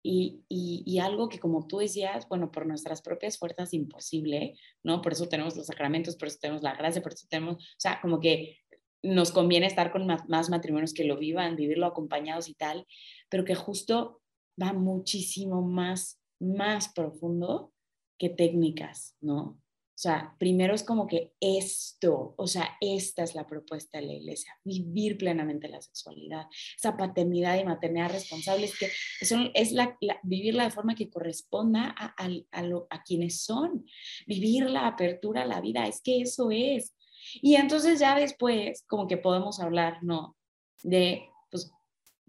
y, 0.05 0.45
y, 0.49 0.99
algo 0.99 1.29
que 1.29 1.39
como 1.39 1.67
tú 1.69 1.79
decías, 1.79 2.29
bueno, 2.29 2.51
por 2.51 2.67
nuestras 2.67 3.03
propias 3.03 3.39
fuerzas 3.39 3.73
imposible, 3.73 4.59
¿no? 4.83 5.01
Por 5.01 5.13
eso 5.13 5.29
tenemos 5.29 5.57
los 5.57 5.67
sacramentos, 5.67 6.17
por 6.17 6.29
eso 6.29 6.39
tenemos 6.41 6.63
la 6.63 6.75
gracia, 6.75 7.03
por 7.03 7.13
eso 7.13 7.27
tenemos, 7.29 7.57
o 7.57 7.79
sea, 7.79 8.01
como 8.01 8.19
que 8.19 8.59
nos 9.03 9.31
conviene 9.33 9.67
estar 9.67 9.93
con 9.93 10.07
más, 10.07 10.29
más 10.29 10.51
matrimonios 10.51 10.95
que 10.95 11.05
lo 11.05 11.17
vivan, 11.17 11.57
vivirlo 11.57 11.87
acompañados 11.87 12.49
y 12.49 12.55
tal, 12.55 12.87
pero 13.29 13.45
que 13.45 13.55
justo 13.55 14.21
va 14.61 14.73
muchísimo 14.73 15.63
más, 15.63 16.21
más 16.41 16.93
profundo 16.93 17.73
que 18.19 18.29
técnicas, 18.29 19.17
¿no? 19.21 19.62
O 20.03 20.09
sea, 20.09 20.35
primero 20.37 20.75
es 20.75 20.83
como 20.83 21.07
que 21.07 21.33
esto, 21.39 22.35
o 22.37 22.49
sea, 22.49 22.77
esta 22.81 23.23
es 23.23 23.37
la 23.37 23.47
propuesta 23.47 23.99
de 23.99 24.07
la 24.07 24.15
iglesia, 24.15 24.59
vivir 24.65 25.17
plenamente 25.17 25.69
la 25.69 25.81
sexualidad, 25.81 26.47
esa 26.77 26.97
paternidad 26.97 27.57
y 27.61 27.65
maternidad 27.65 28.11
responsables, 28.11 28.77
que 28.77 28.91
son, 29.25 29.53
es 29.55 29.71
la, 29.71 29.97
vivirla 30.25 30.65
de 30.65 30.73
forma 30.73 30.97
que 30.97 31.09
corresponda 31.09 31.95
a, 31.97 33.05
quienes 33.05 33.43
son, 33.43 33.87
vivir 34.27 34.69
la 34.69 34.89
apertura 34.89 35.43
a 35.43 35.47
la 35.47 35.61
vida, 35.61 35.87
es 35.87 36.01
que 36.03 36.23
eso 36.23 36.51
es. 36.51 36.97
Y 37.41 37.55
entonces 37.55 38.01
ya 38.01 38.17
después, 38.17 38.83
como 38.89 39.07
que 39.07 39.19
podemos 39.19 39.61
hablar, 39.61 40.03
¿no? 40.03 40.37
De 40.83 41.29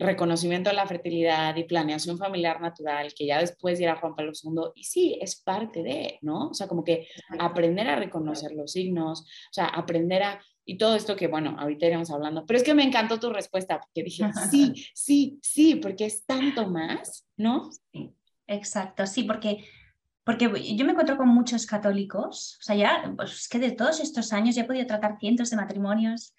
reconocimiento 0.03 0.69
de 0.69 0.75
la 0.75 0.87
fertilidad 0.87 1.55
y 1.55 1.63
planeación 1.63 2.17
familiar 2.17 2.61
natural, 2.61 3.13
que 3.13 3.25
ya 3.25 3.39
después 3.39 3.79
dirá 3.79 3.95
Juan 3.95 4.15
Pablo 4.15 4.31
II, 4.31 4.71
y 4.75 4.83
sí, 4.83 5.17
es 5.19 5.41
parte 5.41 5.81
de, 5.81 6.19
¿no? 6.21 6.49
O 6.49 6.53
sea, 6.53 6.67
como 6.67 6.83
que 6.83 7.07
aprender 7.39 7.87
a 7.87 7.95
reconocer 7.95 8.51
los 8.51 8.71
signos, 8.73 9.21
o 9.21 9.53
sea, 9.53 9.65
aprender 9.65 10.23
a, 10.23 10.41
y 10.65 10.77
todo 10.77 10.95
esto 10.95 11.15
que, 11.15 11.27
bueno, 11.27 11.55
ahorita 11.59 11.87
iremos 11.87 12.11
hablando, 12.11 12.45
pero 12.45 12.57
es 12.57 12.63
que 12.63 12.73
me 12.73 12.83
encantó 12.83 13.19
tu 13.19 13.31
respuesta, 13.31 13.79
porque 13.79 14.03
dije, 14.03 14.25
sí, 14.51 14.73
sí, 14.93 15.39
sí, 15.41 15.75
porque 15.75 16.05
es 16.05 16.25
tanto 16.25 16.67
más, 16.67 17.27
¿no? 17.37 17.71
Sí, 17.91 18.13
exacto, 18.47 19.05
sí, 19.07 19.23
porque... 19.23 19.65
Porque 20.25 20.45
yo 20.77 20.85
me 20.85 20.91
encuentro 20.91 21.17
con 21.17 21.27
muchos 21.27 21.65
católicos, 21.65 22.57
o 22.61 22.63
sea, 22.63 22.77
ya, 22.77 23.13
pues 23.17 23.33
es 23.41 23.49
que 23.49 23.59
de 23.59 23.71
todos 23.71 23.99
estos 23.99 24.31
años 24.31 24.55
ya 24.55 24.61
he 24.61 24.65
podido 24.65 24.87
tratar 24.87 25.19
cientos 25.19 25.49
de 25.49 25.57
matrimonios, 25.57 26.33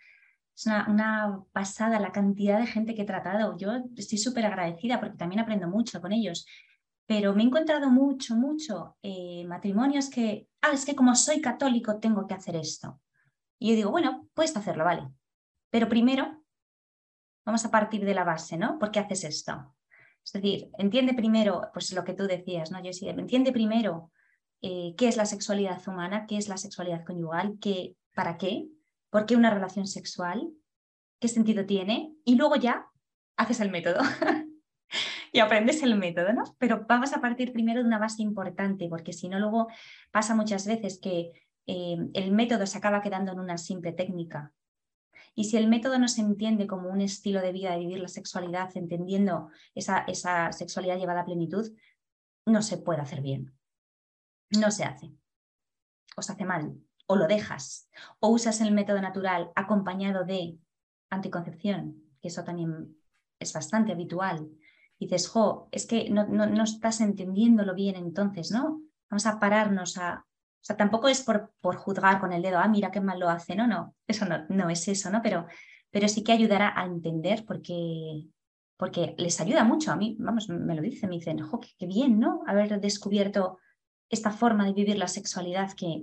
es 0.55 0.67
una, 0.67 1.43
pasada 1.53 1.99
la 1.99 2.13
cantidad 2.13 2.59
de 2.59 2.67
gente 2.67 2.95
que 2.95 3.03
he 3.03 3.07
tratado. 3.07 3.57
Yo 3.59 3.73
estoy 3.97 4.19
súper 4.19 4.47
agradecida 4.47 5.01
porque 5.01 5.17
también 5.17 5.41
aprendo 5.41 5.69
mucho 5.69 6.01
con 6.01 6.13
ellos. 6.13 6.47
Pero 7.07 7.35
me 7.35 7.43
he 7.43 7.47
encontrado 7.47 7.91
mucho, 7.91 8.35
mucho 8.35 8.97
eh, 9.03 9.45
matrimonios 9.47 10.09
que, 10.09 10.49
ah, 10.63 10.73
es 10.73 10.85
que 10.85 10.95
como 10.95 11.15
soy 11.15 11.41
católico 11.41 11.99
tengo 11.99 12.27
que 12.27 12.35
hacer 12.35 12.57
esto. 12.57 13.01
Y 13.59 13.71
yo 13.71 13.77
digo, 13.77 13.91
bueno, 13.91 14.29
puedes 14.33 14.57
hacerlo, 14.57 14.85
vale. 14.85 15.09
Pero 15.71 15.89
primero 15.89 16.43
vamos 17.45 17.65
a 17.65 17.71
partir 17.71 18.05
de 18.05 18.15
la 18.15 18.25
base, 18.25 18.57
¿no? 18.57 18.79
¿Por 18.79 18.91
qué 18.91 19.01
haces 19.01 19.25
esto? 19.25 19.75
Es 20.25 20.33
decir, 20.33 20.71
entiende 20.79 21.13
primero, 21.13 21.69
pues 21.75 21.93
lo 21.93 22.05
que 22.05 22.15
tú 22.15 22.27
decías, 22.27 22.71
¿no? 22.71 22.83
Yo 22.83 22.93
sí, 22.93 23.09
entiende 23.09 23.53
primero 23.53 24.11
eh, 24.63 24.95
qué 24.97 25.09
es 25.09 25.17
la 25.17 25.27
sexualidad 25.27 25.87
humana, 25.87 26.27
qué 26.27 26.39
es 26.39 26.49
la 26.49 26.57
sexualidad 26.57 27.05
conyugal, 27.05 27.59
qué, 27.61 27.97
para 28.15 28.39
qué, 28.39 28.67
por 29.15 29.27
qué 29.27 29.37
una 29.37 29.55
relación 29.55 29.87
sexual, 29.87 30.51
qué 31.21 31.29
sentido 31.29 31.65
tiene, 31.67 32.17
y 32.25 32.35
luego 32.35 32.57
ya 32.57 32.89
haces 33.37 33.61
el 33.61 33.71
método. 33.71 34.01
y 35.33 35.39
aprendes 35.39 35.85
el 35.85 35.97
método, 35.97 36.33
¿no? 36.33 36.43
Pero 36.59 36.85
vamos 36.89 37.13
a 37.13 37.21
partir 37.21 37.53
primero 37.53 37.81
de 37.81 37.87
una 37.87 38.01
base 38.01 38.23
importante, 38.23 38.89
porque 38.89 39.13
si 39.13 39.29
no, 39.29 39.39
luego 39.39 39.69
pasa 40.11 40.35
muchas 40.35 40.67
veces 40.67 40.99
que 40.99 41.31
eh, 41.69 41.97
el 42.13 42.33
método 42.33 42.67
se 42.67 42.77
acaba 42.77 43.03
quedando 43.03 43.31
en 43.31 43.39
una 43.39 43.57
simple 43.57 43.93
técnica. 43.93 44.53
Y 45.37 45.45
si 45.45 45.59
el 45.59 45.69
método 45.69 46.01
no 46.01 46.09
se 46.09 46.21
entiende 46.21 46.67
como 46.67 46.89
un 46.89 47.01
estilo 47.01 47.41
de 47.41 47.53
vida 47.53 47.71
de 47.71 47.79
vivir 47.79 48.01
la 48.01 48.09
sexualidad, 48.09 48.77
entendiendo 48.77 49.49
esa, 49.77 49.99
esa 50.09 50.51
sexualidad 50.51 50.99
llevada 50.99 51.21
a 51.21 51.25
plenitud, 51.25 51.73
no 52.47 52.63
se 52.63 52.79
puede 52.79 53.03
hacer 53.03 53.21
bien. 53.21 53.57
No 54.59 54.73
se 54.73 54.83
hace. 54.83 55.13
O 56.17 56.23
se 56.23 56.33
hace 56.33 56.45
mal. 56.45 56.84
O 57.07 57.17
lo 57.17 57.27
dejas. 57.27 57.89
O 58.21 58.29
usas 58.29 58.61
el 58.61 58.73
método 58.73 59.01
natural 59.01 59.51
acompañado 59.55 60.25
de 60.25 60.59
anticoncepción, 61.11 62.03
que 62.21 62.29
eso 62.29 62.45
también 62.45 62.97
es 63.39 63.53
bastante 63.53 63.93
habitual. 63.93 64.49
Y 64.99 65.07
dices, 65.07 65.29
jo, 65.29 65.69
es 65.73 65.87
que 65.87 66.09
no, 66.11 66.27
no, 66.27 66.47
no 66.47 66.65
estás 66.65 67.01
entendiéndolo 67.01 67.75
bien 67.75 67.97
entonces, 67.97 68.51
¿no? 68.51 68.83
Vamos 69.11 69.27
a 69.27 69.39
pararnos 69.39 69.99
a, 69.99 70.25
o 70.65 70.67
sea, 70.67 70.79
tampoco 70.79 71.09
es 71.09 71.23
por, 71.23 71.53
por, 71.61 71.77
juzgar 71.77 72.21
con 72.21 72.33
el 72.33 72.41
dedo, 72.41 72.59
ah, 72.59 72.69
mira 72.69 72.91
qué 72.91 72.99
mal 72.99 73.21
lo 73.21 73.29
hace, 73.29 73.55
no, 73.55 73.67
no, 73.67 73.95
eso 74.07 74.25
no, 74.25 74.47
no 74.49 74.71
es 74.71 74.89
eso, 74.89 75.11
¿no? 75.11 75.21
Pero, 75.21 75.47
pero 75.91 76.09
sí 76.09 76.25
que 76.25 76.33
ayudará 76.33 76.73
a 76.75 76.87
entender 76.87 77.45
porque, 77.45 78.29
porque 78.79 79.15
les 79.19 79.39
ayuda 79.43 79.63
mucho. 79.65 79.93
A 79.93 79.97
mí, 79.97 80.17
vamos, 80.19 80.49
me 80.49 80.75
lo 80.75 80.81
dicen, 80.81 81.11
me 81.11 81.17
dicen, 81.17 81.39
jo, 81.41 81.61
qué, 81.61 81.87
bien, 81.87 82.19
¿no? 82.19 82.43
Haber 82.47 82.81
descubierto 82.81 83.59
esta 84.09 84.31
forma 84.31 84.65
de 84.65 84.73
vivir 84.73 84.97
la 84.97 85.07
sexualidad 85.07 85.73
que, 85.73 86.03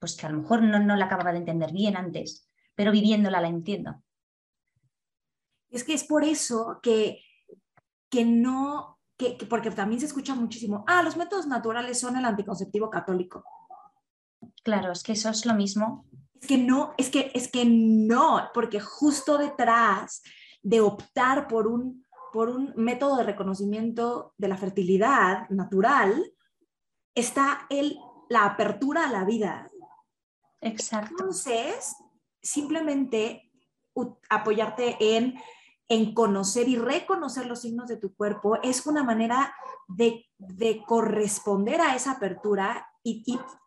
pues 0.00 0.16
que 0.16 0.26
a 0.26 0.30
lo 0.30 0.40
mejor 0.40 0.62
no, 0.62 0.80
no 0.80 0.96
la 0.96 1.04
acababa 1.04 1.30
de 1.30 1.38
entender 1.38 1.72
bien 1.72 1.96
antes, 1.96 2.48
pero 2.74 2.90
viviéndola 2.90 3.40
la 3.40 3.48
entiendo. 3.48 4.02
Es 5.68 5.84
que 5.84 5.94
es 5.94 6.02
por 6.02 6.24
eso 6.24 6.80
que, 6.82 7.22
que 8.08 8.24
no, 8.24 8.98
que, 9.16 9.36
que 9.36 9.46
porque 9.46 9.70
también 9.70 10.00
se 10.00 10.06
escucha 10.06 10.34
muchísimo, 10.34 10.84
ah, 10.88 11.02
los 11.02 11.16
métodos 11.16 11.46
naturales 11.46 12.00
son 12.00 12.16
el 12.16 12.24
anticonceptivo 12.24 12.90
católico. 12.90 13.44
Claro, 14.64 14.90
es 14.90 15.02
que 15.02 15.12
eso 15.12 15.28
es 15.28 15.46
lo 15.46 15.54
mismo. 15.54 16.06
Es 16.40 16.48
que 16.48 16.58
no, 16.58 16.94
es 16.96 17.10
que, 17.10 17.30
es 17.34 17.50
que 17.50 17.64
no, 17.66 18.48
porque 18.54 18.80
justo 18.80 19.36
detrás 19.36 20.22
de 20.62 20.80
optar 20.80 21.46
por 21.48 21.66
un, 21.66 22.06
por 22.32 22.48
un 22.48 22.72
método 22.76 23.18
de 23.18 23.24
reconocimiento 23.24 24.34
de 24.38 24.48
la 24.48 24.56
fertilidad 24.56 25.48
natural 25.50 26.32
está 27.14 27.66
el, 27.68 27.98
la 28.28 28.46
apertura 28.46 29.08
a 29.08 29.12
la 29.12 29.24
vida. 29.24 29.69
Exacto. 30.60 31.14
Entonces, 31.18 31.96
simplemente 32.42 33.50
apoyarte 34.28 34.96
en, 35.16 35.38
en 35.88 36.14
conocer 36.14 36.68
y 36.68 36.76
reconocer 36.76 37.46
los 37.46 37.62
signos 37.62 37.88
de 37.88 37.96
tu 37.96 38.14
cuerpo 38.14 38.58
es 38.62 38.86
una 38.86 39.02
manera 39.02 39.54
de, 39.88 40.26
de 40.38 40.82
corresponder 40.86 41.80
a 41.80 41.94
esa 41.94 42.12
apertura 42.12 42.86
y, 43.02 43.22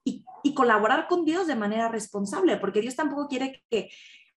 y, 0.06 0.24
y, 0.44 0.54
colaborar 0.54 1.08
con 1.08 1.26
Dios 1.26 1.48
de 1.48 1.56
manera 1.56 1.90
responsable, 1.90 2.58
porque 2.58 2.82
Dios 2.82 2.96
tampoco 2.96 3.28
quiere 3.28 3.64
que, 3.70 3.90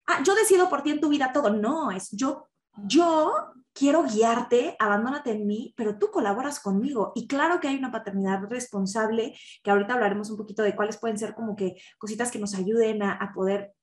ah, 0.07 0.23
yo 0.25 0.35
decido 0.35 0.69
por 0.71 0.83
ti 0.83 0.91
en 0.91 1.01
tu 1.01 1.09
vida 1.09 1.33
todo, 1.33 1.51
no, 1.51 1.91
es 1.91 2.11
yo, 2.13 2.49
yo 2.87 3.53
quiero 3.77 4.05
guiarte, 4.05 4.75
abandónate 4.79 5.33
en 5.33 5.47
mí, 5.47 5.75
pero 5.77 5.99
tú 5.99 6.11
colaboras 6.11 6.61
conmigo. 6.61 7.13
Y 7.15 7.27
claro 7.27 7.61
que 7.61 7.69
hay 7.69 7.77
una 7.77 7.93
paternidad 7.93 8.41
responsable, 8.49 9.37
que 9.63 9.71
ahorita 9.71 9.95
hablaremos 9.95 10.31
un 10.31 10.39
poquito 10.39 10.63
de 10.63 10.75
cuáles 10.75 10.97
pueden 10.97 11.19
ser 11.19 11.35
como 11.35 11.55
que 11.55 11.77
cositas 11.99 12.31
que 12.31 12.39
nos 12.39 12.55
ayuden 12.55 13.03
a, 13.03 13.13
a 13.13 13.33
poder 13.35 13.75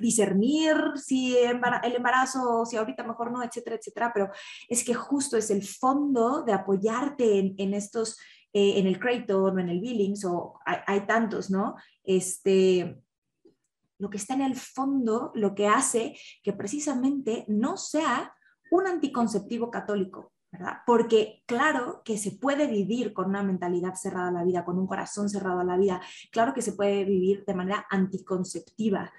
discernir 0.00 0.76
si 0.96 1.36
el 1.36 1.94
embarazo, 1.94 2.64
si 2.66 2.76
ahorita 2.76 3.04
mejor 3.04 3.30
no, 3.32 3.42
etcétera, 3.42 3.76
etcétera, 3.76 4.12
pero 4.12 4.30
es 4.68 4.84
que 4.84 4.94
justo 4.94 5.36
es 5.36 5.50
el 5.50 5.62
fondo 5.62 6.42
de 6.42 6.52
apoyarte 6.52 7.38
en, 7.38 7.54
en 7.58 7.74
estos 7.74 8.18
eh, 8.52 8.78
en 8.78 8.86
el 8.86 8.98
Creighton 8.98 9.58
o 9.58 9.60
en 9.60 9.68
el 9.68 9.80
Billings, 9.80 10.24
o 10.24 10.58
hay, 10.64 10.78
hay, 10.86 11.06
tantos, 11.06 11.50
¿no? 11.50 11.74
Este, 12.02 12.98
lo 13.98 14.08
que 14.08 14.16
está 14.16 14.34
en 14.34 14.42
el 14.42 14.56
fondo, 14.56 15.30
lo 15.34 15.54
que 15.54 15.68
hace 15.68 16.16
que 16.42 16.52
precisamente 16.52 17.44
no 17.48 17.76
sea 17.76 18.35
un 18.70 18.86
anticonceptivo 18.86 19.70
católico, 19.70 20.32
¿verdad? 20.50 20.78
Porque 20.86 21.42
claro 21.46 22.02
que 22.04 22.18
se 22.18 22.32
puede 22.32 22.66
vivir 22.66 23.12
con 23.12 23.26
una 23.26 23.42
mentalidad 23.42 23.94
cerrada 23.94 24.28
a 24.28 24.32
la 24.32 24.44
vida, 24.44 24.64
con 24.64 24.78
un 24.78 24.86
corazón 24.86 25.28
cerrado 25.28 25.60
a 25.60 25.64
la 25.64 25.76
vida, 25.76 26.00
claro 26.30 26.54
que 26.54 26.62
se 26.62 26.72
puede 26.72 27.04
vivir 27.04 27.44
de 27.44 27.54
manera 27.54 27.86
anticonceptiva, 27.90 29.12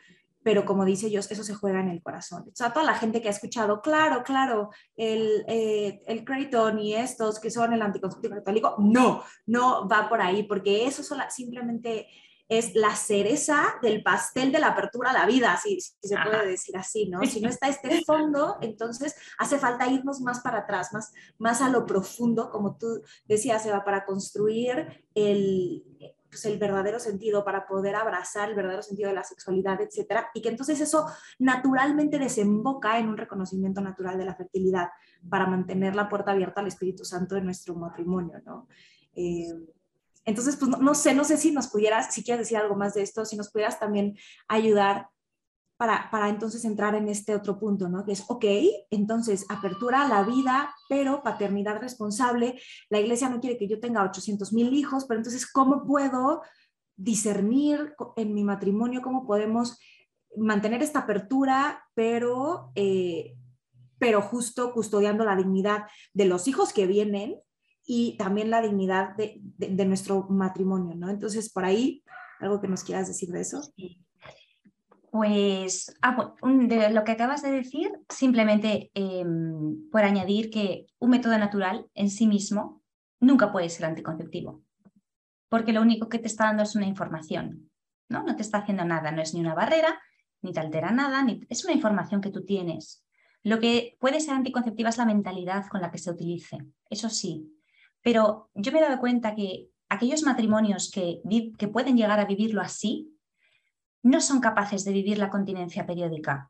pero 0.47 0.63
como 0.63 0.85
dice 0.85 1.09
Dios, 1.09 1.29
eso 1.29 1.43
se 1.43 1.55
juega 1.55 1.81
en 1.81 1.89
el 1.89 2.01
corazón. 2.01 2.43
O 2.43 2.55
sea, 2.55 2.71
toda 2.71 2.85
la 2.85 2.93
gente 2.93 3.21
que 3.21 3.27
ha 3.27 3.31
escuchado, 3.31 3.81
claro, 3.81 4.23
claro, 4.23 4.69
el, 4.95 5.43
eh, 5.45 5.99
el 6.07 6.23
Creighton 6.23 6.79
y 6.79 6.95
estos 6.95 7.41
que 7.41 7.51
son 7.51 7.73
el 7.73 7.81
anticonceptivo 7.81 8.35
católico, 8.35 8.75
no, 8.79 9.23
no 9.45 9.89
va 9.89 10.07
por 10.07 10.21
ahí, 10.21 10.43
porque 10.43 10.87
eso 10.87 11.03
sola, 11.03 11.29
simplemente 11.29 12.07
es 12.49 12.75
la 12.75 12.95
cereza 12.95 13.75
del 13.81 14.03
pastel 14.03 14.51
de 14.51 14.59
la 14.59 14.69
apertura 14.69 15.09
a 15.09 15.13
la 15.13 15.25
vida, 15.25 15.57
si, 15.61 15.81
si 15.81 15.95
se 16.01 16.15
puede 16.17 16.47
decir 16.47 16.77
así, 16.77 17.09
¿no? 17.09 17.21
Si 17.23 17.41
no 17.41 17.49
está 17.49 17.67
este 17.67 18.03
fondo, 18.05 18.57
entonces 18.61 19.15
hace 19.37 19.59
falta 19.59 19.87
irnos 19.87 20.21
más 20.21 20.39
para 20.39 20.59
atrás, 20.59 20.93
más, 20.93 21.13
más 21.37 21.61
a 21.61 21.69
lo 21.69 21.85
profundo, 21.85 22.49
como 22.49 22.77
tú 22.77 23.01
decías, 23.25 23.65
Eva, 23.65 23.83
para 23.83 24.05
construir 24.05 25.05
el, 25.13 25.83
pues, 26.29 26.45
el 26.45 26.57
verdadero 26.57 26.99
sentido, 26.99 27.43
para 27.43 27.67
poder 27.67 27.95
abrazar 27.95 28.49
el 28.49 28.55
verdadero 28.55 28.81
sentido 28.81 29.09
de 29.09 29.15
la 29.15 29.23
sexualidad, 29.23 29.81
etcétera, 29.81 30.29
y 30.33 30.41
que 30.41 30.49
entonces 30.49 30.79
eso 30.79 31.05
naturalmente 31.39 32.19
desemboca 32.19 32.99
en 32.99 33.09
un 33.09 33.17
reconocimiento 33.17 33.81
natural 33.81 34.17
de 34.17 34.25
la 34.25 34.35
fertilidad 34.35 34.89
para 35.29 35.47
mantener 35.47 35.95
la 35.95 36.07
puerta 36.07 36.31
abierta 36.31 36.61
al 36.61 36.67
Espíritu 36.67 37.03
Santo 37.03 37.35
de 37.35 37.41
nuestro 37.41 37.75
matrimonio, 37.75 38.39
¿no? 38.45 38.67
Eh, 39.15 39.51
entonces, 40.28 40.57
pues 40.57 40.69
no, 40.78 40.93
sé, 40.93 41.13
no 41.13 41.23
sé 41.23 41.38
si 41.38 41.51
nos 41.51 41.69
pudieras, 41.69 42.13
si 42.13 42.21
quieres 42.21 42.41
decir 42.41 42.57
algo 42.57 42.75
más 42.75 42.93
de 42.93 43.01
esto, 43.01 43.23
si 43.23 43.38
nos 43.38 43.49
pudieras 43.49 43.80
también 43.80 44.17
ayudar 44.49 45.07
para, 45.78 46.11
para, 46.11 46.28
entonces 46.28 46.65
entrar 46.65 46.95
en 46.95 47.07
este 47.07 47.34
otro 47.34 47.57
punto, 47.57 47.88
¿no? 47.88 48.03
Que 48.03 48.11
es, 48.11 48.25
ok, 48.28 48.43
entonces 48.89 49.45
apertura 49.47 50.01
a 50.01 50.07
la 50.09 50.23
vida, 50.23 50.75
pero 50.89 51.23
paternidad 51.23 51.80
responsable. 51.80 52.59
La 52.89 52.99
iglesia 52.99 53.30
no 53.30 53.39
quiere 53.39 53.57
que 53.57 53.69
yo 53.69 53.80
tenga 53.80 54.03
800 54.03 54.51
mil 54.51 54.73
hijos, 54.73 55.05
pero 55.05 55.21
entonces, 55.21 55.49
¿cómo 55.49 55.86
puedo 55.86 56.41
discernir 56.97 57.95
en 58.17 58.34
mi 58.34 58.43
matrimonio? 58.43 59.01
¿Cómo 59.01 59.25
podemos 59.25 59.80
mantener 60.36 60.84
esta 60.84 60.99
apertura, 60.99 61.86
pero, 61.93 62.73
eh, 62.75 63.38
pero 63.97 64.21
justo 64.21 64.73
custodiando 64.73 65.23
la 65.23 65.38
dignidad 65.38 65.86
de 66.13 66.25
los 66.25 66.49
hijos 66.49 66.73
que 66.73 66.86
vienen 66.86 67.39
y 67.89 68.17
también 68.17 68.51
la 68.51 68.61
dignidad 68.61 69.15
de, 69.15 69.39
de, 69.39 69.85
nuestro 69.85 70.27
matrimonio, 70.29 70.93
¿no? 70.93 71.09
Entonces, 71.09 71.49
por 71.49 71.63
ahí, 71.63 72.03
algo 72.41 72.59
que 72.59 72.67
nos 72.67 72.83
quieras 72.83 73.07
decir 73.07 73.29
de 73.29 73.39
eso. 73.39 73.61
Pues 75.09 75.95
ah, 76.01 76.33
de 76.43 76.89
lo 76.89 77.03
que 77.05 77.13
acabas 77.13 77.41
de 77.41 77.51
decir, 77.51 77.89
simplemente 78.09 78.91
eh, 78.93 79.25
por 79.89 80.03
añadir 80.03 80.49
que 80.49 80.85
un 80.99 81.11
método 81.11 81.38
natural 81.38 81.88
en 81.93 82.09
sí 82.09 82.27
mismo 82.27 82.83
nunca 83.21 83.53
puede 83.53 83.69
ser 83.69 83.85
anticonceptivo, 83.85 84.61
porque 85.47 85.71
lo 85.71 85.81
único 85.81 86.09
que 86.09 86.19
te 86.19 86.27
está 86.27 86.43
dando 86.43 86.63
es 86.63 86.75
una 86.75 86.85
información, 86.85 87.71
¿no? 88.09 88.23
No 88.23 88.35
te 88.35 88.41
está 88.41 88.59
haciendo 88.59 88.83
nada, 88.83 89.11
no 89.11 89.21
es 89.21 89.33
ni 89.33 89.39
una 89.39 89.55
barrera, 89.55 89.97
ni 90.41 90.51
te 90.51 90.59
altera 90.59 90.91
nada, 90.91 91.23
ni... 91.23 91.39
es 91.47 91.63
una 91.63 91.73
información 91.73 92.19
que 92.19 92.31
tú 92.31 92.43
tienes. 92.43 93.05
Lo 93.43 93.59
que 93.61 93.95
puede 94.01 94.19
ser 94.19 94.33
anticonceptiva 94.33 94.89
es 94.89 94.97
la 94.97 95.05
mentalidad 95.05 95.67
con 95.67 95.79
la 95.79 95.89
que 95.89 95.99
se 95.99 96.11
utilice, 96.11 96.57
eso 96.89 97.09
sí, 97.09 97.57
pero 98.08 98.49
yo 98.53 98.72
me 98.72 98.80
he 98.80 98.82
dado 98.82 99.01
cuenta 99.01 99.36
que 99.36 99.68
aquellos 99.89 100.24
matrimonios 100.24 100.89
que, 100.89 101.22
que 101.58 101.68
pueden 101.68 101.97
llegar 101.97 102.22
a 102.22 102.26
vivirlo 102.26 102.62
así, 102.62 103.14
no 104.01 104.22
son 104.22 104.39
capaces 104.39 104.86
de 104.86 104.93
vivir 104.93 105.18
la 105.18 105.30
continencia 105.30 105.86
periódica. 105.86 106.49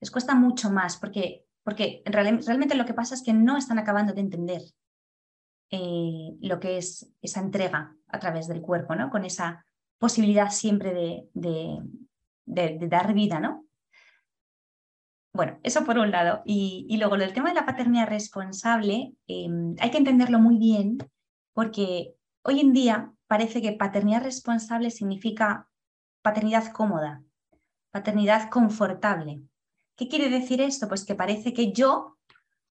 Les 0.00 0.10
cuesta 0.10 0.34
mucho 0.34 0.70
más 0.70 0.96
porque, 0.96 1.44
porque 1.62 2.02
realmente 2.06 2.76
lo 2.76 2.86
que 2.86 2.94
pasa 2.94 3.14
es 3.14 3.22
que 3.22 3.34
no 3.34 3.58
están 3.58 3.78
acabando 3.78 4.14
de 4.14 4.22
entender 4.22 4.62
eh, 5.70 6.34
lo 6.40 6.58
que 6.60 6.78
es 6.78 7.12
esa 7.20 7.40
entrega 7.40 7.94
a 8.08 8.18
través 8.18 8.48
del 8.48 8.62
cuerpo, 8.62 8.94
¿no? 8.94 9.10
con 9.10 9.26
esa 9.26 9.66
posibilidad 9.98 10.48
siempre 10.48 10.94
de, 10.94 11.28
de, 11.34 12.78
de, 12.78 12.88
dar 12.88 13.12
vida. 13.12 13.38
¿no? 13.38 13.66
Bueno, 15.32 15.58
eso 15.62 15.84
por 15.84 15.98
un 15.98 16.10
lado. 16.10 16.42
Y, 16.44 16.86
y 16.88 16.96
luego 16.98 17.14
el 17.14 17.32
tema 17.32 17.48
de 17.48 17.54
la 17.54 17.66
paternidad 17.66 18.08
responsable, 18.08 19.14
eh, 19.26 19.48
hay 19.78 19.90
que 19.90 19.98
entenderlo 19.98 20.38
muy 20.38 20.58
bien 20.58 20.98
porque 21.54 22.14
hoy 22.42 22.60
en 22.60 22.72
día 22.72 23.12
parece 23.26 23.62
que 23.62 23.72
paternidad 23.72 24.22
responsable 24.22 24.90
significa 24.90 25.68
paternidad 26.22 26.72
cómoda, 26.72 27.22
paternidad 27.90 28.50
confortable. 28.50 29.42
¿Qué 29.96 30.08
quiere 30.08 30.28
decir 30.28 30.60
esto? 30.60 30.88
Pues 30.88 31.04
que 31.04 31.14
parece 31.14 31.52
que 31.52 31.72
yo 31.72 32.18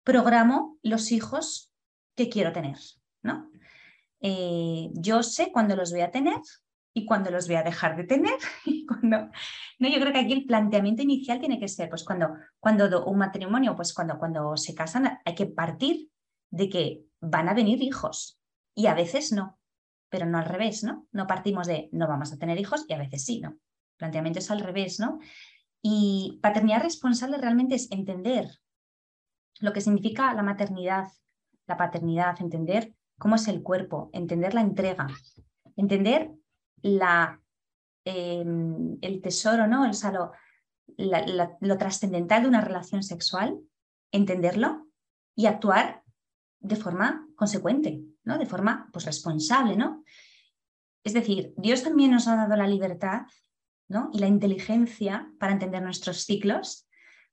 programo 0.04 0.78
los 0.84 1.12
hijos 1.12 1.72
que 2.16 2.30
quiero 2.30 2.52
tener, 2.52 2.78
¿no? 3.24 3.52
eh, 4.22 4.92
yo 4.94 5.24
sé 5.24 5.52
cuándo 5.52 5.76
los 5.76 5.92
voy 5.92 6.02
a 6.02 6.12
tener 6.12 6.40
y 6.94 7.06
cuándo 7.06 7.32
los 7.32 7.48
voy 7.48 7.56
a 7.56 7.64
dejar 7.64 7.96
de 7.96 8.04
tener. 8.04 8.34
No, 9.04 9.90
yo 9.90 10.00
creo 10.00 10.14
que 10.14 10.20
aquí 10.20 10.34
el 10.34 10.46
planteamiento 10.46 11.02
inicial 11.02 11.40
tiene 11.40 11.60
que 11.60 11.68
ser, 11.68 11.90
pues 11.90 12.04
cuando, 12.04 12.36
cuando 12.60 13.06
un 13.06 13.18
matrimonio, 13.18 13.76
pues 13.76 13.94
cuando, 13.94 14.20
cuando 14.20 14.56
se 14.56 14.76
casan, 14.76 15.20
hay 15.26 15.34
que 15.34 15.48
partir 15.48 16.12
de 16.52 16.70
que 16.70 17.06
van 17.20 17.50
a 17.50 17.56
venir 17.56 17.82
hijos 17.82 18.40
y 18.76 18.86
a 18.86 18.94
veces 18.94 19.32
no, 19.32 19.60
pero 20.10 20.28
no 20.28 20.38
al 20.38 20.46
revés, 20.46 20.84
¿no? 20.84 21.08
No 21.12 21.26
partimos 21.26 21.66
de 21.66 21.90
no 21.94 22.08
vamos 22.08 22.32
a 22.32 22.38
tener 22.38 22.60
hijos 22.60 22.86
y 22.88 22.94
a 22.94 23.00
veces 23.00 23.26
sí, 23.26 23.40
¿no? 23.40 23.50
El 23.50 23.98
planteamiento 23.98 24.40
es 24.40 24.52
al 24.52 24.60
revés, 24.60 25.00
¿no? 25.00 25.20
Y 25.82 26.40
paternidad 26.44 26.84
responsable 26.84 27.38
realmente 27.38 27.74
es 27.74 27.90
entender 27.92 28.52
lo 29.62 29.74
que 29.74 29.82
significa 29.82 30.34
la 30.34 30.44
maternidad, 30.44 31.08
la 31.66 31.78
paternidad, 31.78 32.40
entender 32.40 32.94
cómo 33.18 33.36
es 33.36 33.48
el 33.48 33.64
cuerpo, 33.64 34.10
entender 34.14 34.54
la 34.54 34.62
entrega, 34.62 35.08
entender 35.76 36.32
la, 36.82 37.42
em, 38.06 38.98
el 39.02 39.22
tesoro, 39.22 39.68
¿no? 39.68 39.90
Lo, 40.98 41.58
lo 41.62 41.78
trascendental 41.78 42.44
de 42.44 42.48
una 42.48 42.62
relación 42.62 43.02
sexual, 43.02 43.60
entenderlo 44.12 44.88
y 45.36 45.46
actuar 45.46 46.04
de 46.60 46.76
forma 46.76 47.28
consecuente, 47.36 48.02
¿no? 48.24 48.38
De 48.38 48.46
forma 48.46 48.90
pues, 48.92 49.06
responsable, 49.06 49.76
¿no? 49.76 50.04
Es 51.04 51.14
decir, 51.14 51.54
Dios 51.58 51.84
también 51.84 52.12
nos 52.12 52.28
ha 52.28 52.36
dado 52.36 52.56
la 52.56 52.68
libertad 52.68 53.22
¿no? 53.88 54.10
y 54.14 54.20
la 54.20 54.28
inteligencia 54.28 55.32
para 55.40 55.54
entender 55.54 55.82
nuestros 55.82 56.24
ciclos 56.26 56.88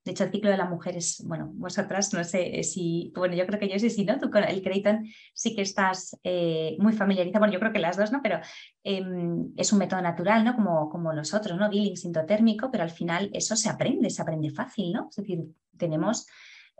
de 0.05 0.11
hecho, 0.11 0.23
el 0.23 0.31
ciclo 0.31 0.49
de 0.49 0.57
la 0.57 0.65
mujer 0.65 0.95
es, 0.95 1.23
bueno, 1.25 1.51
vosotras 1.53 2.13
no 2.13 2.23
sé 2.23 2.63
si, 2.63 3.11
bueno, 3.15 3.35
yo 3.35 3.45
creo 3.45 3.59
que 3.59 3.67
yo 3.67 3.77
sí, 3.77 3.89
sí, 3.89 4.05
¿no? 4.05 4.17
Tú 4.17 4.31
con 4.31 4.43
el 4.43 4.61
Creighton 4.61 5.05
sí 5.33 5.55
que 5.55 5.61
estás 5.61 6.17
eh, 6.23 6.77
muy 6.79 6.93
familiarizada, 6.93 7.39
bueno, 7.39 7.53
yo 7.53 7.59
creo 7.59 7.73
que 7.73 7.79
las 7.79 7.97
dos, 7.97 8.11
¿no? 8.11 8.21
Pero 8.23 8.39
em, 8.83 9.51
es 9.57 9.73
un 9.73 9.79
método 9.79 10.01
natural, 10.01 10.45
¿no? 10.45 10.55
Como, 10.55 10.89
como 10.89 11.13
los 11.13 11.33
otros, 11.33 11.59
¿no? 11.59 11.69
Billing 11.69 11.97
sintotérmico, 11.97 12.71
pero 12.71 12.83
al 12.83 12.89
final 12.91 13.29
eso 13.33 13.55
se 13.55 13.69
aprende, 13.69 14.09
se 14.09 14.21
aprende 14.21 14.49
fácil, 14.51 14.93
¿no? 14.93 15.07
Es 15.09 15.17
decir, 15.17 15.43
tenemos 15.77 16.27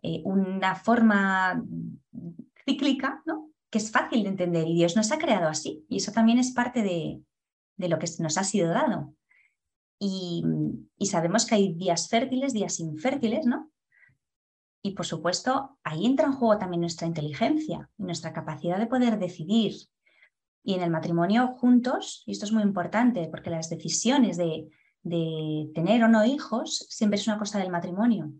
eh, 0.02 0.22
una 0.24 0.76
forma 0.76 1.62
cíclica, 2.66 3.22
¿no? 3.26 3.50
Que 3.70 3.80
es 3.80 3.92
fácil 3.92 4.24
de 4.24 4.30
entender 4.30 4.68
y 4.68 4.76
Dios 4.76 4.96
nos 4.96 5.12
ha 5.12 5.18
creado 5.18 5.50
así 5.50 5.86
y 5.90 5.98
eso 5.98 6.12
también 6.12 6.40
es 6.40 6.52
parte 6.52 6.82
de, 6.82 7.22
de 7.76 7.90
lo 7.90 8.00
que 8.00 8.08
nos 8.20 8.38
ha 8.38 8.44
sido 8.44 8.70
dado 8.70 9.14
y, 10.00 10.44
sabemos 11.06 11.46
que 11.46 11.56
hay 11.56 11.74
días 11.74 12.08
fértiles, 12.08 12.54
días 12.54 12.80
infértiles, 12.80 13.46
¿no? 13.46 13.70
Y 14.82 14.92
por 14.92 15.06
supuesto, 15.06 15.78
ahí 15.84 16.06
entra 16.06 16.28
en 16.28 16.34
juego 16.34 16.58
también 16.58 16.82
nuestra 16.82 17.06
inteligencia 17.06 17.90
nuestra 17.98 18.32
capacidad 18.32 18.80
de 18.80 18.88
poder 18.88 19.20
decidir. 19.20 19.74
Y 20.64 20.74
en 20.74 20.82
el 20.82 20.90
matrimonio 20.90 21.56
juntos, 21.58 22.24
y 22.26 22.32
esto 22.32 22.46
es 22.46 22.54
muy 22.54 22.64
importante, 22.64 23.28
porque 23.30 23.50
las 23.50 23.70
decisiones 23.70 24.38
de, 24.38 24.70
de 25.04 25.70
tener 25.76 26.04
o 26.04 26.08
no 26.08 26.26
hijos 26.26 26.86
siempre 26.90 27.20
es 27.20 27.28
una 27.28 27.38
cosa 27.38 27.60
del 27.60 27.72
matrimonio. 27.72 28.32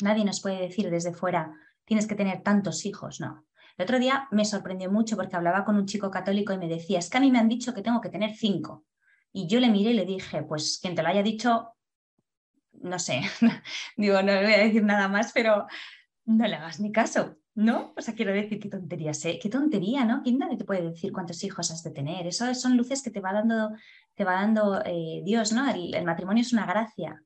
Nadie 0.00 0.24
nos 0.24 0.40
puede 0.40 0.60
decir 0.60 0.90
desde 0.90 1.12
fuera, 1.12 1.52
tienes 1.84 2.06
que 2.06 2.14
tener 2.14 2.42
tantos 2.42 2.86
hijos, 2.86 3.20
no. 3.20 3.44
El 3.76 3.84
otro 3.84 3.98
día 3.98 4.28
me 4.30 4.44
sorprendió 4.44 4.90
mucho 4.92 5.16
porque 5.16 5.34
hablaba 5.34 5.64
con 5.64 5.74
un 5.74 5.86
chico 5.86 6.10
católico 6.10 6.52
y 6.52 6.58
me 6.58 6.68
decía, 6.68 7.00
es 7.00 7.10
que 7.10 7.18
a 7.18 7.20
mí 7.20 7.32
me 7.32 7.40
han 7.40 7.48
dicho 7.48 7.74
que 7.74 7.82
tengo 7.82 8.00
que 8.00 8.10
tener 8.10 8.34
cinco. 8.34 8.84
Y 9.36 9.48
yo 9.48 9.58
le 9.58 9.68
miré 9.68 9.90
y 9.90 9.94
le 9.94 10.06
dije, 10.06 10.44
pues 10.44 10.78
quien 10.80 10.94
te 10.94 11.02
lo 11.02 11.08
haya 11.08 11.24
dicho, 11.24 11.74
no 12.70 13.00
sé, 13.00 13.22
digo, 13.96 14.22
no 14.22 14.32
le 14.32 14.44
voy 14.44 14.52
a 14.52 14.58
decir 14.58 14.84
nada 14.84 15.08
más, 15.08 15.32
pero 15.32 15.66
no 16.24 16.46
le 16.46 16.54
hagas 16.54 16.78
ni 16.78 16.92
caso, 16.92 17.36
¿no? 17.56 17.92
O 17.96 18.00
sea, 18.00 18.14
quiero 18.14 18.32
decir, 18.32 18.60
qué 18.60 18.68
tontería 18.68 19.12
sé, 19.12 19.40
qué 19.40 19.48
tontería, 19.48 20.04
¿no? 20.04 20.22
¿Quién 20.22 20.38
nadie 20.38 20.56
te 20.56 20.64
puede 20.64 20.88
decir 20.88 21.12
cuántos 21.12 21.42
hijos 21.42 21.72
has 21.72 21.82
de 21.82 21.90
tener? 21.90 22.28
Eso 22.28 22.54
son 22.54 22.76
luces 22.76 23.02
que 23.02 23.10
te 23.10 23.20
va 23.20 23.32
dando, 23.32 23.70
te 24.14 24.22
va 24.22 24.34
dando 24.34 24.80
eh, 24.84 25.22
Dios, 25.24 25.52
¿no? 25.52 25.68
El, 25.68 26.04
matrimonio 26.04 26.42
es 26.42 26.52
una 26.52 26.64
gracia 26.64 27.20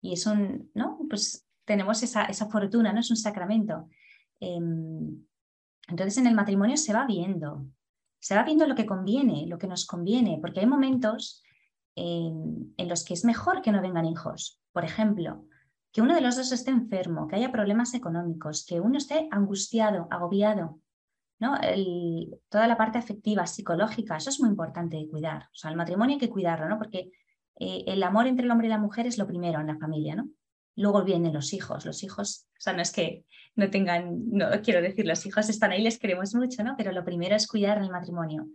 y 0.00 0.14
es 0.14 0.26
un, 0.26 0.72
¿no? 0.74 0.98
Pues 1.08 1.46
tenemos 1.64 2.02
esa, 2.02 2.24
esa 2.24 2.46
fortuna, 2.46 2.92
¿no? 2.92 2.98
Es 2.98 3.10
un 3.10 3.16
sacramento. 3.16 3.88
Em, 4.40 5.24
entonces 5.86 6.18
en 6.18 6.26
el 6.26 6.34
matrimonio 6.34 6.76
se 6.76 6.92
va 6.92 7.06
viendo, 7.06 7.64
se 8.18 8.34
va 8.34 8.42
viendo 8.42 8.66
lo 8.66 8.74
que 8.74 8.86
conviene, 8.86 9.46
lo 9.46 9.56
que 9.56 9.68
nos 9.68 9.86
conviene, 9.86 10.38
porque 10.40 10.58
hay 10.58 10.66
momentos 10.66 11.43
en, 11.96 12.74
los 12.78 13.04
que 13.04 13.14
es 13.14 13.24
mejor 13.24 13.62
que 13.62 13.72
no 13.72 13.82
vengan 13.82 14.06
hijos. 14.06 14.60
Por 14.72 14.84
ejemplo, 14.84 15.44
que 15.92 16.02
uno 16.02 16.14
de 16.14 16.20
los 16.20 16.36
dos 16.36 16.52
esté 16.52 16.70
enfermo, 16.70 17.28
que 17.28 17.36
haya 17.36 17.52
problemas 17.52 17.94
económicos, 17.94 18.66
que 18.66 18.80
uno 18.80 18.98
esté 18.98 19.28
angustiado, 19.30 20.08
agobiado. 20.10 20.80
¿no? 21.40 21.58
toda 22.48 22.66
la 22.68 22.76
parte 22.76 22.96
afectiva, 22.96 23.46
psicológica, 23.46 24.16
eso 24.16 24.30
es 24.30 24.40
muy 24.40 24.48
importante 24.48 24.96
de 24.96 25.08
cuidar. 25.08 25.42
O 25.52 25.54
sea, 25.54 25.70
el 25.70 25.76
matrimonio 25.76 26.14
hay 26.14 26.20
que 26.20 26.30
cuidarlo, 26.30 26.68
¿no? 26.68 26.78
porque 26.78 27.10
eh, 27.58 27.84
el 27.86 28.02
amor 28.02 28.26
entre 28.26 28.46
el 28.46 28.50
hombre 28.50 28.68
y 28.68 28.70
la 28.70 28.78
mujer 28.78 29.06
es 29.06 29.18
lo 29.18 29.26
primero 29.26 29.60
en 29.60 29.66
la 29.66 29.76
familia. 29.76 30.16
¿no? 30.16 30.30
Luego 30.76 31.04
vienen 31.04 31.34
los 31.34 31.52
hijos. 31.52 31.84
Los 31.84 32.02
hijos, 32.02 32.46
o 32.56 32.60
sea, 32.60 32.72
no 32.72 32.82
es 32.82 32.92
que 32.92 33.24
no 33.56 33.68
tengan, 33.68 34.30
no 34.30 34.46
quiero 34.62 34.80
decir, 34.80 35.06
los 35.06 35.26
hijos 35.26 35.48
están 35.48 35.72
ahí, 35.72 35.82
les 35.82 35.98
queremos 35.98 36.34
mucho, 36.34 36.64
¿no? 36.64 36.76
pero 36.76 36.92
lo 36.92 37.04
primero 37.04 37.36
es 37.36 37.46
cuidar 37.46 37.78
el 37.78 37.90
matrimonio. 37.90 38.46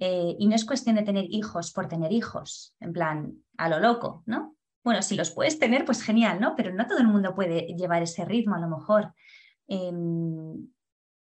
Eh, 0.00 0.36
y 0.38 0.46
no 0.48 0.56
es 0.56 0.64
cuestión 0.64 0.96
de 0.96 1.02
tener 1.02 1.26
hijos 1.28 1.72
por 1.72 1.88
tener 1.88 2.12
hijos, 2.12 2.74
en 2.80 2.92
plan, 2.92 3.38
a 3.56 3.68
lo 3.68 3.78
loco, 3.78 4.22
¿no? 4.26 4.56
Bueno, 4.82 5.00
si 5.02 5.14
los 5.14 5.30
puedes 5.30 5.58
tener, 5.58 5.84
pues 5.84 6.02
genial, 6.02 6.40
¿no? 6.40 6.54
Pero 6.56 6.74
no 6.74 6.86
todo 6.86 6.98
el 6.98 7.06
mundo 7.06 7.34
puede 7.34 7.74
llevar 7.74 8.02
ese 8.02 8.24
ritmo 8.24 8.56
a 8.56 8.60
lo 8.60 8.68
mejor. 8.68 9.14
Em, 9.68 10.68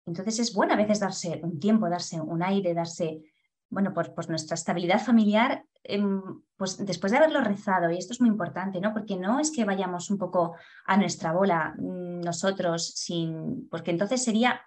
entonces 0.05 0.39
es 0.39 0.53
bueno 0.53 0.73
a 0.73 0.77
veces 0.77 0.99
darse 0.99 1.39
un 1.43 1.59
tiempo, 1.59 1.89
darse 1.89 2.19
un 2.19 2.41
aire, 2.41 2.73
darse, 2.73 3.21
bueno, 3.69 3.93
pues, 3.93 4.09
pues 4.09 4.29
nuestra 4.29 4.55
estabilidad 4.55 4.99
familiar, 4.99 5.63
em, 5.83 6.21
pues 6.55 6.83
después 6.83 7.11
de 7.11 7.17
haberlo 7.17 7.41
rezado, 7.41 7.91
y 7.91 7.97
esto 7.97 8.13
es 8.13 8.21
muy 8.21 8.29
importante, 8.29 8.79
¿no? 8.79 8.93
Porque 8.93 9.17
no 9.17 9.39
es 9.39 9.51
que 9.51 9.65
vayamos 9.65 10.09
un 10.09 10.17
poco 10.17 10.55
a 10.85 10.97
nuestra 10.97 11.33
bola 11.33 11.75
mm, 11.77 12.21
nosotros 12.21 12.87
sin, 12.95 13.67
porque 13.69 13.91
entonces 13.91 14.23
sería 14.23 14.61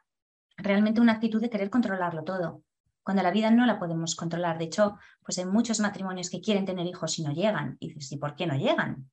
realmente 0.57 1.01
una 1.01 1.13
actitud 1.15 1.41
de 1.41 1.51
querer 1.51 1.71
controlarlo 1.71 2.23
todo 2.23 2.63
cuando 3.05 3.23
la 3.23 3.31
vida 3.31 3.51
no 3.51 3.67
la 3.67 3.79
podemos 3.79 4.17
controlar. 4.17 4.59
De 4.59 4.65
hecho, 4.65 4.99
pues 5.23 5.39
hay 5.39 5.45
muchos 5.45 5.79
matrimonios 5.79 6.31
que 6.31 6.41
quieren 6.41 6.65
tener 6.65 6.87
hijos 6.87 7.19
y 7.19 7.23
no 7.23 7.33
llegan. 7.33 7.77
Y 7.79 7.89
dices, 7.89 8.11
¿y 8.13 8.17
por 8.17 8.35
qué 8.35 8.47
no 8.47 8.57
llegan? 8.57 9.11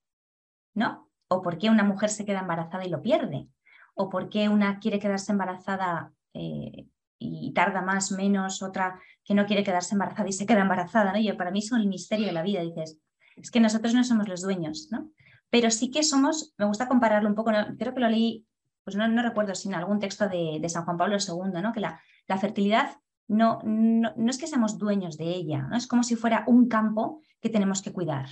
¿No? 0.74 1.10
¿O 1.28 1.42
por 1.42 1.58
qué 1.58 1.70
una 1.70 1.84
mujer 1.84 2.10
se 2.10 2.26
queda 2.26 2.40
embarazada 2.40 2.86
y 2.86 2.90
lo 2.90 3.02
pierde? 3.02 3.50
¿O 3.94 4.10
por 4.10 4.30
qué 4.30 4.48
una 4.48 4.80
quiere 4.80 4.98
quedarse 4.98 5.34
embarazada 5.34 6.14
eh, 6.34 6.88
y 7.20 7.54
tarda 7.54 7.82
más, 7.82 8.12
menos, 8.14 8.64
otra 8.64 9.00
que 9.24 9.36
no 9.36 9.46
quiere 9.46 9.64
quedarse 9.64 9.94
embarazada 9.94 10.30
y 10.30 10.34
se 10.34 10.46
queda 10.46 10.62
embarazada? 10.62 11.12
¿no? 11.12 11.20
Y 11.20 11.32
para 11.34 11.52
mí 11.52 11.62
son 11.62 11.82
el 11.82 11.88
misterio 11.88 12.28
de 12.28 12.34
la 12.34 12.44
vida. 12.44 12.62
Dices, 12.62 12.98
es 13.36 13.52
que 13.52 13.60
nosotros 13.60 13.94
no 13.94 14.06
somos 14.06 14.30
los 14.30 14.42
dueños, 14.42 14.88
¿no? 14.90 15.12
Pero 15.50 15.70
sí 15.70 15.92
que 15.92 16.04
somos, 16.04 16.54
me 16.58 16.66
gusta 16.66 16.88
compararlo 16.88 17.28
un 17.28 17.36
poco, 17.36 17.52
creo 17.78 17.94
que 17.94 18.00
lo 18.00 18.08
leí, 18.08 18.48
pues 18.86 18.96
no, 18.96 19.06
no 19.10 19.22
recuerdo 19.22 19.54
si 19.54 19.68
en 19.68 19.76
algún 19.76 20.00
texto 20.00 20.30
de, 20.30 20.60
de 20.62 20.70
San 20.70 20.86
Juan 20.86 20.98
Pablo 20.98 21.18
II, 21.18 21.62
¿no? 21.62 21.74
que 21.74 21.82
la, 21.82 22.02
la 22.28 22.38
fertilidad 22.38 23.01
no, 23.32 23.60
no, 23.64 24.30
es 24.30 24.38
que 24.38 24.46
seamos 24.46 24.78
dueños 24.78 25.18
de 25.18 25.30
ella, 25.30 25.62
¿no? 25.62 25.78
es 25.78 25.88
como 25.88 26.04
si 26.04 26.18
fuera 26.18 26.44
un 26.48 26.68
campo 26.68 27.22
que 27.40 27.50
tenemos 27.50 27.82
que 27.82 27.94
cuidar. 27.94 28.28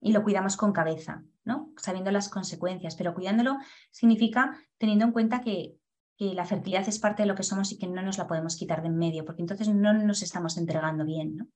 Y 0.00 0.12
lo 0.12 0.22
cuidamos 0.22 0.56
con 0.56 0.72
cabeza, 0.72 1.24
¿no? 1.44 1.72
sabiendo 1.76 2.10
las 2.10 2.30
consecuencias, 2.30 2.96
pero 2.96 3.12
cuidándolo 3.14 3.58
significa 3.90 4.58
teniendo 4.78 5.04
en 5.04 5.12
cuenta 5.12 5.40
que, 5.40 5.76
la 6.18 6.44
fertilidad 6.44 6.88
es 6.88 7.00
parte 7.00 7.24
de 7.24 7.26
lo 7.26 7.34
que 7.34 7.42
somos 7.42 7.72
y 7.72 7.78
que 7.78 7.88
no 7.88 8.00
nos 8.00 8.16
la 8.16 8.28
podemos 8.28 8.54
quitar 8.54 8.80
de 8.80 8.86
en 8.86 8.96
medio, 8.96 9.24
porque 9.24 9.42
entonces 9.42 9.68
no 9.68 9.92
nos 9.92 10.22
estamos 10.22 10.56
entregando 10.56 11.04
bien. 11.04 11.50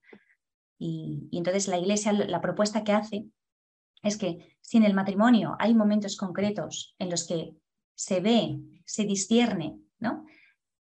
Y, 0.76 1.28
y 1.30 1.38
entonces 1.38 1.68
la 1.68 1.78
Iglesia, 1.78 2.12
la 2.12 2.40
propuesta 2.40 2.82
que 2.82 2.92
hace 2.92 3.28
es 4.02 4.16
que 4.16 4.58
si 4.62 4.78
en 4.78 4.82
el 4.82 4.92
matrimonio 4.92 5.54
hay 5.60 5.72
momentos 5.72 6.16
concretos 6.16 6.96
en 6.98 7.10
los 7.10 7.28
que 7.28 7.54
se 7.94 8.18
ve, 8.18 8.58
se 8.84 9.04
discierne, 9.04 9.78
¿no? 10.00 10.24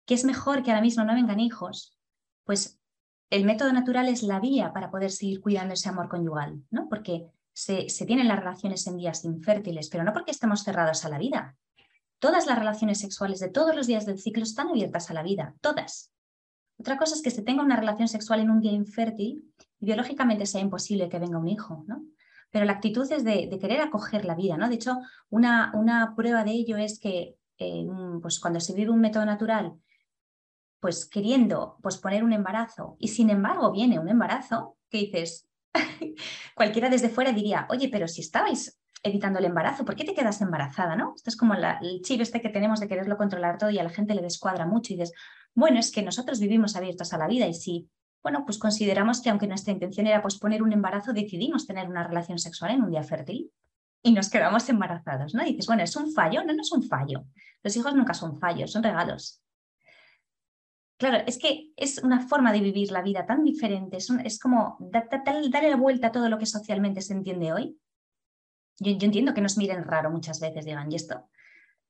Que 0.07 0.15
es 0.15 0.25
mejor 0.25 0.63
que 0.63 0.71
ahora 0.71 0.83
mismo 0.83 1.05
no 1.05 1.15
vengan 1.15 1.41
hijos, 1.41 1.99
pues 2.45 2.79
el 3.31 3.45
método 3.45 3.73
natural 3.73 4.09
es 4.09 4.23
la 4.23 4.41
vía 4.41 4.73
para 4.73 4.91
poder 4.91 5.11
seguir 5.11 5.41
cuidando 5.41 5.75
ese 5.75 5.89
amor 5.89 6.09
conyugal, 6.09 6.63
¿no? 6.71 6.89
Porque 6.89 7.27
se, 7.53 7.87
tienen 8.07 8.29
las 8.29 8.39
relaciones 8.39 8.87
en 8.87 8.97
días 8.97 9.25
infértiles, 9.25 9.89
pero 9.89 10.05
no 10.05 10.13
porque 10.13 10.33
estemos 10.33 10.63
cerrados 10.63 11.05
a 11.05 11.09
la 11.09 11.19
vida. 11.19 11.57
Todas 12.19 12.47
las 12.47 12.59
relaciones 12.59 12.99
sexuales 13.01 13.41
de 13.41 13.49
todos 13.49 13.75
los 13.75 13.87
días 13.87 14.07
del 14.07 14.19
ciclo 14.19 14.43
están 14.43 14.69
abiertas 14.69 15.11
a 15.11 15.15
la 15.15 15.23
vida, 15.23 15.55
todas. 15.61 16.13
Otra 16.79 16.99
cosa 16.99 17.15
es 17.15 17.23
que 17.23 17.31
se 17.31 17.43
tenga 17.43 17.63
una 17.63 17.77
relación 17.77 18.09
sexual 18.09 18.41
en 18.41 18.51
un 18.51 18.61
día 18.61 18.73
infértil 18.73 19.53
y 19.81 19.87
biológicamente 19.87 20.47
sea 20.47 20.61
imposible 20.61 21.09
que 21.09 21.19
venga 21.19 21.39
un 21.39 21.49
hijo, 21.49 21.85
¿no? 21.87 22.05
Pero 22.51 22.67
la 22.67 22.73
actitud 22.73 23.11
es 23.11 23.25
de, 23.25 23.49
querer 23.61 23.81
acoger 23.81 24.25
la 24.25 24.35
vida, 24.35 24.57
¿no? 24.57 24.69
De 24.69 24.77
hecho, 24.77 24.99
una, 25.29 25.73
una 25.75 26.15
prueba 26.15 26.45
de 26.45 26.53
ello 26.53 26.77
es 26.77 27.01
que 27.01 27.37
eh, 27.59 27.87
pues 28.21 28.41
cuando 28.41 28.61
se 28.61 28.75
vive 28.75 28.91
un 28.91 29.01
método 29.01 29.25
natural 29.25 29.75
pues 30.85 31.07
queriendo 31.07 31.79
posponer 31.83 32.23
un 32.23 32.35
embarazo 32.35 32.99
y 33.01 33.09
sin 33.09 33.31
embargo 33.31 33.73
viene 33.73 33.99
un 33.99 34.11
embarazo, 34.11 34.77
que 34.91 34.99
dices, 34.99 35.49
cualquiera 36.55 36.91
desde 36.91 37.09
fuera 37.09 37.33
diría, 37.33 37.67
oye, 37.71 37.89
pero 37.89 38.07
si 38.07 38.21
estabais 38.21 38.79
evitando 39.03 39.39
el 39.39 39.47
embarazo, 39.47 39.87
¿por 39.87 39.97
qué 39.97 40.05
te 40.05 40.13
quedas 40.13 40.43
embarazada? 40.43 40.95
¿no? 40.95 41.15
Esto 41.17 41.31
es 41.31 41.39
como 41.39 41.55
el 41.55 42.03
chip 42.03 42.21
este 42.21 42.43
que 42.43 42.51
tenemos 42.51 42.81
de 42.81 42.89
quererlo 42.89 43.17
controlar 43.17 43.57
todo 43.57 43.71
y 43.71 43.79
a 43.79 43.83
la 43.83 43.89
gente 43.89 44.15
le 44.15 44.21
descuadra 44.21 44.67
mucho 44.67 44.93
y 44.93 44.97
dices, 44.97 45.15
bueno, 45.55 45.79
es 45.79 45.91
que 45.91 46.03
nosotros 46.03 46.39
vivimos 46.39 46.77
abiertos 46.77 47.15
a 47.15 47.17
la 47.17 47.29
vida 47.29 47.47
y 47.47 47.55
si, 47.55 47.89
bueno, 48.23 48.45
pues 48.45 48.59
consideramos 48.59 49.23
que 49.23 49.31
aunque 49.31 49.47
nuestra 49.47 49.73
intención 49.73 50.07
era 50.07 50.21
posponer 50.21 50.63
un 50.63 50.75
embarazo, 50.75 51.15
decidimos 51.15 51.67
tener 51.67 51.89
una 51.89 52.07
relación 52.07 52.39
sexual 52.39 52.73
en 52.73 52.83
un 52.83 52.91
día 52.91 53.05
fértil 53.05 53.51
y 54.03 54.13
nos 54.13 54.29
quedamos 54.29 54.69
embarazados, 54.69 55.33
¿no? 55.33 55.45
Y 55.47 55.53
dices, 55.53 55.67
bueno, 55.67 55.83
¿es 55.83 55.97
un 55.97 56.13
fallo? 56.13 56.45
No, 56.45 56.53
no 56.53 56.61
es 56.61 56.73
un 56.73 56.83
fallo. 56.83 57.25
Los 57.63 57.75
hijos 57.75 57.95
nunca 57.95 58.13
son 58.13 58.39
fallos, 58.39 58.71
son 58.71 58.83
regalos. 58.83 59.41
Claro, 60.97 61.25
es 61.27 61.39
que 61.39 61.73
es 61.77 61.99
una 61.99 62.27
forma 62.27 62.53
de 62.53 62.61
vivir 62.61 62.93
la 62.93 63.03
vida 63.03 63.27
tan 63.27 63.43
diferente, 63.43 63.97
es, 63.97 64.39
como 64.39 64.77
darle 64.81 65.71
la 65.71 65.77
vuelta 65.77 66.09
a 66.09 66.13
todo 66.13 66.29
lo 66.29 66.39
que 66.39 66.47
socialmente 66.47 67.01
se 67.01 67.15
entiende 67.15 67.53
hoy. 67.53 67.77
Yo, 68.79 68.93
entiendo 68.93 69.35
que 69.35 69.41
nos 69.41 69.57
miren 69.57 69.85
raro 69.85 70.11
muchas 70.11 70.41
veces, 70.41 70.65
digan, 70.65 70.91
¿y 70.91 70.97
esto? 70.97 71.29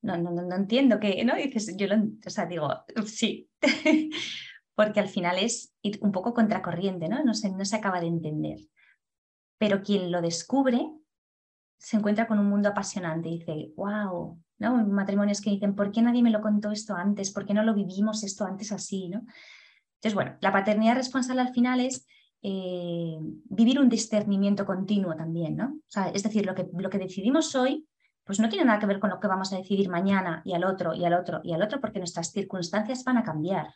No, 0.03 0.17
no, 0.17 0.31
no, 0.31 0.55
entiendo 0.55 1.01
que, 1.01 1.25
¿no? 1.25 1.35
dices, 1.37 1.77
yo 1.77 1.87
lo, 1.87 1.97
o 1.97 2.31
sea, 2.31 2.47
digo, 2.47 2.69
sí, 3.07 3.51
porque 4.75 5.01
al 5.01 5.09
final 5.09 5.39
es 5.39 5.75
ir 5.83 5.99
un 6.03 6.13
poco 6.13 6.35
contracorriente, 6.35 7.09
¿no? 7.09 7.23
No 7.25 7.35
se, 7.35 7.51
no 7.51 7.65
se 7.65 7.77
acaba 7.77 8.01
de 8.01 8.07
entender. 8.07 8.59
Pero 9.59 9.83
quien 9.83 10.11
lo 10.11 10.21
descubre 10.21 10.91
se 11.79 11.97
encuentra 11.97 12.27
con 12.27 12.39
un 12.39 12.49
mundo 12.49 12.71
apasionante 12.71 13.29
y 13.29 13.39
dice, 13.39 13.73
wow, 13.77 14.39
Matrimonios 14.59 15.41
que 15.41 15.51
dicen, 15.51 15.75
¿por 15.75 15.91
qué 15.91 16.01
nadie 16.03 16.23
me 16.23 16.31
lo 16.31 16.41
contó 16.41 16.71
esto 16.71 16.95
antes? 16.95 17.33
¿Por 17.33 17.45
qué 17.45 17.55
no 17.55 17.63
lo 17.63 17.75
vivimos 17.75 18.23
esto 18.23 18.45
antes 18.45 18.73
así? 18.73 19.09
¿no? 19.09 19.19
Entonces, 19.97 20.15
bueno, 20.15 20.37
la 20.41 20.53
paternidad 20.53 20.97
responsable 20.97 21.43
al 21.43 21.53
final 21.53 21.81
es 21.81 22.07
eh, 22.43 23.17
vivir 23.45 23.81
un 23.81 23.89
discernimiento 23.89 24.67
continuo 24.67 25.17
también, 25.17 25.57
¿no? 25.57 25.79
es 26.13 26.23
decir, 26.23 26.45
lo 26.45 26.55
que, 26.55 26.69
lo 26.77 26.91
que 26.91 26.99
decidimos 26.99 27.55
hoy, 27.55 27.89
pues 28.23 28.39
no 28.39 28.49
tiene 28.49 28.65
nada 28.65 28.79
que 28.79 28.87
ver 28.87 29.01
con 29.01 29.11
lo 29.11 29.21
que 29.21 29.29
vamos 29.29 29.53
a 29.53 29.57
decidir 29.57 29.89
mañana 29.89 30.43
y 30.45 30.55
al 30.55 30.65
otro 30.65 30.95
y 30.95 31.05
al 31.05 31.15
otro 31.15 31.41
y 31.43 31.53
al 31.53 31.63
otro, 31.63 31.81
porque 31.81 31.99
nuestras 31.99 32.33
circunstancias 32.33 33.05
van 33.05 33.19
a 33.19 33.23
cambiar. 33.23 33.69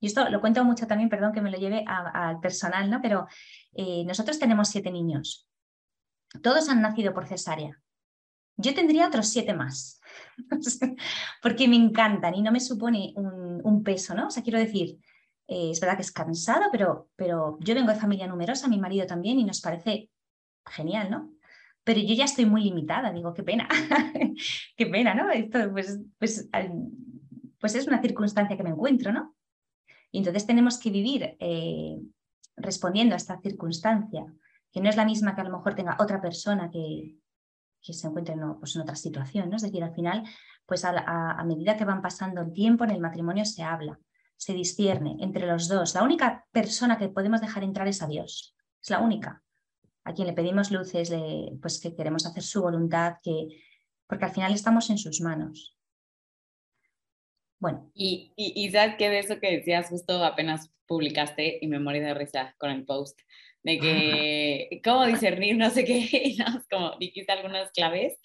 Y 0.00 0.06
esto 0.06 0.28
lo 0.30 0.40
cuento 0.40 0.64
mucho 0.64 0.86
también, 0.86 1.08
perdón 1.08 1.32
que 1.32 1.40
me 1.40 1.50
lo 1.50 1.58
lleve 1.58 1.84
al 1.86 2.38
personal, 2.40 2.88
¿no? 2.88 3.00
Pero 3.02 3.26
eh, 3.72 4.04
nosotros 4.04 4.38
tenemos 4.38 4.68
siete 4.68 4.90
niños. 4.90 5.48
Todos 6.42 6.68
han 6.68 6.82
nacido 6.82 7.12
por 7.12 7.26
cesárea. 7.26 7.80
Yo 8.56 8.74
tendría 8.74 9.06
otros 9.06 9.28
siete 9.28 9.54
más, 9.54 9.97
porque 11.42 11.68
me 11.68 11.76
encantan 11.76 12.34
y 12.34 12.42
no 12.42 12.52
me 12.52 12.60
supone 12.60 13.12
un, 13.16 13.82
peso, 13.82 14.14
¿no? 14.14 14.26
O 14.26 14.30
sea, 14.30 14.42
quiero 14.42 14.58
decir, 14.58 14.98
eh, 15.46 15.70
es 15.70 15.80
verdad 15.80 15.96
que 15.96 16.02
es 16.02 16.12
cansado, 16.12 16.66
pero, 16.70 17.08
pero 17.16 17.58
yo 17.60 17.74
vengo 17.74 17.92
de 17.92 17.98
familia 17.98 18.26
numerosa, 18.26 18.68
mi 18.68 18.78
marido 18.78 19.06
también, 19.06 19.38
y 19.38 19.44
nos 19.44 19.60
parece 19.60 20.10
genial, 20.66 21.10
¿no? 21.10 21.32
Pero 21.84 22.00
yo 22.00 22.14
ya 22.14 22.24
estoy 22.24 22.44
muy 22.44 22.62
limitada, 22.62 23.12
digo, 23.12 23.32
qué 23.32 23.42
pena, 23.42 23.68
qué 24.76 24.86
pena, 24.86 25.14
¿no? 25.14 25.30
Esto, 25.30 25.70
pues, 25.72 26.00
pues, 26.18 26.48
pues, 27.58 27.74
es 27.74 27.86
una 27.86 28.02
circunstancia 28.02 28.56
que 28.56 28.62
me 28.62 28.70
encuentro, 28.70 29.12
¿no? 29.12 29.34
Y 30.10 30.18
entonces 30.18 30.46
tenemos 30.46 30.78
que 30.78 30.90
vivir 30.90 31.36
eh, 31.38 31.98
respondiendo 32.56 33.14
a 33.14 33.18
esta 33.18 33.40
circunstancia, 33.40 34.26
que 34.70 34.80
no 34.80 34.88
es 34.88 34.96
la 34.96 35.04
misma 35.04 35.34
que 35.34 35.40
a 35.40 35.44
lo 35.44 35.56
mejor 35.56 35.74
tenga 35.74 35.96
otra 35.98 36.20
persona 36.20 36.70
que, 36.70 37.16
que 37.88 37.94
se 37.94 38.06
encuentren 38.06 38.40
pues, 38.60 38.76
en 38.76 38.82
otra 38.82 38.94
situación. 38.94 39.52
Es 39.54 39.62
decir, 39.62 39.82
al 39.82 39.94
final, 39.94 40.22
pues 40.66 40.84
a, 40.84 41.42
medida 41.46 41.76
que 41.76 41.86
van 41.86 42.02
pasando 42.02 42.42
el 42.42 42.52
tiempo 42.52 42.84
en 42.84 42.90
el 42.90 43.00
matrimonio 43.00 43.46
se 43.46 43.62
habla, 43.62 43.98
se 44.36 44.52
discierne 44.52 45.16
entre 45.20 45.46
los 45.46 45.68
dos. 45.68 45.94
La 45.94 46.02
única 46.02 46.46
persona 46.52 46.98
que 46.98 47.08
podemos 47.08 47.40
dejar 47.40 47.64
entrar 47.64 47.88
es 47.88 48.02
a 48.02 48.06
Dios, 48.06 48.54
es 48.82 48.90
la 48.90 49.00
única. 49.00 49.42
A 50.04 50.12
quien 50.12 50.26
le 50.26 50.34
pedimos 50.34 50.70
luces, 50.70 51.10
pues 51.62 51.80
que 51.80 51.94
queremos 51.94 52.26
hacer 52.26 52.42
su 52.42 52.60
voluntad, 52.60 53.14
que, 53.22 53.48
porque 54.06 54.26
al 54.26 54.32
final 54.32 54.52
estamos 54.52 54.90
en 54.90 54.98
sus 54.98 55.22
manos. 55.22 55.76
Bueno. 57.58 57.90
Y, 57.94 58.32
y, 58.36 58.70
sabes 58.70 58.96
que 58.96 59.08
de 59.08 59.18
eso 59.18 59.40
que 59.40 59.56
decías, 59.56 59.88
justo 59.88 60.22
apenas 60.22 60.70
publicaste 60.86 61.58
y 61.60 61.66
me 61.66 61.80
morí 61.80 62.00
de 62.00 62.14
risa 62.14 62.54
con 62.58 62.70
el 62.70 62.84
post 62.84 63.18
de 63.62 63.78
que, 63.78 64.80
¿cómo 64.84 65.06
discernir? 65.06 65.56
No 65.56 65.70
sé 65.70 65.84
qué, 65.84 66.08
y 66.24 66.36
no, 66.38 66.46
como 66.70 66.96
dijiste 66.98 67.32
algunas 67.32 67.70
claves, 67.72 68.18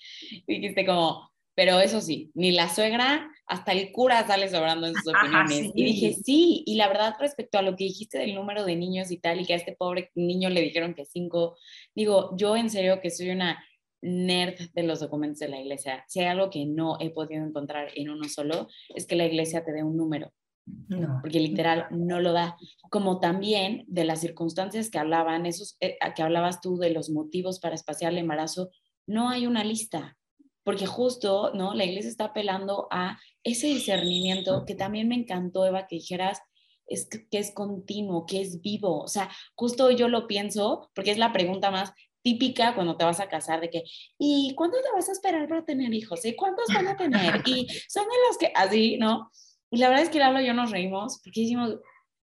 dijiste 0.47 0.85
como, 0.85 1.29
pero 1.55 1.79
eso 1.79 2.01
sí, 2.01 2.31
ni 2.33 2.51
la 2.51 2.67
suegra, 2.69 3.29
hasta 3.45 3.73
el 3.73 3.91
cura 3.91 4.25
sale 4.25 4.49
sobrando 4.49 4.87
en 4.87 4.95
sus 4.95 5.13
opiniones. 5.13 5.71
Y 5.75 5.83
dije, 5.83 6.13
sí, 6.13 6.63
y 6.65 6.75
la 6.75 6.87
verdad 6.87 7.15
respecto 7.19 7.59
a 7.59 7.61
lo 7.61 7.75
que 7.75 7.83
dijiste 7.83 8.17
del 8.17 8.33
número 8.33 8.65
de 8.65 8.75
niños 8.75 9.11
y 9.11 9.17
tal, 9.17 9.41
y 9.41 9.45
que 9.45 9.53
a 9.53 9.57
este 9.57 9.75
pobre 9.75 10.11
niño 10.15 10.49
le 10.49 10.61
dijeron 10.61 10.95
que 10.95 11.05
cinco, 11.05 11.57
digo, 11.93 12.35
yo 12.37 12.55
en 12.55 12.69
serio 12.69 13.01
que 13.01 13.11
soy 13.11 13.29
una 13.29 13.63
nerd 14.01 14.59
de 14.73 14.83
los 14.83 14.99
documentos 14.99 15.39
de 15.39 15.47
la 15.47 15.61
iglesia. 15.61 16.03
Si 16.07 16.19
hay 16.19 16.27
algo 16.27 16.49
que 16.49 16.65
no 16.65 16.97
he 16.99 17.09
podido 17.09 17.45
encontrar 17.45 17.89
en 17.95 18.09
uno 18.09 18.27
solo, 18.27 18.67
es 18.95 19.05
que 19.05 19.15
la 19.15 19.25
iglesia 19.25 19.63
te 19.63 19.71
dé 19.71 19.83
un 19.83 19.95
número. 19.95 20.33
No. 20.65 21.19
Porque 21.21 21.39
literal 21.39 21.87
no 21.91 22.19
lo 22.19 22.31
da. 22.33 22.57
Como 22.89 23.19
también 23.19 23.83
de 23.87 24.05
las 24.05 24.21
circunstancias 24.21 24.89
que 24.89 24.99
hablaban, 24.99 25.45
esos 25.45 25.75
eh, 25.79 25.97
que 26.15 26.23
hablabas 26.23 26.61
tú 26.61 26.77
de 26.77 26.89
los 26.89 27.09
motivos 27.09 27.59
para 27.59 27.75
espaciar 27.75 28.13
el 28.13 28.19
embarazo, 28.19 28.69
no 29.05 29.29
hay 29.29 29.47
una 29.47 29.63
lista. 29.63 30.17
Porque 30.63 30.85
justo, 30.85 31.51
¿no? 31.53 31.73
La 31.73 31.83
iglesia 31.83 32.09
está 32.09 32.25
apelando 32.25 32.87
a 32.91 33.19
ese 33.43 33.67
discernimiento 33.67 34.63
que 34.65 34.75
también 34.75 35.09
me 35.09 35.15
encantó, 35.15 35.65
Eva, 35.65 35.87
que 35.87 35.97
dijeras, 35.97 36.39
es 36.87 37.07
que, 37.09 37.27
es 37.31 37.53
continuo, 37.53 38.25
que 38.25 38.41
es 38.41 38.61
vivo. 38.61 39.01
O 39.01 39.07
sea, 39.07 39.29
justo 39.55 39.91
yo 39.91 40.07
lo 40.07 40.27
pienso, 40.27 40.89
porque 40.95 41.11
es 41.11 41.17
la 41.17 41.33
pregunta 41.33 41.71
más 41.71 41.91
típica 42.21 42.73
cuando 42.73 42.95
te 42.95 43.03
vas 43.03 43.19
a 43.19 43.27
casar 43.27 43.59
de 43.59 43.69
que, 43.69 43.83
¿y 44.17 44.53
cuándo 44.55 44.77
te 44.81 44.91
vas 44.93 45.09
a 45.09 45.11
esperar 45.11 45.49
para 45.49 45.65
tener 45.65 45.93
hijos? 45.93 46.23
¿Y 46.23 46.35
cuántos 46.35 46.67
van 46.73 46.87
a 46.87 46.95
tener? 46.95 47.41
Y 47.45 47.67
son 47.89 48.05
de 48.05 48.27
los 48.27 48.37
que, 48.37 48.51
así, 48.55 48.97
¿no? 48.97 49.29
Y 49.73 49.77
la 49.77 49.89
verdad 49.89 50.03
es 50.03 50.11
que 50.11 50.19
Lalo 50.19 50.39
y 50.39 50.45
yo 50.45 50.53
nos 50.53 50.69
reímos 50.69 51.19
porque 51.23 51.41
decimos, 51.41 51.79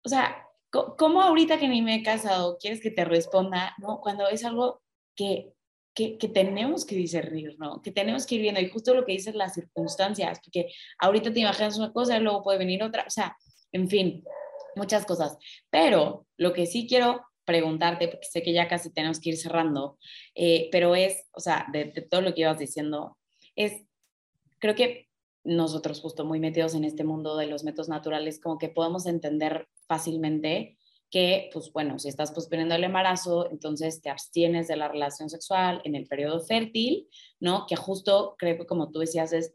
o 0.03 0.09
sea, 0.09 0.47
¿cómo 0.71 1.21
ahorita 1.21 1.59
que 1.59 1.67
ni 1.67 1.83
me 1.83 1.93
he 1.93 2.01
casado 2.01 2.57
quieres 2.57 2.81
que 2.81 2.89
te 2.89 3.05
responda, 3.05 3.75
¿no? 3.77 4.01
Cuando 4.01 4.27
es 4.27 4.43
algo 4.43 4.81
que, 5.15 5.53
que, 5.93 6.17
tenemos 6.33 6.87
que 6.87 6.95
discernir, 6.95 7.55
¿no? 7.59 7.83
Que 7.83 7.91
tenemos 7.91 8.25
que 8.25 8.35
ir 8.35 8.41
viendo. 8.41 8.59
Y 8.61 8.69
justo 8.69 8.95
lo 8.95 9.05
que 9.05 9.11
dices, 9.11 9.35
las 9.35 9.53
circunstancias, 9.53 10.39
porque 10.43 10.73
ahorita 10.97 11.31
te 11.31 11.41
imaginas 11.41 11.77
una 11.77 11.93
cosa 11.93 12.17
y 12.17 12.21
luego 12.21 12.41
puede 12.41 12.57
venir 12.57 12.81
otra, 12.81 13.03
o 13.05 13.11
sea, 13.11 13.37
en 13.71 13.89
fin, 13.89 14.23
muchas 14.75 15.05
cosas. 15.05 15.37
Pero 15.69 16.25
lo 16.37 16.51
que 16.51 16.65
sí 16.65 16.87
quiero 16.87 17.27
preguntarte, 17.45 18.07
porque 18.07 18.25
sé 18.25 18.41
que 18.41 18.53
ya 18.53 18.67
casi 18.67 18.91
tenemos 18.91 19.19
que 19.19 19.29
ir 19.29 19.37
cerrando, 19.37 19.99
eh, 20.33 20.67
pero 20.71 20.95
es, 20.95 21.27
o 21.31 21.39
sea, 21.39 21.67
de 21.71 21.85
todo 22.09 22.21
lo 22.21 22.33
que 22.33 22.41
ibas 22.41 22.57
diciendo, 22.57 23.19
es, 23.55 23.83
creo 24.57 24.73
que 24.73 25.05
nosotros 25.45 26.01
justo 26.01 26.25
muy 26.25 26.39
metidos 26.39 26.75
en 26.75 26.83
este 26.83 27.03
mundo 27.03 27.37
de 27.37 27.47
los 27.47 27.63
métodos 27.63 27.87
naturales, 27.87 28.41
como 28.41 28.57
que 28.57 28.69
podemos 28.69 29.05
entender 29.05 29.67
fácilmente 29.87 30.77
que, 31.11 31.49
pues 31.53 31.71
bueno, 31.71 31.99
si 31.99 32.09
estás 32.09 32.31
posponiendo 32.31 32.75
el 32.75 32.83
embarazo, 32.83 33.49
entonces 33.51 34.01
te 34.01 34.09
abstienes 34.09 34.67
de 34.67 34.75
la 34.75 34.87
relación 34.87 35.29
sexual 35.29 35.81
en 35.85 35.95
el 35.95 36.07
periodo 36.07 36.41
fértil, 36.41 37.07
¿no? 37.39 37.65
Que 37.67 37.75
justo 37.75 38.35
creo 38.37 38.57
que 38.57 38.65
como 38.65 38.91
tú 38.91 38.99
decías 38.99 39.31
es 39.31 39.53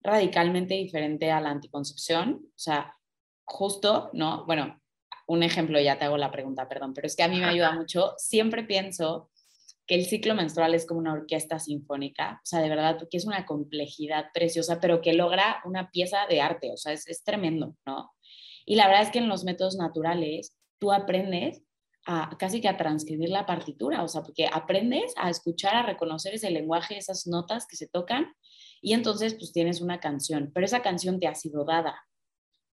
radicalmente 0.00 0.74
diferente 0.74 1.30
a 1.30 1.40
la 1.40 1.50
anticoncepción, 1.50 2.40
o 2.44 2.58
sea, 2.58 2.96
justo, 3.44 4.10
¿no? 4.14 4.46
Bueno, 4.46 4.80
un 5.26 5.42
ejemplo, 5.42 5.80
ya 5.80 5.98
te 5.98 6.06
hago 6.06 6.16
la 6.16 6.30
pregunta, 6.30 6.68
perdón, 6.68 6.94
pero 6.94 7.06
es 7.06 7.14
que 7.14 7.22
a 7.22 7.28
mí 7.28 7.38
me 7.38 7.46
ayuda 7.46 7.72
mucho, 7.72 8.14
siempre 8.16 8.64
pienso 8.64 9.30
que 9.86 9.94
el 9.94 10.06
ciclo 10.06 10.34
menstrual 10.34 10.74
es 10.74 10.86
como 10.86 11.00
una 11.00 11.12
orquesta 11.12 11.58
sinfónica, 11.58 12.40
o 12.42 12.46
sea, 12.46 12.60
de 12.60 12.68
verdad, 12.68 12.98
que 13.10 13.16
es 13.16 13.26
una 13.26 13.46
complejidad 13.46 14.26
preciosa, 14.34 14.80
pero 14.80 15.00
que 15.00 15.12
logra 15.12 15.62
una 15.64 15.90
pieza 15.90 16.26
de 16.28 16.40
arte, 16.40 16.72
o 16.72 16.76
sea, 16.76 16.92
es, 16.92 17.06
es 17.06 17.22
tremendo, 17.22 17.76
¿no? 17.86 18.12
Y 18.64 18.74
la 18.74 18.88
verdad 18.88 19.02
es 19.02 19.10
que 19.10 19.18
en 19.18 19.28
los 19.28 19.44
métodos 19.44 19.76
naturales 19.76 20.56
tú 20.78 20.92
aprendes 20.92 21.62
a 22.04 22.36
casi 22.38 22.60
que 22.60 22.68
a 22.68 22.76
transcribir 22.76 23.30
la 23.30 23.46
partitura, 23.46 24.02
o 24.02 24.08
sea, 24.08 24.22
porque 24.22 24.48
aprendes 24.52 25.12
a 25.16 25.30
escuchar, 25.30 25.76
a 25.76 25.82
reconocer 25.82 26.34
ese 26.34 26.50
lenguaje, 26.50 26.96
esas 26.96 27.26
notas 27.26 27.66
que 27.66 27.76
se 27.76 27.88
tocan, 27.88 28.32
y 28.80 28.92
entonces 28.92 29.34
pues 29.34 29.52
tienes 29.52 29.80
una 29.80 30.00
canción, 30.00 30.50
pero 30.54 30.66
esa 30.66 30.82
canción 30.82 31.18
te 31.18 31.26
ha 31.26 31.34
sido 31.34 31.64
dada, 31.64 32.06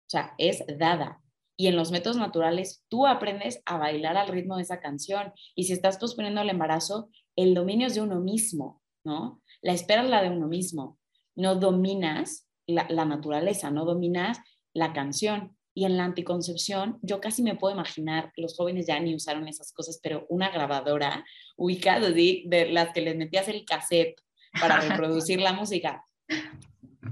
o 0.06 0.10
sea, 0.10 0.34
es 0.38 0.62
dada. 0.78 1.20
Y 1.56 1.66
en 1.66 1.76
los 1.76 1.90
métodos 1.90 2.16
naturales 2.16 2.84
tú 2.88 3.06
aprendes 3.06 3.62
a 3.66 3.78
bailar 3.78 4.16
al 4.16 4.28
ritmo 4.28 4.56
de 4.56 4.62
esa 4.62 4.80
canción. 4.80 5.32
Y 5.54 5.64
si 5.64 5.72
estás 5.72 5.98
posponiendo 5.98 6.40
el 6.40 6.50
embarazo, 6.50 7.10
el 7.36 7.54
dominio 7.54 7.86
es 7.86 7.94
de 7.94 8.00
uno 8.00 8.20
mismo, 8.20 8.82
¿no? 9.04 9.42
La 9.60 9.72
espera 9.72 10.02
es 10.02 10.10
la 10.10 10.22
de 10.22 10.30
uno 10.30 10.48
mismo. 10.48 10.98
No 11.34 11.54
dominas 11.56 12.48
la, 12.66 13.04
naturaleza, 13.04 13.70
no 13.70 13.84
dominas 13.84 14.38
la 14.74 14.92
canción. 14.92 15.56
Y 15.74 15.86
en 15.86 15.96
la 15.96 16.04
anticoncepción, 16.04 16.98
yo 17.00 17.20
casi 17.20 17.42
me 17.42 17.56
puedo 17.56 17.74
imaginar, 17.74 18.32
los 18.36 18.56
jóvenes 18.56 18.86
ya 18.86 19.00
ni 19.00 19.14
usaron 19.14 19.48
esas 19.48 19.72
cosas, 19.72 19.98
pero 20.02 20.26
una 20.28 20.50
grabadora 20.50 21.24
ubicada 21.56 22.10
de, 22.10 22.42
de 22.46 22.70
las 22.70 22.92
que 22.92 23.00
les 23.00 23.16
metías 23.16 23.48
el 23.48 23.64
cassette 23.64 24.20
para 24.60 24.80
reproducir 24.80 25.40
la 25.40 25.52
música. 25.54 26.04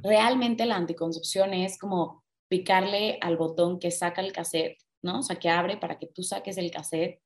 Realmente 0.02 0.66
la 0.66 0.76
anticoncepción 0.76 1.54
es 1.54 1.78
como 1.78 2.19
picarle 2.50 3.18
al 3.22 3.38
botón 3.38 3.78
que 3.78 3.90
saca 3.90 4.20
el 4.20 4.32
cassette, 4.32 4.76
¿no? 5.00 5.20
O 5.20 5.22
sea, 5.22 5.36
que 5.36 5.48
abre 5.48 5.78
para 5.78 5.98
que 5.98 6.06
tú 6.06 6.22
saques 6.22 6.58
el 6.58 6.70
cassette 6.70 7.22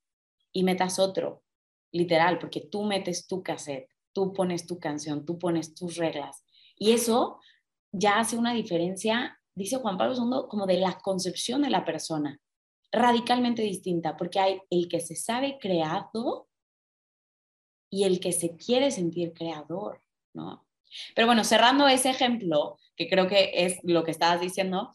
y 0.53 0.63
metas 0.63 1.01
otro, 1.01 1.43
literal, 1.91 2.39
porque 2.39 2.61
tú 2.61 2.85
metes 2.85 3.27
tu 3.27 3.43
cassette, 3.43 3.89
tú 4.13 4.33
pones 4.33 4.67
tu 4.67 4.79
canción, 4.79 5.25
tú 5.25 5.37
pones 5.39 5.75
tus 5.75 5.97
reglas. 5.97 6.45
Y 6.77 6.93
eso 6.93 7.41
ya 7.91 8.21
hace 8.21 8.37
una 8.37 8.55
diferencia 8.55 9.41
dice 9.55 9.77
Juan 9.77 9.97
Pablo 9.97 10.15
II, 10.15 10.49
como 10.49 10.67
de 10.67 10.79
la 10.79 10.99
concepción 10.99 11.63
de 11.63 11.71
la 11.71 11.85
persona, 11.85 12.41
radicalmente 12.91 13.63
distinta, 13.63 14.17
porque 14.17 14.41
hay 14.41 14.61
el 14.71 14.89
que 14.89 15.01
se 15.01 15.17
sabe 15.17 15.59
creado 15.61 16.49
y 17.91 18.05
el 18.05 18.21
que 18.21 18.33
se 18.33 18.57
quiere 18.57 18.91
sentir 18.91 19.33
creador, 19.33 20.01
¿no? 20.33 20.67
Pero 21.15 21.27
bueno, 21.27 21.43
cerrando 21.45 21.89
ese 21.89 22.11
ejemplo, 22.11 22.79
que 22.97 23.09
creo 23.09 23.27
que 23.27 23.51
es 23.53 23.79
lo 23.83 24.05
que 24.05 24.13
estabas 24.13 24.41
diciendo, 24.41 24.95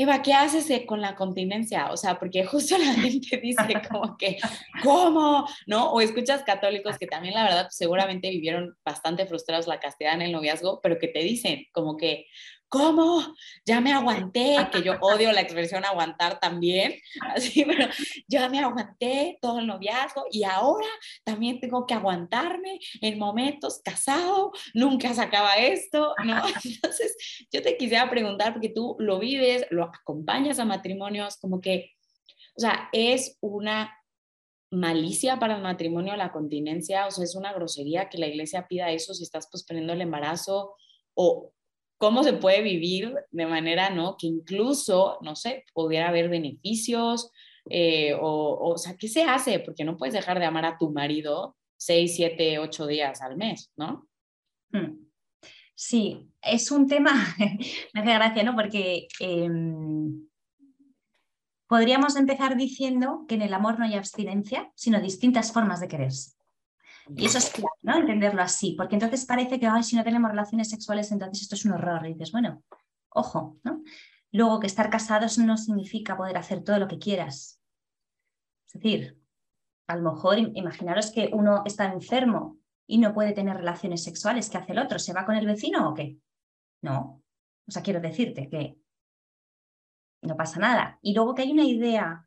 Eva, 0.00 0.22
¿qué 0.22 0.32
haces 0.32 0.70
eh, 0.70 0.86
con 0.86 1.00
la 1.00 1.16
continencia? 1.16 1.90
O 1.90 1.96
sea, 1.96 2.20
porque 2.20 2.44
justo 2.44 2.78
la 2.78 2.92
gente 2.94 3.36
dice 3.42 3.82
como 3.90 4.16
que, 4.16 4.38
¿cómo? 4.84 5.44
¿No? 5.66 5.90
O 5.90 6.00
escuchas 6.00 6.44
católicos 6.44 6.96
que 6.98 7.08
también, 7.08 7.34
la 7.34 7.42
verdad, 7.42 7.66
seguramente 7.70 8.30
vivieron 8.30 8.76
bastante 8.84 9.26
frustrados 9.26 9.66
la 9.66 9.80
castidad 9.80 10.14
en 10.14 10.22
el 10.22 10.30
noviazgo, 10.30 10.80
pero 10.80 11.00
que 11.00 11.08
te 11.08 11.18
dicen 11.18 11.66
como 11.72 11.96
que, 11.96 12.26
¿cómo? 12.68 13.34
Ya 13.64 13.80
me 13.80 13.92
aguanté, 13.92 14.56
que 14.72 14.82
yo 14.82 14.94
odio 15.00 15.32
la 15.32 15.40
expresión 15.40 15.84
aguantar 15.84 16.38
también, 16.40 16.94
así, 17.34 17.64
pero 17.64 17.88
ya 18.26 18.48
me 18.48 18.60
aguanté 18.60 19.38
todo 19.40 19.60
el 19.60 19.66
noviazgo 19.66 20.24
y 20.30 20.44
ahora 20.44 20.88
también 21.24 21.60
tengo 21.60 21.86
que 21.86 21.94
aguantarme 21.94 22.78
en 23.00 23.18
momentos 23.18 23.80
casado, 23.84 24.52
nunca 24.74 25.14
se 25.14 25.22
acaba 25.22 25.56
esto, 25.56 26.14
¿no? 26.24 26.42
Entonces, 26.64 27.16
yo 27.50 27.62
te 27.62 27.76
quisiera 27.76 28.08
preguntar, 28.10 28.52
porque 28.52 28.68
tú 28.68 28.96
lo 28.98 29.18
vives, 29.18 29.66
lo 29.70 29.84
acompañas 29.84 30.58
a 30.58 30.64
matrimonios, 30.64 31.36
como 31.38 31.60
que, 31.60 31.92
o 32.56 32.60
sea, 32.60 32.88
es 32.92 33.38
una 33.40 33.94
malicia 34.70 35.38
para 35.38 35.56
el 35.56 35.62
matrimonio 35.62 36.14
la 36.16 36.30
continencia, 36.30 37.06
o 37.06 37.10
sea, 37.10 37.24
es 37.24 37.34
una 37.34 37.52
grosería 37.54 38.08
que 38.08 38.18
la 38.18 38.26
iglesia 38.26 38.66
pida 38.68 38.90
eso 38.90 39.14
si 39.14 39.22
estás 39.22 39.46
posponiendo 39.46 39.94
el 39.94 40.02
embarazo 40.02 40.74
o 41.14 41.52
cómo 41.98 42.22
se 42.24 42.32
puede 42.32 42.62
vivir 42.62 43.14
de 43.30 43.46
manera, 43.46 43.90
¿no? 43.90 44.16
Que 44.16 44.28
incluso, 44.28 45.18
no 45.20 45.36
sé, 45.36 45.64
pudiera 45.74 46.08
haber 46.08 46.28
beneficios, 46.28 47.30
eh, 47.68 48.14
o, 48.14 48.72
o, 48.72 48.78
sea, 48.78 48.96
¿qué 48.96 49.08
se 49.08 49.24
hace? 49.24 49.58
Porque 49.60 49.84
no 49.84 49.96
puedes 49.96 50.14
dejar 50.14 50.38
de 50.38 50.46
amar 50.46 50.64
a 50.64 50.78
tu 50.78 50.90
marido 50.90 51.56
seis, 51.76 52.16
siete, 52.16 52.58
ocho 52.58 52.86
días 52.86 53.20
al 53.20 53.36
mes, 53.36 53.72
¿no? 53.76 54.08
Hmm. 54.72 55.08
Sí, 55.74 56.28
es 56.42 56.70
un 56.70 56.88
tema, 56.88 57.12
me 57.94 58.00
hace 58.00 58.14
gracia, 58.14 58.42
¿no? 58.42 58.56
Porque 58.56 59.06
em, 59.20 60.26
podríamos 61.68 62.16
empezar 62.16 62.56
diciendo 62.56 63.24
que 63.28 63.36
en 63.36 63.42
el 63.42 63.54
amor 63.54 63.78
no 63.78 63.84
hay 63.84 63.94
abstinencia, 63.94 64.72
sino 64.74 65.00
distintas 65.00 65.52
formas 65.52 65.80
de 65.80 65.88
quererse. 65.88 66.37
Y 67.16 67.26
eso 67.26 67.38
es 67.38 67.50
claro, 67.50 67.74
¿no? 67.82 67.96
Entenderlo 67.98 68.42
así, 68.42 68.74
porque 68.76 68.96
entonces 68.96 69.24
parece 69.24 69.58
que 69.58 69.66
Ay, 69.66 69.82
si 69.82 69.96
no 69.96 70.04
tenemos 70.04 70.30
relaciones 70.30 70.70
sexuales, 70.70 71.10
entonces 71.10 71.42
esto 71.42 71.54
es 71.54 71.64
un 71.64 71.72
horror. 71.72 72.02
Dices, 72.06 72.32
bueno, 72.32 72.62
ojo, 73.10 73.58
¿no? 73.64 73.82
Luego 74.30 74.60
que 74.60 74.66
estar 74.66 74.90
casados 74.90 75.38
no 75.38 75.56
significa 75.56 76.16
poder 76.16 76.36
hacer 76.36 76.62
todo 76.62 76.78
lo 76.78 76.88
que 76.88 76.98
quieras. 76.98 77.60
Es 78.66 78.74
decir, 78.74 79.18
a 79.86 79.96
lo 79.96 80.12
mejor 80.12 80.38
imaginaros 80.38 81.10
que 81.10 81.30
uno 81.32 81.62
está 81.64 81.90
enfermo 81.92 82.58
y 82.86 82.98
no 82.98 83.14
puede 83.14 83.32
tener 83.32 83.56
relaciones 83.56 84.02
sexuales, 84.02 84.50
¿qué 84.50 84.58
hace 84.58 84.72
el 84.72 84.78
otro? 84.78 84.98
¿Se 84.98 85.12
va 85.12 85.24
con 85.24 85.36
el 85.36 85.46
vecino 85.46 85.88
o 85.88 85.94
qué? 85.94 86.18
No. 86.82 87.22
O 87.66 87.70
sea, 87.70 87.82
quiero 87.82 88.00
decirte 88.00 88.48
que 88.48 88.76
no 90.22 90.36
pasa 90.36 90.58
nada. 90.58 90.98
Y 91.02 91.14
luego 91.14 91.34
que 91.34 91.42
hay 91.42 91.52
una 91.52 91.64
idea 91.64 92.26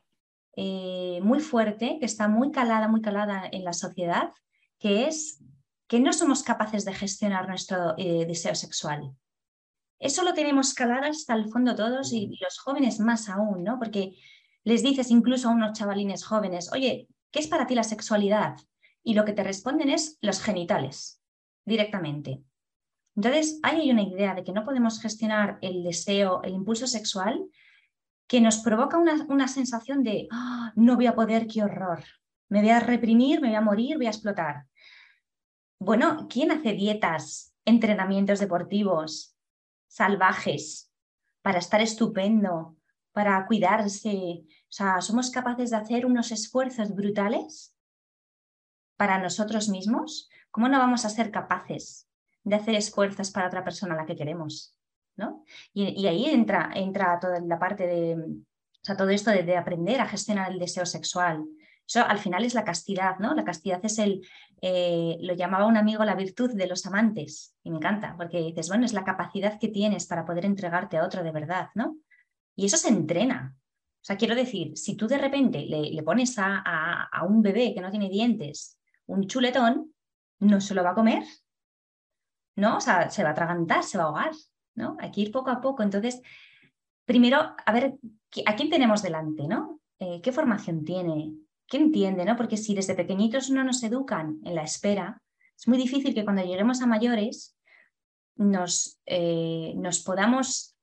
eh, 0.56 1.20
muy 1.22 1.40
fuerte, 1.40 1.98
que 2.00 2.06
está 2.06 2.28
muy 2.28 2.52
calada, 2.52 2.88
muy 2.88 3.02
calada 3.02 3.44
en 3.52 3.64
la 3.64 3.74
sociedad, 3.74 4.34
que 4.82 5.08
es 5.08 5.42
que 5.88 6.00
no 6.00 6.12
somos 6.12 6.44
capaces 6.44 6.84
de 6.86 6.94
gestionar 6.94 7.48
nuestro 7.48 7.94
eh, 7.98 8.26
deseo 8.26 8.56
sexual. 8.56 9.14
Eso 10.00 10.24
lo 10.24 10.34
tenemos 10.34 10.74
calado 10.74 11.06
hasta 11.06 11.36
el 11.36 11.50
fondo 11.50 11.76
todos 11.76 12.12
y, 12.12 12.36
los 12.42 12.58
jóvenes 12.58 13.00
más 13.00 13.30
aún, 13.30 13.64
¿no? 13.64 13.78
Porque 13.78 14.16
les 14.64 14.82
dices 14.82 15.12
incluso 15.12 15.48
a 15.48 15.52
unos 15.52 15.78
chavalines 15.78 16.26
jóvenes, 16.26 16.72
oye, 16.74 17.08
¿qué 17.30 17.40
es 17.40 17.48
para 17.48 17.68
ti 17.68 17.76
la 17.76 17.84
sexualidad? 17.84 18.56
Y 19.04 19.14
lo 19.14 19.24
que 19.24 19.34
te 19.34 19.44
responden 19.44 19.90
es 19.90 20.18
los 20.22 20.42
genitales, 20.42 21.22
directamente. 21.66 22.42
Entonces, 23.16 23.60
hay 23.62 23.92
una 23.92 24.04
idea 24.04 24.34
de 24.34 24.44
que 24.44 24.54
no 24.54 24.64
podemos 24.64 25.00
gestionar 25.00 25.60
el 25.62 25.84
deseo, 25.84 26.42
el 26.44 26.54
impulso 26.54 26.88
sexual, 26.88 27.46
que 28.28 28.42
nos 28.42 28.60
provoca 28.60 28.98
una, 28.98 29.26
una 29.28 29.48
sensación 29.48 30.04
de, 30.04 30.28
ah, 30.32 30.72
no 30.76 30.96
voy 30.96 31.06
a 31.06 31.16
poder, 31.16 31.46
qué 31.48 31.64
horror, 31.64 32.04
me 32.52 32.60
voy 32.60 32.70
a 32.70 32.82
reprimir, 32.82 33.40
me 33.40 33.48
voy 33.48 33.56
a 33.56 33.62
morir, 33.62 33.96
voy 33.96 34.08
a 34.08 34.10
explotar. 34.10 34.66
Bueno, 35.84 36.28
¿quién 36.30 36.52
hace 36.52 36.74
dietas, 36.74 37.56
entrenamientos 37.66 38.40
deportivos 38.40 39.36
salvajes 39.88 40.94
para 41.42 41.58
estar 41.58 41.82
estupendo, 41.82 42.78
para 43.14 43.48
cuidarse? 43.48 44.44
O 44.46 44.72
sea, 44.72 45.02
¿somos 45.02 45.32
capaces 45.32 45.72
de 45.72 45.78
hacer 45.78 46.06
unos 46.06 46.32
esfuerzos 46.32 46.94
brutales 46.94 47.76
para 48.96 49.18
nosotros 49.18 49.70
mismos? 49.70 50.30
¿Cómo 50.52 50.70
no 50.70 50.78
vamos 50.78 51.04
a 51.04 51.10
ser 51.10 51.32
capaces 51.32 52.08
de 52.44 52.58
hacer 52.58 52.76
esfuerzos 52.76 53.32
para 53.32 53.48
otra 53.48 53.64
persona 53.64 53.96
a 53.96 53.98
la 53.98 54.06
que 54.06 54.16
queremos? 54.16 54.78
¿no? 55.16 55.44
Y, 55.74 56.06
ahí 56.06 56.26
entra, 56.26 56.70
entra 56.76 57.18
toda 57.20 57.40
la 57.40 57.58
parte 57.58 57.88
de, 57.88 58.18
o 58.18 58.84
sea, 58.84 58.96
todo 58.96 59.10
esto 59.10 59.32
de 59.32 59.58
aprender 59.58 60.00
a 60.00 60.08
gestionar 60.08 60.52
el 60.52 60.60
deseo 60.60 60.86
sexual, 60.86 61.44
eso 61.88 62.06
al 62.06 62.20
final 62.20 62.46
es 62.46 62.54
la 62.54 62.64
castidad, 62.64 63.20
¿no? 63.20 63.34
La 63.34 63.44
castidad 63.44 63.80
es 63.84 64.00
el, 64.00 64.26
eh, 64.62 65.18
lo 65.22 65.34
llamaba 65.34 65.66
un 65.66 65.78
amigo 65.78 66.06
la 66.06 66.16
virtud 66.16 66.54
de 66.54 66.68
los 66.68 66.86
amantes, 66.86 67.56
y 67.64 67.70
me 67.72 67.78
encanta, 67.78 68.16
porque 68.18 68.42
dices, 68.42 68.70
bueno, 68.70 68.86
es 68.86 68.94
la 68.94 69.04
capacidad 69.04 69.60
que 69.60 69.68
tienes 69.68 70.08
para 70.08 70.26
poder 70.26 70.46
entregarte 70.46 70.98
a 70.98 71.06
otro 71.06 71.24
de 71.24 71.32
verdad, 71.32 71.70
¿no? 71.76 71.98
Y 72.56 72.66
eso 72.66 72.78
se 72.78 72.90
entrena. 72.90 73.56
O 74.02 74.04
sea, 74.04 74.18
quiero 74.18 74.36
decir, 74.36 74.78
si 74.78 74.96
tú 74.96 75.08
de 75.08 75.18
repente 75.18 75.66
le, 75.68 76.04
pones 76.04 76.38
a, 76.40 76.60
a, 76.60 77.24
un 77.24 77.42
bebé 77.42 77.74
que 77.74 77.82
no 77.82 77.92
tiene 77.92 78.10
dientes 78.10 78.80
un 79.06 79.28
chuletón, 79.28 79.94
no 80.40 80.62
se 80.62 80.74
lo 80.74 80.84
va 80.84 80.92
a 80.92 80.96
comer, 80.96 81.24
¿no? 82.56 82.78
O 82.78 82.82
sea, 82.82 83.10
se 83.10 83.24
va 83.24 83.30
a 83.30 83.32
atragantar, 83.34 83.84
se 83.84 83.98
va 83.98 84.06
a 84.06 84.08
ahogar, 84.08 84.32
¿no? 84.76 84.98
Hay 85.00 85.12
que 85.12 85.22
ir 85.22 85.32
poco 85.32 85.50
a 85.50 85.62
poco. 85.62 85.84
Entonces, 85.84 86.22
primero, 87.06 87.56
a 87.64 87.72
ver, 87.74 87.96
¿a 88.46 88.56
quién 88.56 88.70
tenemos 88.70 89.02
delante, 89.02 89.48
¿no? 89.48 89.82
Eh, 90.00 90.22
¿Qué 90.22 90.32
formación 90.32 90.84
tiene? 90.84 91.34
¿Qué 91.72 91.78
entiende? 91.78 92.26
¿no? 92.26 92.36
Porque 92.36 92.58
si 92.58 92.76
desde 92.76 92.96
pequeñitos 92.96 93.50
no 93.50 93.64
nos 93.64 93.82
educan 93.82 94.42
en 94.44 94.56
la 94.56 94.64
espera, 94.64 95.22
es 95.58 95.70
muy 95.70 95.78
difícil 95.78 96.14
que 96.14 96.26
cuando 96.26 96.44
lleguemos 96.44 96.82
a 96.82 96.86
mayores 96.86 97.56
nos, 98.36 99.00
eh, 99.06 99.72
nos 99.78 100.02
podamos 100.02 100.76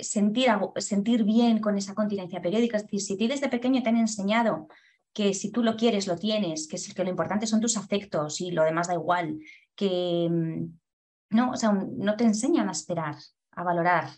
sentir, 0.00 0.48
sentir 0.78 1.22
bien 1.22 1.60
con 1.60 1.78
esa 1.78 1.94
continencia 1.94 2.42
periódica. 2.42 2.76
Es 2.76 2.82
decir, 2.82 3.00
si 3.00 3.28
desde 3.28 3.48
pequeño 3.48 3.84
te 3.84 3.90
han 3.90 3.98
enseñado 3.98 4.66
que 5.12 5.32
si 5.32 5.52
tú 5.52 5.62
lo 5.62 5.76
quieres, 5.76 6.08
lo 6.08 6.16
tienes, 6.16 6.66
que, 6.66 6.76
que 6.92 7.04
lo 7.04 7.10
importante 7.10 7.46
son 7.46 7.60
tus 7.60 7.76
afectos 7.76 8.40
y 8.40 8.50
lo 8.50 8.64
demás 8.64 8.88
da 8.88 8.94
igual, 8.94 9.38
que 9.76 10.28
mm, 10.28 11.36
no, 11.36 11.52
o 11.52 11.56
sea, 11.56 11.70
no 11.70 12.16
te 12.16 12.24
enseñan 12.24 12.68
a 12.68 12.72
esperar, 12.72 13.14
a 13.52 13.62
valorar. 13.62 14.08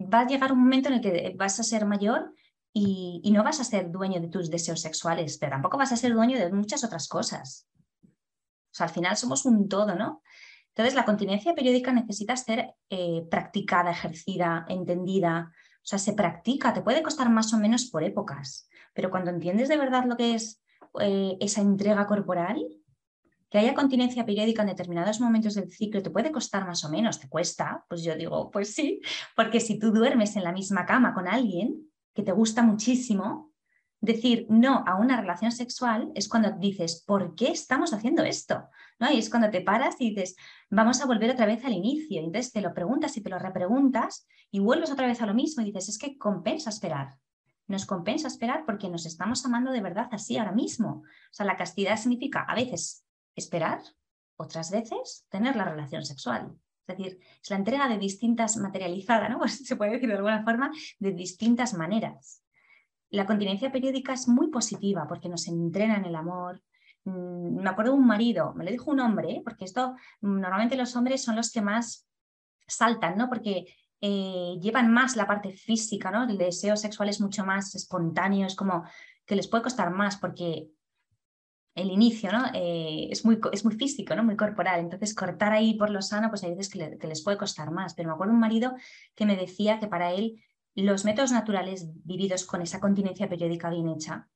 Va 0.00 0.20
a 0.20 0.26
llegar 0.26 0.52
un 0.52 0.60
momento 0.60 0.88
en 0.88 0.94
el 0.94 1.00
que 1.02 1.34
vas 1.36 1.60
a 1.60 1.64
ser 1.64 1.84
mayor 1.84 2.32
y, 2.80 3.30
no 3.30 3.44
vas 3.44 3.60
a 3.60 3.64
ser 3.64 3.90
dueño 3.90 4.20
de 4.20 4.28
tus 4.28 4.50
deseos 4.50 4.80
sexuales, 4.80 5.38
pero 5.38 5.52
tampoco 5.52 5.78
vas 5.78 5.92
a 5.92 5.96
ser 5.96 6.12
dueño 6.14 6.38
de 6.38 6.52
muchas 6.52 6.84
otras 6.84 7.08
cosas. 7.08 7.68
O 8.04 8.74
sea, 8.74 8.86
al 8.86 8.92
final 8.92 9.16
somos 9.16 9.44
un 9.44 9.68
todo, 9.68 9.94
¿no? 9.94 10.22
Entonces, 10.68 10.94
la 10.94 11.04
continencia 11.04 11.54
periódica 11.54 11.92
necesita 11.92 12.36
ser 12.36 12.74
eh, 12.88 13.26
practicada, 13.30 13.90
ejercida, 13.90 14.64
entendida. 14.68 15.52
O 15.78 15.86
sea, 15.86 15.98
se 15.98 16.12
practica, 16.12 16.72
te 16.72 16.82
puede 16.82 17.02
costar 17.02 17.30
más 17.30 17.52
o 17.52 17.58
menos 17.58 17.86
por 17.86 18.04
épocas, 18.04 18.68
pero 18.94 19.10
cuando 19.10 19.30
entiendes 19.30 19.68
de 19.68 19.76
verdad 19.76 20.04
lo 20.04 20.16
que 20.16 20.34
es 20.34 20.62
eh, 21.00 21.36
esa 21.40 21.60
entrega 21.62 22.06
corporal, 22.06 22.64
que 23.50 23.58
haya 23.58 23.74
continencia 23.74 24.26
periódica 24.26 24.62
en 24.62 24.68
determinados 24.68 25.20
momentos 25.20 25.54
del 25.54 25.70
ciclo 25.70 26.02
te 26.02 26.10
puede 26.10 26.30
costar 26.30 26.66
más 26.66 26.84
o 26.84 26.90
menos, 26.90 27.18
te 27.18 27.28
cuesta, 27.28 27.84
pues 27.88 28.02
yo 28.02 28.14
digo, 28.14 28.50
pues 28.50 28.74
sí, 28.74 29.00
porque 29.34 29.60
si 29.60 29.78
tú 29.78 29.90
duermes 29.90 30.36
en 30.36 30.44
la 30.44 30.52
misma 30.52 30.84
cama 30.84 31.14
con 31.14 31.26
alguien, 31.26 31.87
que 32.18 32.24
te 32.24 32.32
gusta 32.32 32.64
muchísimo, 32.64 33.52
decir 34.00 34.46
no 34.50 34.82
a 34.88 34.96
una 34.96 35.20
relación 35.20 35.52
sexual 35.52 36.10
es 36.16 36.28
cuando 36.28 36.50
dices, 36.50 37.04
¿por 37.06 37.36
qué 37.36 37.52
estamos 37.52 37.92
haciendo 37.92 38.24
esto? 38.24 38.68
¿No? 38.98 39.08
Y 39.12 39.18
es 39.18 39.30
cuando 39.30 39.50
te 39.50 39.60
paras 39.60 39.94
y 40.00 40.10
dices, 40.10 40.34
vamos 40.68 41.00
a 41.00 41.06
volver 41.06 41.30
otra 41.30 41.46
vez 41.46 41.64
al 41.64 41.74
inicio. 41.74 42.20
Y 42.20 42.24
entonces 42.24 42.50
te 42.50 42.60
lo 42.60 42.74
preguntas 42.74 43.16
y 43.16 43.20
te 43.20 43.30
lo 43.30 43.38
repreguntas 43.38 44.26
y 44.50 44.58
vuelves 44.58 44.90
otra 44.90 45.06
vez 45.06 45.22
a 45.22 45.26
lo 45.26 45.34
mismo 45.34 45.62
y 45.62 45.66
dices, 45.66 45.90
es 45.90 45.96
que 45.98 46.18
compensa 46.18 46.70
esperar. 46.70 47.18
Nos 47.68 47.86
compensa 47.86 48.26
esperar 48.26 48.64
porque 48.66 48.88
nos 48.88 49.06
estamos 49.06 49.44
amando 49.44 49.70
de 49.70 49.80
verdad 49.80 50.08
así 50.10 50.38
ahora 50.38 50.50
mismo. 50.50 51.04
O 51.04 51.30
sea, 51.30 51.46
la 51.46 51.56
castidad 51.56 51.98
significa 51.98 52.40
a 52.40 52.56
veces 52.56 53.04
esperar, 53.36 53.80
otras 54.36 54.72
veces 54.72 55.24
tener 55.28 55.54
la 55.54 55.66
relación 55.66 56.04
sexual. 56.04 56.58
Es 56.88 56.96
decir, 56.98 57.18
es 57.42 57.50
la 57.50 57.56
entrega 57.56 57.88
de 57.88 57.98
distintas, 57.98 58.56
materializada, 58.56 59.28
¿no? 59.28 59.38
Pues 59.38 59.66
se 59.66 59.76
puede 59.76 59.92
decir 59.92 60.08
de 60.08 60.16
alguna 60.16 60.42
forma, 60.42 60.70
de 60.98 61.12
distintas 61.12 61.74
maneras. 61.74 62.42
La 63.10 63.26
continencia 63.26 63.72
periódica 63.72 64.12
es 64.12 64.28
muy 64.28 64.48
positiva 64.48 65.06
porque 65.08 65.28
nos 65.28 65.48
entrena 65.48 65.96
en 65.96 66.06
el 66.06 66.14
amor. 66.14 66.62
Mm, 67.04 67.60
me 67.62 67.70
acuerdo 67.70 67.92
de 67.92 67.98
un 67.98 68.06
marido, 68.06 68.54
me 68.54 68.64
lo 68.64 68.70
dijo 68.70 68.90
un 68.90 69.00
hombre, 69.00 69.30
¿eh? 69.30 69.40
porque 69.44 69.64
esto 69.64 69.94
mm, 70.20 70.40
normalmente 70.40 70.76
los 70.76 70.94
hombres 70.96 71.22
son 71.22 71.36
los 71.36 71.50
que 71.52 71.62
más 71.62 72.06
saltan, 72.66 73.16
¿no? 73.16 73.28
Porque 73.28 73.66
eh, 74.00 74.56
llevan 74.60 74.92
más 74.92 75.16
la 75.16 75.26
parte 75.26 75.52
física, 75.52 76.10
¿no? 76.10 76.24
El 76.24 76.38
deseo 76.38 76.76
sexual 76.76 77.08
es 77.08 77.20
mucho 77.20 77.44
más 77.44 77.74
espontáneo, 77.74 78.46
es 78.46 78.54
como 78.54 78.84
que 79.26 79.36
les 79.36 79.48
puede 79.48 79.64
costar 79.64 79.90
más 79.90 80.16
porque 80.16 80.68
el 81.78 81.90
inicio, 81.90 82.32
¿no? 82.32 82.44
Eh, 82.54 83.08
es, 83.10 83.24
muy, 83.24 83.38
es 83.52 83.64
muy 83.64 83.76
físico, 83.76 84.14
¿no? 84.14 84.24
Muy 84.24 84.36
corporal. 84.36 84.80
Entonces, 84.80 85.14
cortar 85.14 85.52
ahí 85.52 85.74
por 85.74 85.90
lo 85.90 86.02
sano, 86.02 86.28
pues 86.28 86.42
hay 86.44 86.50
veces 86.50 86.68
que, 86.70 87.06
les 87.06 87.22
puede 87.22 87.38
costar 87.38 87.70
más. 87.70 87.94
Pero 87.94 88.08
me 88.08 88.14
acuerdo 88.14 88.32
un 88.32 88.40
marido 88.40 88.74
que 89.14 89.26
me 89.26 89.36
decía 89.36 89.78
que 89.78 89.86
para 89.86 90.12
él 90.12 90.42
los 90.74 91.04
métodos 91.04 91.32
naturales 91.32 91.88
vividos 92.04 92.44
con 92.44 92.62
esa 92.62 92.80
continencia 92.80 93.28
periódica 93.28 93.70
bien 93.70 93.88
hecha, 93.88 94.28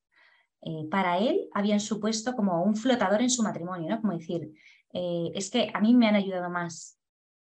eh, 0.62 0.86
para 0.90 1.18
él 1.18 1.48
habían 1.52 1.80
supuesto 1.80 2.34
como 2.34 2.62
un 2.62 2.76
flotador 2.76 3.20
en 3.20 3.30
su 3.30 3.42
matrimonio, 3.42 3.90
¿no? 3.90 4.00
Como 4.00 4.16
decir, 4.16 4.52
eh, 4.92 5.30
es 5.34 5.50
que 5.50 5.70
a 5.72 5.80
mí 5.80 5.94
me 5.94 6.08
han 6.08 6.14
ayudado 6.14 6.50
más 6.50 6.98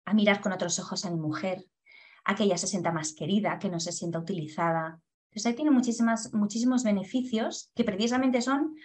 a 0.06 0.14
mirar 0.14 0.41
con 0.41 0.52
otros 0.52 0.80
ojos 0.80 1.06
a 1.06 1.12
mi 1.12 1.20
mujer, 1.20 1.66
a 2.24 2.36
que 2.36 2.43
ella 2.43 2.58
se 2.58 2.68
sienta 2.68 2.91
más 2.91 3.14
querida, 3.14 3.58
que 3.60 3.70
no 3.70 3.80
se 3.80 3.91
sienta 3.91 4.20
utilizada. 4.20 5.02
Entonces 5.30 5.45
ahí 5.45 5.56
tiene 5.56 5.72
muchísimas, 5.72 6.34
muchísimos 6.34 6.84
beneficios 6.84 7.72
que 7.76 7.84
precisamente 7.84 8.41
son 8.41 8.76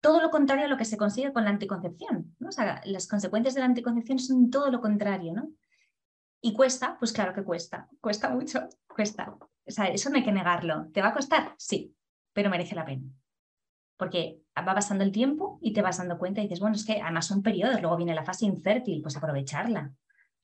todo 0.00 0.20
lo 0.20 0.30
contrario 0.30 0.64
a 0.64 0.68
lo 0.68 0.76
que 0.76 0.84
se 0.84 0.96
consigue 0.96 1.32
con 1.32 1.44
la 1.44 1.50
anticoncepción. 1.50 2.34
¿no? 2.38 2.48
O 2.48 2.52
sea, 2.52 2.80
las 2.84 3.06
consecuencias 3.06 3.54
de 3.54 3.60
la 3.60 3.66
anticoncepción 3.66 4.18
son 4.18 4.50
todo 4.50 4.70
lo 4.70 4.80
contrario, 4.80 5.32
¿no? 5.32 5.50
Y 6.40 6.54
cuesta, 6.54 6.96
pues 6.98 7.12
claro 7.12 7.34
que 7.34 7.44
cuesta, 7.44 7.88
cuesta 8.00 8.30
mucho, 8.30 8.68
cuesta. 8.88 9.30
O 9.30 9.48
sea, 9.66 9.86
eso 9.86 10.08
no 10.08 10.16
hay 10.16 10.24
que 10.24 10.32
negarlo. 10.32 10.88
¿Te 10.92 11.02
va 11.02 11.08
a 11.08 11.14
costar? 11.14 11.54
Sí, 11.58 11.94
pero 12.32 12.48
merece 12.48 12.74
la 12.74 12.86
pena. 12.86 13.04
Porque 13.98 14.40
va 14.56 14.74
pasando 14.74 15.04
el 15.04 15.12
tiempo 15.12 15.58
y 15.60 15.74
te 15.74 15.82
vas 15.82 15.98
dando 15.98 16.18
cuenta 16.18 16.40
y 16.40 16.44
dices, 16.44 16.60
bueno, 16.60 16.76
es 16.76 16.86
que 16.86 17.00
además 17.00 17.26
son 17.26 17.42
periodos, 17.42 17.80
luego 17.82 17.96
viene 17.96 18.14
la 18.14 18.24
fase 18.24 18.46
infértil, 18.46 19.02
pues 19.02 19.16
aprovecharla, 19.16 19.92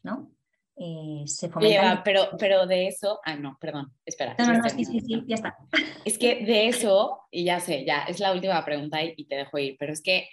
¿no? 0.03 0.31
Eh, 0.79 1.23
se 1.27 1.49
fomenta. 1.49 2.03
pero, 2.05 2.29
pero 2.39 2.67
de 2.67 2.89
eso, 2.89 3.19
ah, 3.25 3.35
no, 3.35 3.57
perdón, 3.59 3.93
espera. 4.05 4.37
No, 4.39 4.47
no, 4.47 4.59
no, 4.59 4.69
sí, 4.69 4.85
sí, 4.85 5.01
sí, 5.01 5.25
ya 5.27 5.37
está. 5.37 5.57
Es 6.05 6.19
que 6.19 6.45
de 6.45 6.69
eso, 6.69 7.21
y 7.31 7.45
ya 7.45 7.61
sé, 7.61 7.85
ya 7.87 8.03
es 8.03 8.21
la 8.21 8.33
última 8.33 8.63
pregunta 8.63 9.03
y, 9.03 9.25
te 9.25 9.37
dejo 9.37 9.59
ir, 9.59 9.77
pero 9.79 9.95
es 9.95 10.03
que 10.03 10.29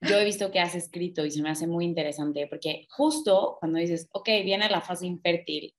yo 0.00 0.16
he 0.16 0.24
visto 0.24 0.52
que 0.52 0.60
has 0.60 0.76
escrito 0.76 1.26
y 1.26 1.32
se 1.32 1.42
me 1.42 1.50
hace 1.50 1.66
muy 1.66 1.84
interesante 1.84 2.46
porque 2.46 2.86
justo 2.90 3.56
cuando 3.58 3.80
dices, 3.80 4.08
ok, 4.12 4.28
viene 4.44 4.68
la 4.68 4.80
fase 4.80 5.06
infértil, 5.06 5.74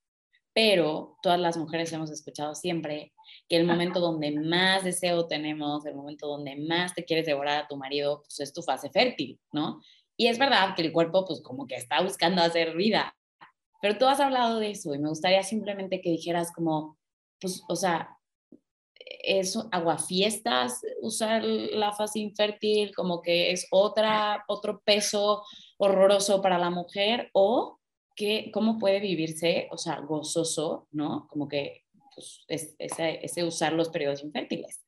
pero 0.52 1.16
todas 1.22 1.40
las 1.40 1.56
mujeres 1.56 1.90
hemos 1.92 2.10
escuchado 2.10 2.54
siempre 2.54 3.14
que 3.48 3.56
el 3.56 3.66
momento 3.66 4.00
donde 4.00 4.30
más 4.30 4.84
deseo 4.84 5.26
tenemos, 5.26 5.86
el 5.86 5.94
momento 5.94 6.26
donde 6.26 6.56
más 6.56 6.94
te 6.94 7.04
quieres 7.04 7.24
devorar 7.24 7.64
a 7.64 7.68
tu 7.68 7.76
marido, 7.76 8.22
pues 8.22 8.40
es 8.40 8.52
tu 8.52 8.62
fase 8.62 8.90
fértil, 8.90 9.40
¿no? 9.52 9.80
Y 10.18 10.26
es 10.28 10.38
verdad 10.38 10.74
que 10.74 10.82
el 10.82 10.92
cuerpo, 10.92 11.24
pues 11.26 11.40
como 11.42 11.66
que 11.66 11.76
está 11.76 12.02
buscando 12.02 12.42
hacer 12.42 12.74
vida, 12.74 13.14
pero 13.80 13.98
tú 13.98 14.06
has 14.06 14.20
hablado 14.20 14.58
de 14.58 14.70
eso 14.70 14.94
y 14.94 14.98
me 14.98 15.08
gustaría 15.08 15.42
simplemente 15.42 16.00
que 16.00 16.10
dijeras 16.10 16.52
como, 16.52 16.98
pues, 17.40 17.62
o 17.68 17.76
sea, 17.76 18.16
es 18.98 19.56
aguafiestas 19.70 20.82
usar 21.00 21.42
la 21.44 21.92
fase 21.92 22.20
infértil, 22.20 22.94
como 22.94 23.22
que 23.22 23.52
es 23.52 23.66
otra, 23.70 24.44
otro 24.48 24.80
peso 24.80 25.44
horroroso 25.78 26.42
para 26.42 26.58
la 26.58 26.70
mujer, 26.70 27.30
o 27.32 27.78
que, 28.14 28.50
cómo 28.52 28.78
puede 28.78 29.00
vivirse, 29.00 29.68
o 29.70 29.78
sea, 29.78 30.00
gozoso, 30.00 30.88
¿no? 30.90 31.28
Como 31.28 31.48
que 31.48 31.84
pues, 32.14 32.44
es, 32.48 32.74
ese, 32.78 33.24
ese 33.24 33.44
usar 33.44 33.72
los 33.72 33.90
periodos 33.90 34.22
infértiles. 34.22 34.84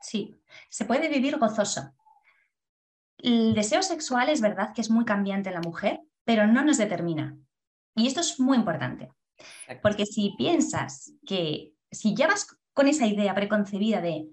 Sí, 0.00 0.40
se 0.70 0.86
puede 0.86 1.08
vivir 1.08 1.38
gozoso. 1.38 1.92
El 3.18 3.54
deseo 3.54 3.82
sexual 3.82 4.30
es 4.30 4.40
verdad 4.40 4.72
que 4.74 4.80
es 4.80 4.90
muy 4.90 5.04
cambiante 5.04 5.50
en 5.50 5.56
la 5.56 5.60
mujer, 5.60 6.00
pero 6.24 6.46
no 6.46 6.64
nos 6.64 6.78
determina. 6.78 7.36
Y 7.94 8.06
esto 8.06 8.20
es 8.20 8.38
muy 8.38 8.56
importante, 8.56 9.10
porque 9.82 10.06
si 10.06 10.34
piensas 10.36 11.12
que 11.26 11.74
si 11.90 12.14
ya 12.14 12.28
vas 12.28 12.46
con 12.72 12.88
esa 12.88 13.06
idea 13.06 13.34
preconcebida 13.34 14.00
de, 14.00 14.28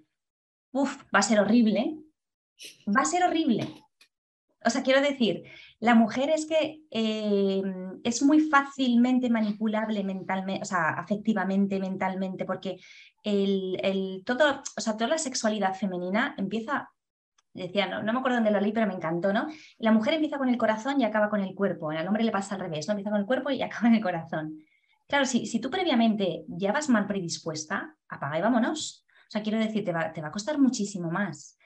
uff, 0.71 0.97
va 1.13 1.19
a 1.19 1.23
ser 1.23 1.39
horrible, 1.39 1.97
va 2.87 3.01
a 3.01 3.05
ser 3.05 3.23
horrible. 3.23 3.83
O 4.65 4.69
sea, 4.69 4.83
quiero 4.83 5.01
decir, 5.01 5.43
la 5.79 5.95
mujer 5.95 6.29
es 6.29 6.45
que 6.45 6.81
eh, 6.91 7.61
es 8.03 8.23
muy 8.23 8.41
fácilmente 8.41 9.29
manipulable 9.29 10.03
mentalmente, 10.03 10.61
o 10.61 10.65
sea, 10.65 10.89
afectivamente, 10.89 11.79
mentalmente, 11.79 12.45
porque 12.45 12.77
el, 13.23 13.79
el, 13.83 14.23
todo, 14.25 14.61
o 14.75 14.81
sea, 14.81 14.97
toda 14.97 15.11
la 15.11 15.17
sexualidad 15.17 15.75
femenina 15.75 16.35
empieza 16.37 16.89
decía, 17.63 17.87
no, 17.87 18.03
no, 18.03 18.13
me 18.13 18.19
acuerdo 18.19 18.37
dónde 18.37 18.51
lo 18.51 18.59
leí, 18.59 18.71
pero 18.71 18.87
me 18.87 18.93
encantó, 18.93 19.33
¿no? 19.33 19.47
La 19.77 19.91
mujer 19.91 20.13
empieza 20.13 20.37
con 20.37 20.49
el 20.49 20.57
corazón 20.57 20.99
y 21.01 21.05
acaba 21.05 21.29
con 21.29 21.41
el 21.41 21.53
cuerpo, 21.55 21.91
al 21.91 22.07
hombre 22.07 22.23
le 22.23 22.31
pasa 22.31 22.55
al 22.55 22.61
revés, 22.61 22.87
¿no? 22.87 22.93
Empieza 22.93 23.11
con 23.11 23.19
el 23.19 23.25
cuerpo 23.25 23.49
y 23.49 23.61
acaba 23.63 23.87
en 23.87 23.95
el 23.95 24.01
corazón. 24.01 24.59
Claro, 25.07 25.25
si, 25.25 25.45
si 25.45 25.59
tú 25.59 25.69
previamente 25.69 26.43
ya 26.47 26.71
vas 26.71 26.89
mal 26.89 27.07
predispuesta, 27.07 27.95
apaga 28.09 28.39
y 28.39 28.41
vámonos. 28.41 29.05
O 29.27 29.31
sea, 29.31 29.41
quiero 29.41 29.57
decir, 29.57 29.83
te 29.83 29.93
va, 29.93 30.11
te 30.11 30.21
va 30.21 30.27
a 30.27 30.31
costar 30.31 30.57
muchísimo 30.57 31.09
más. 31.09 31.57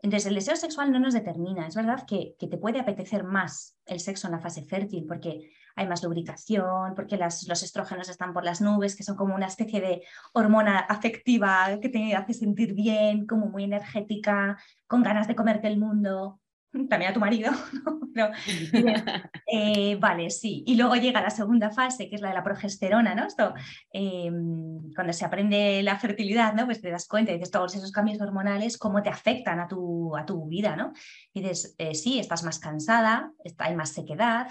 Entonces, 0.00 0.26
el 0.26 0.34
deseo 0.34 0.56
sexual 0.56 0.92
no 0.92 0.98
nos 0.98 1.14
determina. 1.14 1.66
Es 1.66 1.74
verdad 1.74 2.04
que, 2.06 2.34
que, 2.38 2.46
te 2.46 2.58
puede 2.58 2.78
apetecer 2.78 3.24
más 3.24 3.78
el 3.86 4.00
sexo 4.00 4.26
en 4.26 4.32
la 4.32 4.38
fase 4.38 4.62
fértil 4.62 5.06
porque 5.06 5.50
hay 5.76 5.86
más 5.86 6.02
lubricación, 6.02 6.94
porque 6.94 7.16
las, 7.16 7.46
los 7.48 7.62
estrógenos 7.62 8.08
están 8.08 8.32
por 8.32 8.44
las 8.44 8.60
nubes, 8.60 8.96
que 8.96 9.02
son 9.02 9.16
como 9.16 9.34
una 9.34 9.46
especie 9.46 9.80
de 9.80 10.02
hormona 10.32 10.78
afectiva 10.78 11.78
que 11.80 11.88
te 11.88 12.14
hace 12.14 12.34
sentir 12.34 12.74
bien, 12.74 13.26
como 13.26 13.46
muy 13.46 13.64
energética, 13.64 14.58
con 14.86 15.02
ganas 15.02 15.28
de 15.28 15.34
comerte 15.34 15.66
el 15.66 15.78
mundo. 15.78 16.40
También 16.88 17.10
a 17.10 17.14
tu 17.14 17.20
marido, 17.20 17.52
eh, 19.52 19.96
vale, 19.96 20.30
sí. 20.30 20.62
Y 20.66 20.76
luego 20.76 20.94
llega 20.96 21.20
la 21.20 21.30
segunda 21.30 21.70
fase, 21.70 22.08
que 22.08 22.16
es 22.16 22.20
la 22.20 22.28
de 22.28 22.34
la 22.34 22.42
progesterona, 22.42 23.14
¿no? 23.14 23.26
Esto, 23.26 23.54
em, 23.92 24.92
cuando 24.94 25.12
se 25.12 25.24
aprende 25.24 25.82
la 25.82 25.98
fertilidad, 25.98 26.54
¿no? 26.54 26.66
Pues 26.66 26.80
te 26.80 26.90
das 26.90 27.08
cuenta 27.08 27.32
y 27.32 27.34
dices 27.34 27.50
todos 27.50 27.74
esos 27.74 27.92
cambios 27.92 28.20
hormonales, 28.20 28.78
cómo 28.78 29.02
te 29.02 29.10
afectan 29.10 29.60
a 29.60 29.68
tu, 29.68 30.16
a 30.16 30.24
tu 30.24 30.46
vida, 30.46 30.76
¿no? 30.76 30.92
Y 31.32 31.40
dices, 31.40 31.74
eh, 31.78 31.94
sí, 31.94 32.18
estás 32.18 32.44
más 32.44 32.58
cansada, 32.58 33.32
hay 33.58 33.74
más 33.74 33.90
sequedad, 33.90 34.48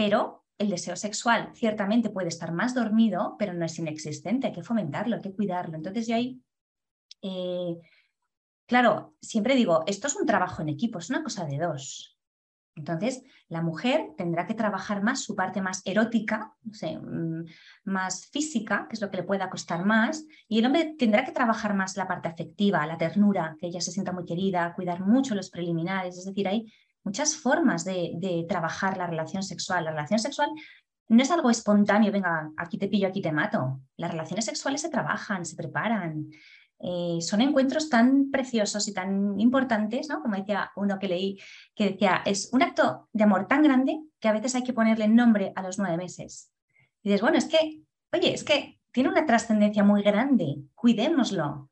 pero 0.00 0.46
el 0.56 0.70
deseo 0.70 0.96
sexual 0.96 1.50
ciertamente 1.52 2.08
puede 2.08 2.28
estar 2.28 2.52
más 2.52 2.74
dormido, 2.74 3.36
pero 3.38 3.52
no 3.52 3.66
es 3.66 3.78
inexistente, 3.78 4.46
hay 4.46 4.52
que 4.54 4.62
fomentarlo, 4.62 5.16
hay 5.16 5.20
que 5.20 5.34
cuidarlo. 5.34 5.76
Entonces 5.76 6.06
yo 6.06 6.14
ahí, 6.16 6.40
eh, 7.20 7.76
claro, 8.66 9.14
siempre 9.20 9.56
digo, 9.56 9.84
esto 9.86 10.06
es 10.06 10.16
un 10.16 10.24
trabajo 10.24 10.62
en 10.62 10.70
equipo, 10.70 11.00
es 11.00 11.10
una 11.10 11.22
cosa 11.22 11.44
de 11.44 11.58
dos. 11.58 12.16
Entonces, 12.76 13.22
la 13.48 13.60
mujer 13.60 14.12
tendrá 14.16 14.46
que 14.46 14.54
trabajar 14.54 15.02
más 15.02 15.22
su 15.22 15.36
parte 15.36 15.60
más 15.60 15.82
erótica, 15.84 16.54
mm, 16.62 17.42
más 17.84 18.30
física, 18.30 18.86
que 18.88 18.94
es 18.94 19.02
lo 19.02 19.10
que 19.10 19.18
le 19.18 19.24
pueda 19.24 19.50
costar 19.50 19.84
más, 19.84 20.24
y 20.48 20.60
el 20.60 20.64
hombre 20.64 20.94
tendrá 20.98 21.26
que 21.26 21.32
trabajar 21.32 21.74
más 21.74 21.98
la 21.98 22.08
parte 22.08 22.28
afectiva, 22.28 22.86
la 22.86 22.96
ternura, 22.96 23.54
que 23.60 23.66
ella 23.66 23.82
se 23.82 23.92
sienta 23.92 24.12
muy 24.12 24.24
querida, 24.24 24.72
cuidar 24.74 25.00
mucho 25.00 25.34
los 25.34 25.50
preliminares, 25.50 26.16
es 26.16 26.24
decir, 26.24 26.48
hay 26.48 26.72
muchas 27.04 27.36
formas 27.36 27.84
de, 27.84 28.46
trabajar 28.48 28.96
la 28.96 29.06
relación 29.06 29.42
sexual. 29.42 29.84
La 29.84 29.90
relación 29.90 30.18
sexual 30.18 30.50
no 31.08 31.22
es 31.22 31.30
algo 31.30 31.50
espontáneo, 31.50 32.12
venga, 32.12 32.50
aquí 32.56 32.78
te 32.78 32.88
pillo, 32.88 33.08
aquí 33.08 33.20
te 33.20 33.32
mato. 33.32 33.80
Las 33.96 34.10
relaciones 34.10 34.44
sexuales 34.44 34.80
se 34.80 34.88
trabajan, 34.88 35.44
se 35.44 35.56
preparan. 35.56 36.30
Eh, 36.82 37.18
son 37.20 37.42
encuentros 37.42 37.90
tan 37.90 38.30
preciosos 38.30 38.88
y 38.88 38.94
tan 38.94 39.38
importantes, 39.38 40.08
¿no? 40.08 40.22
Como 40.22 40.36
decía 40.36 40.70
uno 40.76 40.98
que 40.98 41.08
leí, 41.08 41.38
que 41.74 41.90
decía, 41.90 42.22
es 42.24 42.48
un 42.52 42.62
acto 42.62 43.08
de 43.12 43.24
amor 43.24 43.46
tan 43.46 43.62
grande 43.62 44.00
que 44.18 44.28
a 44.28 44.32
veces 44.32 44.54
hay 44.54 44.62
que 44.62 44.72
ponerle 44.72 45.08
nombre 45.08 45.52
a 45.56 45.62
los 45.62 45.78
nueve 45.78 45.98
meses. 45.98 46.50
Y 47.02 47.10
dices, 47.10 47.20
bueno, 47.20 47.36
es 47.36 47.46
que, 47.46 47.82
oye, 48.12 48.32
es 48.32 48.44
que 48.44 48.80
tiene 48.92 49.10
una 49.10 49.26
trascendencia 49.26 49.84
muy 49.84 50.02
grande, 50.02 50.62
cuidémoslo. 50.74 51.70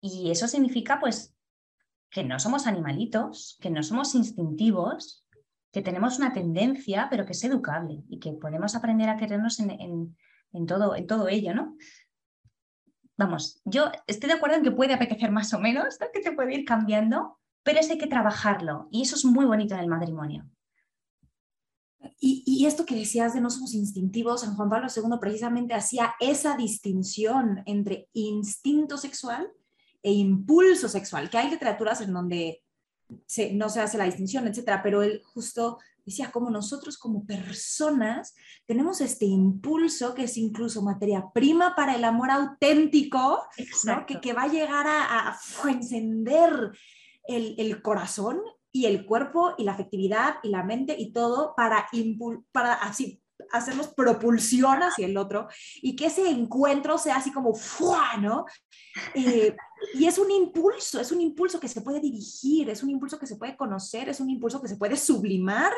Y 0.00 0.30
eso 0.30 0.48
significa, 0.48 0.98
pues, 0.98 1.31
que 2.12 2.22
no 2.22 2.38
somos 2.38 2.66
animalitos, 2.66 3.58
que 3.60 3.70
no 3.70 3.82
somos 3.82 4.14
instintivos, 4.14 5.26
que 5.72 5.80
tenemos 5.80 6.18
una 6.18 6.34
tendencia, 6.34 7.08
pero 7.10 7.24
que 7.24 7.32
es 7.32 7.42
educable 7.42 8.04
y 8.10 8.20
que 8.20 8.32
podemos 8.34 8.76
aprender 8.76 9.08
a 9.08 9.16
querernos 9.16 9.58
en, 9.58 10.14
todo, 10.66 10.94
en 10.94 11.06
todo 11.06 11.28
ello, 11.28 11.54
¿no? 11.54 11.76
Vamos, 13.16 13.62
yo 13.64 13.90
estoy 14.06 14.28
de 14.28 14.34
acuerdo 14.34 14.56
en 14.56 14.62
que 14.62 14.70
puede 14.70 14.92
apetecer 14.92 15.30
más 15.30 15.54
o 15.54 15.58
menos, 15.58 15.98
que 16.12 16.20
te 16.20 16.32
puede 16.32 16.54
ir 16.54 16.66
cambiando, 16.66 17.38
pero 17.62 17.80
eso 17.80 17.92
hay 17.92 17.98
que 17.98 18.06
trabajarlo 18.06 18.88
y 18.90 19.02
eso 19.02 19.16
es 19.16 19.24
muy 19.24 19.46
bonito 19.46 19.74
en 19.74 19.80
el 19.80 19.88
matrimonio. 19.88 20.46
Y, 22.20 22.66
esto 22.66 22.84
que 22.84 22.94
decías 22.94 23.32
de 23.32 23.40
no 23.40 23.50
somos 23.50 23.74
instintivos, 23.74 24.42
San 24.42 24.54
Juan 24.54 24.68
Pablo 24.68 24.88
II 24.94 25.18
precisamente 25.20 25.74
hacía 25.74 26.14
esa 26.20 26.56
distinción 26.56 27.62
entre 27.66 28.08
instinto 28.12 28.98
sexual 28.98 29.50
e 30.02 30.12
impulso 30.12 30.88
sexual, 30.88 31.30
que 31.30 31.38
hay 31.38 31.50
literaturas 31.50 32.00
en 32.00 32.12
donde 32.12 32.62
no 33.52 33.68
se 33.68 33.80
hace 33.80 33.98
la 33.98 34.04
distinción, 34.04 34.46
etcétera, 34.46 34.82
pero 34.82 35.02
él 35.02 35.22
justo 35.24 35.78
decía 36.04 36.32
como 36.32 36.50
nosotros 36.50 36.98
como 36.98 37.24
personas 37.24 38.34
tenemos 38.66 39.00
este 39.00 39.24
impulso 39.24 40.14
que 40.14 40.24
es 40.24 40.36
incluso 40.36 40.82
materia 40.82 41.26
prima 41.32 41.76
para 41.76 41.94
el 41.94 42.04
amor 42.04 42.30
auténtico, 42.30 43.42
que, 44.06 44.20
que, 44.20 44.32
va 44.32 44.44
a 44.44 44.48
llegar 44.48 44.86
a, 44.88 45.38
encender 45.68 46.72
el, 47.24 47.54
el, 47.58 47.82
corazón 47.82 48.40
y 48.72 48.86
el 48.86 49.06
cuerpo 49.06 49.54
y 49.58 49.64
la 49.64 49.72
afectividad 49.72 50.36
y 50.42 50.48
la 50.48 50.64
mente 50.64 50.96
y 50.98 51.12
todo 51.12 51.54
para, 51.56 51.86
para 52.50 52.74
así 52.74 53.21
hacernos 53.52 53.88
propulsión 53.88 54.82
hacia 54.82 55.06
el 55.06 55.16
otro 55.16 55.48
y 55.80 55.94
que 55.94 56.06
ese 56.06 56.28
encuentro 56.28 56.98
sea 56.98 57.16
así 57.16 57.32
como 57.32 57.54
¡fua! 57.54 58.16
¿no? 58.20 58.46
Eh, 59.14 59.54
y 59.94 60.06
es 60.06 60.18
un 60.18 60.30
impulso, 60.30 61.00
es 61.00 61.12
un 61.12 61.20
impulso 61.20 61.60
que 61.60 61.68
se 61.68 61.80
puede 61.82 62.00
dirigir, 62.00 62.70
es 62.70 62.82
un 62.82 62.90
impulso 62.90 63.18
que 63.18 63.26
se 63.26 63.36
puede 63.36 63.56
conocer, 63.56 64.08
es 64.08 64.20
un 64.20 64.30
impulso 64.30 64.60
que 64.60 64.68
se 64.68 64.76
puede 64.76 64.96
sublimar 64.96 65.72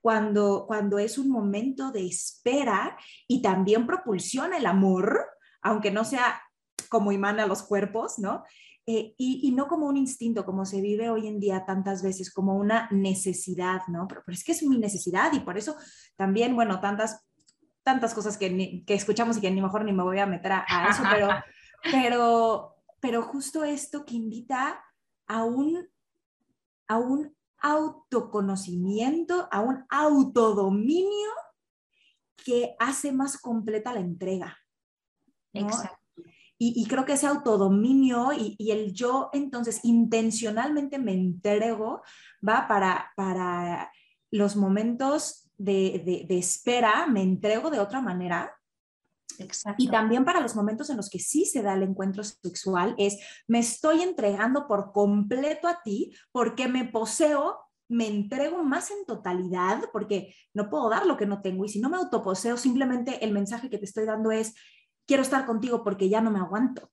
cuando, 0.00 0.64
cuando 0.66 0.98
es 0.98 1.16
un 1.16 1.30
momento 1.30 1.90
de 1.90 2.06
espera 2.06 2.96
y 3.26 3.40
también 3.40 3.86
propulsiona 3.86 4.58
el 4.58 4.66
amor, 4.66 5.26
aunque 5.62 5.90
no 5.90 6.04
sea 6.04 6.42
como 6.88 7.12
imán 7.12 7.40
a 7.40 7.46
los 7.46 7.62
cuerpos, 7.62 8.18
¿no? 8.18 8.44
Eh, 8.86 9.14
y, 9.16 9.50
no 9.52 9.66
como 9.66 9.86
un 9.86 9.96
instinto, 9.96 10.44
como 10.44 10.66
se 10.66 10.82
vive 10.82 11.08
hoy 11.08 11.26
en 11.26 11.40
día 11.40 11.64
tantas 11.64 12.02
veces, 12.02 12.30
como 12.30 12.54
una 12.54 12.86
necesidad, 12.90 13.80
¿no? 13.88 14.06
Pero, 14.06 14.22
es 14.26 14.44
que 14.44 14.52
es 14.52 14.62
mi 14.62 14.76
necesidad 14.76 15.32
y 15.32 15.40
por 15.40 15.56
eso 15.56 15.74
también, 16.16 16.54
bueno, 16.54 16.80
tantas, 16.80 17.24
tantas 17.82 18.12
cosas 18.12 18.36
que, 18.36 18.84
que 18.86 18.94
escuchamos 18.94 19.38
y 19.38 19.40
que 19.40 19.50
ni 19.50 19.62
mejor 19.62 19.86
ni 19.86 19.92
me 19.94 20.02
voy 20.02 20.18
a 20.18 20.26
meter 20.26 20.52
a, 20.52 20.66
eso, 20.90 21.02
pero, 21.10 21.28
pero, 21.90 22.76
pero 23.00 23.22
justo 23.22 23.64
esto 23.64 24.04
que 24.04 24.16
invita 24.16 24.84
a 25.28 25.44
un, 25.44 25.88
a 26.86 26.98
un 26.98 27.34
autoconocimiento, 27.60 29.48
a 29.50 29.60
un 29.60 29.86
autodominio 29.88 31.30
que 32.44 32.76
hace 32.78 33.12
más 33.12 33.38
completa 33.38 33.94
la 33.94 34.00
entrega. 34.00 34.58
Exacto. 35.54 36.03
Y, 36.56 36.86
creo 36.86 37.04
que 37.04 37.14
ese 37.14 37.26
autodominio 37.26 38.32
y, 38.32 38.70
el 38.70 38.92
yo 38.94 39.28
entonces 39.32 39.80
intencionalmente 39.82 40.98
me 40.98 41.12
entrego, 41.12 42.02
va 42.46 42.66
para, 42.68 43.12
para 43.16 43.90
los 44.30 44.56
momentos 44.56 45.50
de, 45.58 46.24
de, 46.26 46.38
espera, 46.38 47.06
me 47.06 47.22
entrego 47.22 47.70
de 47.70 47.80
otra 47.80 48.00
manera. 48.00 48.54
Exacto. 49.38 49.82
Y 49.82 49.88
también 49.88 50.24
para 50.24 50.40
los 50.40 50.54
momentos 50.54 50.88
en 50.90 50.96
los 50.96 51.10
que 51.10 51.18
sí 51.18 51.44
se 51.44 51.60
da 51.60 51.74
el 51.74 51.82
encuentro 51.82 52.22
sexual, 52.22 52.94
es 52.98 53.18
me 53.48 53.58
estoy 53.58 54.02
entregando 54.02 54.68
por 54.68 54.92
completo 54.92 55.66
a 55.66 55.82
ti 55.82 56.14
porque 56.30 56.68
me 56.68 56.84
poseo 56.84 57.64
me 57.88 58.06
entrego 58.08 58.62
más 58.62 58.90
en 58.90 59.04
totalidad 59.06 59.84
porque 59.92 60.34
no 60.52 60.70
puedo 60.70 60.88
dar 60.88 61.06
lo 61.06 61.16
que 61.16 61.26
no 61.26 61.42
tengo 61.42 61.64
y 61.64 61.68
si 61.68 61.80
no 61.80 61.90
me 61.90 61.96
autoposeo, 61.96 62.56
simplemente 62.56 63.24
el 63.24 63.32
mensaje 63.32 63.68
que 63.68 63.78
te 63.78 63.84
estoy 63.84 64.06
dando 64.06 64.30
es, 64.30 64.54
quiero 65.06 65.22
estar 65.22 65.46
contigo 65.46 65.82
porque 65.84 66.08
ya 66.08 66.20
no 66.20 66.30
me 66.30 66.38
aguanto, 66.38 66.90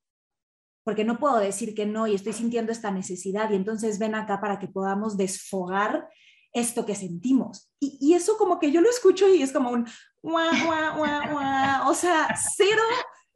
porque 0.84 1.04
no 1.04 1.20
puedo 1.20 1.38
decir 1.38 1.74
que 1.74 1.86
no 1.86 2.08
y 2.08 2.16
estoy 2.16 2.34
sintiendo 2.34 2.72
esta 2.72 2.92
necesidad 2.92 3.50
y 3.52 3.56
entonces 3.56 4.00
ven 4.00 4.16
acá 4.16 4.42
para 4.42 4.60
que 4.60 4.68
podamos 4.68 5.18
desfogar 5.18 6.10
esto 6.54 6.86
que 6.86 6.96
sentimos. 6.96 7.72
Y, 7.80 8.14
eso 8.14 8.38
como 8.38 8.60
que 8.60 8.72
yo 8.72 8.82
lo 8.82 8.90
escucho 8.90 9.28
y 9.28 9.42
es 9.42 9.52
como 9.52 9.72
un, 9.72 9.88
o 10.24 11.94
sea, 11.94 12.36
cero, 12.56 12.82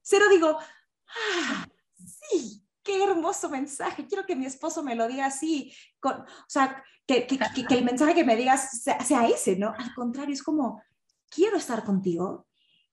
cero 0.01 0.25
digo, 0.29 0.57
ah, 1.07 1.67
sí, 1.97 2.63
qué 2.83 3.03
hermoso 3.03 3.49
mensaje, 3.49 4.05
quiero 4.05 4.25
que 4.25 4.35
mi 4.35 4.45
esposo 4.45 4.83
me 4.83 4.95
lo 4.95 5.07
diga 5.07 5.25
así, 5.25 5.73
con, 5.99 6.21
o 6.21 6.25
sea, 6.47 6.83
que, 7.07 7.27
el 7.69 7.85
mensaje 7.85 8.13
que 8.13 8.23
me 8.23 8.35
digas 8.35 8.81
sea, 8.83 8.99
sea, 9.03 9.27
ese, 9.27 9.55
¿no? 9.55 9.73
Al 9.77 9.93
contrario, 9.95 10.33
es 10.33 10.43
como, 10.43 10.81
quiero 11.29 11.57
estar 11.57 11.83
contigo, 11.83 12.47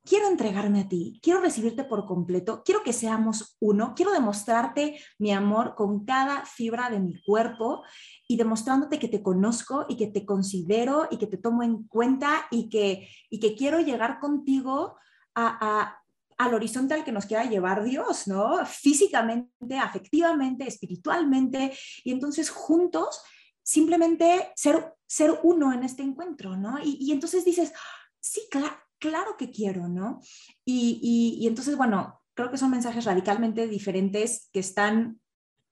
quiero 0.05 0.29
entregarme 0.29 0.81
a 0.81 0.89
ti, 0.89 1.21
quiero 1.23 1.41
recibirte 1.41 1.85
por 1.85 2.07
completo, 2.07 2.63
quiero 2.65 2.83
que 2.83 2.93
seamos 2.93 3.57
uno, 3.61 3.95
quiero 3.95 4.13
demostrarte 4.13 5.01
mi 5.19 5.33
amor 5.33 5.75
con 5.75 6.05
cada 6.05 6.45
fibra 6.45 6.91
de 6.91 7.01
mi 7.01 7.23
cuerpo 7.23 7.83
y 8.27 8.37
demostrándote 8.37 8.99
que 8.99 9.09
te 9.09 9.23
conozco 9.23 9.87
y 9.89 9.97
que 9.97 10.09
te 10.09 10.27
considero 10.27 11.07
y 11.11 11.19
que 11.19 11.27
te 11.27 11.37
tomo 11.37 11.63
en 11.63 11.85
cuenta 11.85 12.47
y 12.51 12.69
que, 12.69 13.09
y 13.31 13.39
que 13.39 13.55
quiero 13.55 13.81
llegar 13.81 14.19
contigo 14.19 14.97
a, 15.35 15.99
al 16.37 16.55
horizonte 16.55 16.95
al 16.95 17.05
que 17.05 17.13
nos 17.13 17.27
quiera 17.27 17.45
llevar 17.45 17.85
Dios, 17.85 18.27
¿no? 18.27 18.67
Físicamente, 18.67 19.79
afectivamente, 19.79 20.67
espiritualmente, 20.67 21.77
y 22.03 22.13
entonces 22.13 22.51
juntos 22.51 23.23
simplemente 23.63 24.53
ser, 24.57 24.95
ser 25.07 25.39
uno 25.45 25.73
en 25.73 25.85
este 25.85 26.03
encuentro, 26.03 26.57
¿no? 26.57 26.81
Y, 26.83 26.99
y 27.01 27.13
entonces 27.13 27.45
dices, 27.45 27.73
sí, 28.19 28.43
claro, 28.51 28.82
claro 29.03 29.37
que 29.37 29.51
quiero, 29.51 29.89
¿no? 29.89 30.21
Y, 30.65 31.45
entonces, 31.49 31.77
bueno, 31.77 32.23
creo 32.35 32.51
que 32.51 32.57
son 32.57 32.71
mensajes 32.71 33.05
radicalmente 33.05 33.67
diferentes 33.67 34.49
que 34.53 34.61
están 34.61 35.21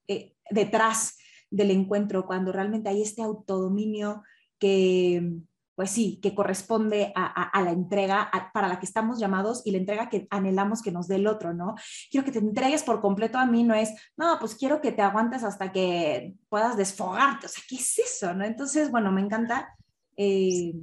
eh, 0.08 0.34
detrás 0.50 1.16
del 1.48 1.70
encuentro, 1.70 2.26
cuando 2.26 2.50
realmente 2.50 2.88
hay 2.88 3.02
este 3.02 3.22
autodominio 3.22 4.24
que, 4.58 5.38
pues 5.76 5.90
sí, 5.90 6.18
que 6.20 6.34
corresponde 6.34 7.12
a, 7.14 7.62
la 7.62 7.70
entrega 7.70 8.30
para 8.52 8.66
la 8.66 8.80
que 8.80 8.86
estamos 8.86 9.20
llamados 9.20 9.62
y 9.64 9.70
la 9.70 9.78
entrega 9.78 10.08
que 10.08 10.26
anhelamos 10.30 10.82
que 10.82 10.90
nos 10.90 11.06
dé 11.06 11.16
el 11.16 11.28
otro, 11.28 11.54
¿no? 11.54 11.76
Quiero 12.10 12.24
que 12.24 12.32
te 12.32 12.40
entregues 12.40 12.82
por 12.82 13.00
completo 13.00 13.38
a 13.38 13.46
mí, 13.46 13.62
no 13.62 13.74
es, 13.74 13.90
no, 14.16 14.38
pues 14.40 14.56
quiero 14.56 14.80
que 14.80 14.92
te 14.92 15.02
aguantes 15.02 15.44
hasta 15.44 15.70
que 15.70 16.34
puedas 16.48 16.76
desfogarte, 16.76 17.46
o 17.46 17.48
sea, 17.48 17.62
¿qué 17.68 17.76
es 17.76 17.98
eso, 17.98 18.34
no? 18.34 18.44
Entonces, 18.44 18.90
bueno, 18.90 19.12
me 19.12 19.20
encanta. 19.20 19.76
Eh, 20.16 20.74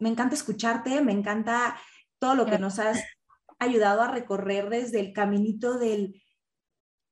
me 0.00 0.08
encanta 0.08 0.34
escucharte, 0.34 1.00
me 1.02 1.12
encanta 1.12 1.78
todo 2.18 2.34
lo 2.34 2.46
que 2.46 2.58
nos 2.58 2.78
has 2.78 3.02
ayudado 3.58 4.02
a 4.02 4.10
recorrer 4.10 4.68
desde 4.70 5.00
el 5.00 5.12
caminito 5.12 5.78
del, 5.78 6.20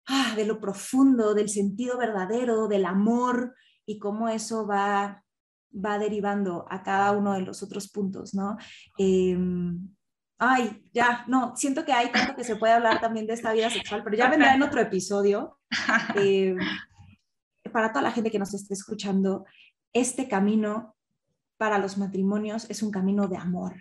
ah, 0.07 0.33
de 0.35 0.47
lo 0.47 0.61
profundo, 0.61 1.35
del 1.35 1.49
sentido 1.49 1.99
verdadero, 1.99 2.67
del 2.67 2.87
amor 2.87 3.55
y 3.87 3.99
cómo 3.99 4.29
eso 4.29 4.67
va, 4.67 5.23
va 5.73 5.99
derivando 5.99 6.67
a 6.71 6.83
cada 6.83 7.13
uno 7.13 7.35
de 7.35 7.43
los 7.43 7.63
otros 7.63 7.89
puntos, 7.89 8.35
¿no? 8.35 8.57
Em, 8.97 9.95
ay, 10.39 10.83
ya, 10.93 11.25
no, 11.29 11.55
siento 11.57 11.85
que 11.85 11.93
hay 11.93 12.11
tanto 12.11 12.35
que 12.35 12.45
se 12.45 12.57
puede 12.57 12.73
hablar 12.73 13.01
también 13.01 13.27
de 13.27 13.35
esta 13.35 13.53
vida 13.53 13.69
sexual, 13.71 14.03
pero 14.03 14.17
ya 14.17 14.31
vendrá 14.31 14.55
en 14.55 14.63
otro 14.63 14.81
episodio. 14.81 15.59
Em, 16.17 16.57
para 17.71 17.93
toda 17.93 18.03
la 18.03 18.13
gente 18.13 18.31
que 18.31 18.39
nos 18.39 18.55
esté 18.55 18.73
escuchando, 18.73 19.45
este 19.93 20.27
camino 20.27 20.97
para 21.59 21.79
los 21.79 21.99
matrimonios 21.99 22.69
es 22.71 22.83
un 22.83 22.91
camino 22.91 23.29
de 23.29 23.37
amor, 23.37 23.75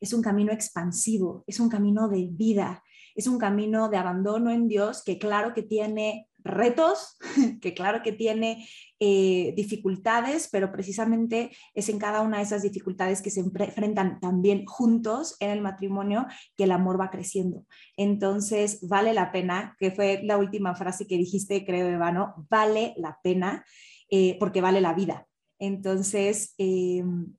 es 0.00 0.12
un 0.12 0.22
camino 0.22 0.52
expansivo, 0.52 1.44
es 1.46 1.58
un 1.60 1.68
camino 1.68 2.08
de 2.08 2.28
vida, 2.30 2.82
es 3.14 3.26
un 3.26 3.38
camino 3.38 3.88
de 3.88 3.96
abandono 3.96 4.50
en 4.50 4.68
Dios 4.68 5.02
que 5.04 5.18
claro 5.18 5.52
que 5.52 5.62
tiene 5.62 6.28
retos, 6.38 7.18
que 7.60 7.74
claro 7.74 8.02
que 8.02 8.12
tiene 8.12 8.66
eh, 8.98 9.52
dificultades, 9.56 10.48
pero 10.50 10.72
precisamente 10.72 11.50
es 11.74 11.88
en 11.88 11.98
cada 11.98 12.22
una 12.22 12.38
de 12.38 12.44
esas 12.44 12.62
dificultades 12.62 13.22
que 13.22 13.30
se 13.30 13.40
enfrentan 13.40 14.20
también 14.20 14.64
juntos 14.66 15.36
en 15.40 15.50
el 15.50 15.60
matrimonio 15.60 16.26
que 16.56 16.64
el 16.64 16.72
amor 16.72 17.00
va 17.00 17.10
creciendo. 17.10 17.66
Entonces, 17.96 18.86
vale 18.88 19.12
la 19.12 19.32
pena, 19.32 19.76
que 19.78 19.90
fue 19.90 20.20
la 20.24 20.38
última 20.38 20.74
frase 20.74 21.06
que 21.06 21.16
dijiste, 21.16 21.64
creo, 21.64 21.88
Evano, 21.88 22.46
vale 22.48 22.94
la 22.96 23.18
pena 23.22 23.64
eh, 24.10 24.36
porque 24.38 24.60
vale 24.60 24.80
la 24.80 24.94
vida. 24.94 25.26
Entonces, 25.60 26.54
em, 26.58 27.34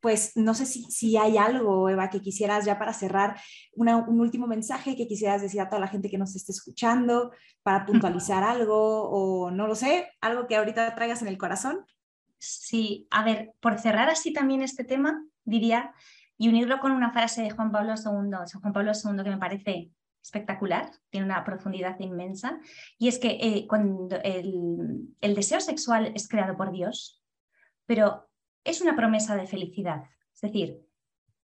pues 0.00 0.32
no 0.34 0.54
sé 0.54 0.64
si, 0.66 1.16
hay 1.16 1.36
algo, 1.36 1.88
Eva, 1.88 2.08
que 2.08 2.20
quisieras 2.20 2.64
ya 2.64 2.78
para 2.78 2.94
cerrar, 2.94 3.38
un 3.74 4.20
último 4.20 4.46
mensaje 4.46 4.96
que 4.96 5.06
quisieras 5.06 5.42
decir 5.42 5.60
a 5.60 5.68
toda 5.68 5.80
la 5.80 5.88
gente 5.88 6.10
que 6.10 6.18
nos 6.18 6.34
esté 6.34 6.52
escuchando, 6.52 7.32
para 7.62 7.84
puntualizar 7.84 8.42
algo 8.42 9.10
o 9.10 9.50
no 9.50 9.66
lo 9.66 9.74
sé, 9.74 10.08
algo 10.22 10.46
que 10.46 10.56
ahorita 10.56 10.94
traigas 10.94 11.20
en 11.20 11.28
el 11.28 11.38
corazón. 11.38 11.84
Sí, 12.38 13.06
a 13.10 13.22
ver, 13.22 13.52
por 13.60 13.78
cerrar 13.78 14.08
así 14.08 14.32
también 14.32 14.62
este 14.62 14.84
tema, 14.84 15.22
diría, 15.44 15.92
y 16.38 16.48
unirlo 16.48 16.80
con 16.80 16.92
una 16.92 17.12
frase 17.12 17.42
de 17.42 17.50
Juan 17.50 17.70
Pablo 17.70 17.94
II, 17.96 18.58
Juan 18.60 18.72
Pablo 18.72 18.92
II 18.92 19.22
que 19.22 19.30
me 19.30 19.36
parece 19.36 19.90
espectacular, 20.22 20.90
tiene 21.10 21.26
una 21.26 21.44
profundidad 21.44 21.98
inmensa, 22.00 22.58
y 22.98 23.08
es 23.08 23.18
que 23.18 23.38
eh, 23.40 23.66
cuando 23.68 24.16
el 24.22 25.34
deseo 25.34 25.60
sexual 25.60 26.12
es 26.14 26.28
creado 26.28 26.56
por 26.56 26.72
Dios, 26.72 27.19
pero 27.86 28.28
es 28.64 28.80
una 28.80 28.96
promesa 28.96 29.36
de 29.36 29.46
felicidad. 29.46 30.04
Es 30.34 30.40
decir, 30.40 30.86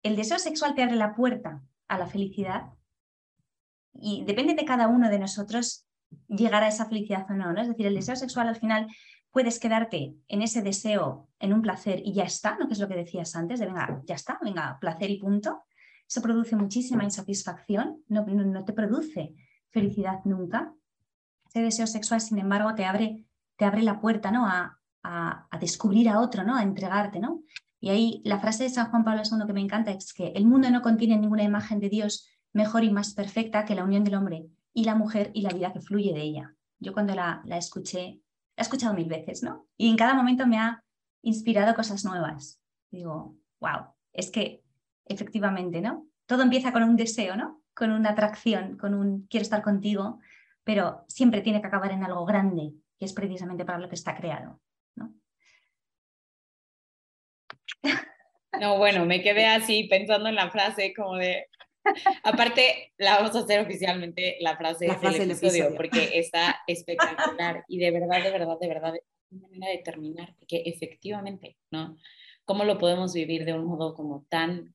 el 0.03 0.17
deseo 0.17 0.39
sexual 0.39 0.75
te 0.75 0.83
abre 0.83 0.97
la 0.97 1.15
puerta 1.15 1.63
a 1.89 1.99
la 1.99 2.07
felicidad 2.07 2.73
y 3.93 4.25
depende 4.25 4.55
de 4.55 4.65
cada 4.65 4.89
uno 4.89 5.11
de 5.11 5.19
nosotros 5.19 5.87
llegar 6.29 6.63
a 6.63 6.69
esa 6.69 6.87
felicidad 6.87 7.27
o 7.31 7.35
no. 7.35 7.61
Es 7.61 7.69
decir, 7.69 7.87
el 7.87 7.95
deseo 7.95 8.17
sexual 8.17 8.49
al 8.49 8.57
final 8.57 8.89
puedes 9.31 9.59
quedarte 9.59 10.17
en 10.29 10.43
ese 10.43 10.63
deseo, 10.63 11.29
en 11.39 11.53
un 11.53 11.63
placer 11.63 12.01
y 12.05 12.15
ya 12.15 12.25
está, 12.25 12.57
¿no? 12.59 12.67
Que 12.67 12.75
es 12.75 12.81
lo 12.81 12.89
que 12.89 12.97
decías 12.97 13.37
antes, 13.37 13.61
de 13.61 13.67
venga, 13.67 14.03
ya 14.07 14.15
está, 14.15 14.39
venga, 14.43 14.79
placer 14.81 15.11
y 15.11 15.19
punto. 15.19 15.65
Eso 16.09 16.23
produce 16.23 16.57
muchísima 16.57 17.05
insatisfacción, 17.05 18.03
no, 18.09 18.25
no 18.27 18.65
te 18.65 18.73
produce 18.73 19.35
felicidad 19.69 20.21
nunca. 20.25 20.75
Ese 21.49 21.63
deseo 21.63 21.87
sexual, 21.87 22.21
sin 22.21 22.39
embargo, 22.39 22.75
te 22.75 22.85
abre, 22.85 23.27
te 23.57 23.65
abre 23.65 23.83
la 23.83 24.01
puerta 24.01 24.33
¿no? 24.33 24.47
a, 24.47 24.80
a, 25.03 25.49
descubrir 25.61 26.09
a 26.09 26.21
otro, 26.21 26.45
¿no? 26.45 26.57
a 26.57 26.63
entregarte. 26.63 27.21
¿no? 27.21 27.43
Y 27.81 27.91
ahí 27.91 28.23
la 28.25 28.39
frase 28.39 28.65
de 28.65 28.71
San 28.71 28.91
Juan 28.91 29.05
Pablo 29.05 29.23
II 29.25 29.47
que 29.47 29.53
me 29.53 29.61
encanta 29.61 29.91
es 29.91 30.13
que 30.13 30.29
el 30.29 30.47
mundo 30.47 30.71
no 30.71 30.83
contiene 30.83 31.17
ninguna 31.17 31.43
imagen 31.43 31.81
de 31.81 31.89
Dios 31.89 32.29
mejor 32.53 32.85
y 32.85 32.91
más 32.91 33.15
perfecta 33.15 33.65
que 33.65 33.75
la 33.75 33.85
unión 33.85 34.05
del 34.05 34.15
hombre 34.17 34.47
y 34.73 34.85
la 34.85 34.95
mujer 34.95 35.31
y 35.35 35.43
la 35.43 35.51
vida 35.51 35.73
que 35.73 35.81
fluye 35.81 36.13
de 36.13 36.23
ella. 36.23 36.55
Yo 36.79 36.93
cuando 36.93 37.15
la, 37.15 37.43
la 37.45 37.57
escuché, 37.57 38.21
la 38.57 38.61
he 38.61 38.63
escuchado 38.63 38.95
mil 38.95 39.09
veces, 39.09 39.43
¿no? 39.43 39.67
Y 39.77 39.89
en 39.89 39.97
cada 39.97 40.15
momento 40.15 40.47
me 40.47 40.59
ha 40.59 40.83
inspirado 41.23 41.75
cosas 41.75 42.05
nuevas. 42.05 42.61
Digo, 42.91 43.37
wow, 43.61 43.95
es 44.13 44.31
que 44.31 44.63
efectivamente, 45.05 45.81
¿no? 45.81 46.07
Todo 46.27 46.43
empieza 46.43 46.73
con 46.73 46.83
un 46.83 46.97
deseo, 46.97 47.37
¿no? 47.37 47.63
Con 47.75 47.91
una 47.91 48.11
atracción, 48.11 48.77
con 48.77 48.95
un 48.95 49.27
quiero 49.29 49.43
estar 49.43 49.63
contigo, 49.63 50.21
pero 50.65 51.05
siempre 51.09 51.41
tiene 51.41 51.61
que 51.61 51.67
acabar 51.67 51.93
en 51.93 52.05
algo 52.05 52.25
grande, 52.25 52.73
que 52.99 53.05
es 53.05 53.13
precisamente 53.13 53.65
para 53.65 53.79
lo 53.79 53.89
que 53.89 53.95
está 53.95 54.15
creado, 54.15 54.61
¿no? 57.83 57.91
No, 58.61 58.79
bueno, 58.79 59.07
me 59.07 59.23
quedé 59.23 59.47
así 59.47 59.85
pensando 59.85 60.29
en 60.29 60.35
la 60.35 60.51
frase 60.51 60.93
como 60.95 61.17
de, 61.17 61.47
aparte 62.25 62.93
la 62.99 63.17
vamos 63.17 63.37
a 63.37 63.41
hacer 63.41 63.61
oficialmente 63.61 64.37
la 64.41 64.57
frase, 64.57 64.87
del, 64.87 65.31
episodio, 65.31 65.75
porque 65.77 66.19
está 66.19 66.61
espectacular 66.67 67.65
y 67.69 67.79
de 67.79 67.91
verdad, 67.91 68.23
de 68.23 68.31
verdad, 68.31 68.59
de 68.61 68.69
verdad, 68.69 68.97
es 68.97 69.03
una 69.31 69.49
manera 69.49 69.73
de 69.73 69.79
terminar, 69.79 70.35
porque 70.39 70.63
efectivamente, 70.67 71.57
¿no? 71.71 71.97
¿Cómo 72.45 72.65
lo 72.65 72.79
podemos 72.79 73.15
vivir 73.15 73.45
de 73.45 73.53
un 73.53 73.65
modo 73.65 73.95
como 73.95 74.27
tan, 74.29 74.75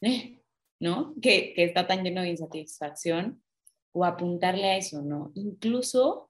eh, 0.00 0.40
¿no? 0.78 1.14
Que, 1.20 1.52
que 1.54 1.64
está 1.64 1.86
tan 1.86 2.04
lleno 2.04 2.22
de 2.22 2.30
insatisfacción 2.30 3.42
o 3.92 4.04
apuntarle 4.04 4.70
a 4.70 4.76
eso, 4.76 5.02
¿no? 5.02 5.32
Incluso 5.34 6.28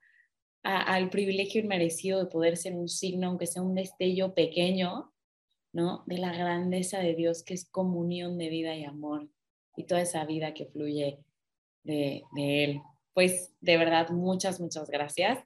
al 0.62 1.08
privilegio 1.08 1.62
inmerecido 1.62 2.18
de 2.18 2.30
poder 2.30 2.56
ser 2.56 2.74
un 2.74 2.88
signo, 2.88 3.28
aunque 3.28 3.46
sea 3.46 3.62
un 3.62 3.74
destello 3.74 4.34
pequeño, 4.34 5.09
¿no? 5.72 6.02
De 6.06 6.18
la 6.18 6.32
grandeza 6.32 6.98
de 6.98 7.14
Dios, 7.14 7.42
que 7.42 7.54
es 7.54 7.68
comunión 7.68 8.38
de 8.38 8.48
vida 8.48 8.74
y 8.74 8.84
amor, 8.84 9.28
y 9.76 9.84
toda 9.84 10.00
esa 10.00 10.24
vida 10.24 10.54
que 10.54 10.66
fluye 10.66 11.18
de, 11.84 12.24
Él. 12.36 12.82
Pues 13.14 13.52
de 13.60 13.76
verdad, 13.76 14.10
muchas, 14.10 14.60
muchas 14.60 14.90
gracias. 14.90 15.38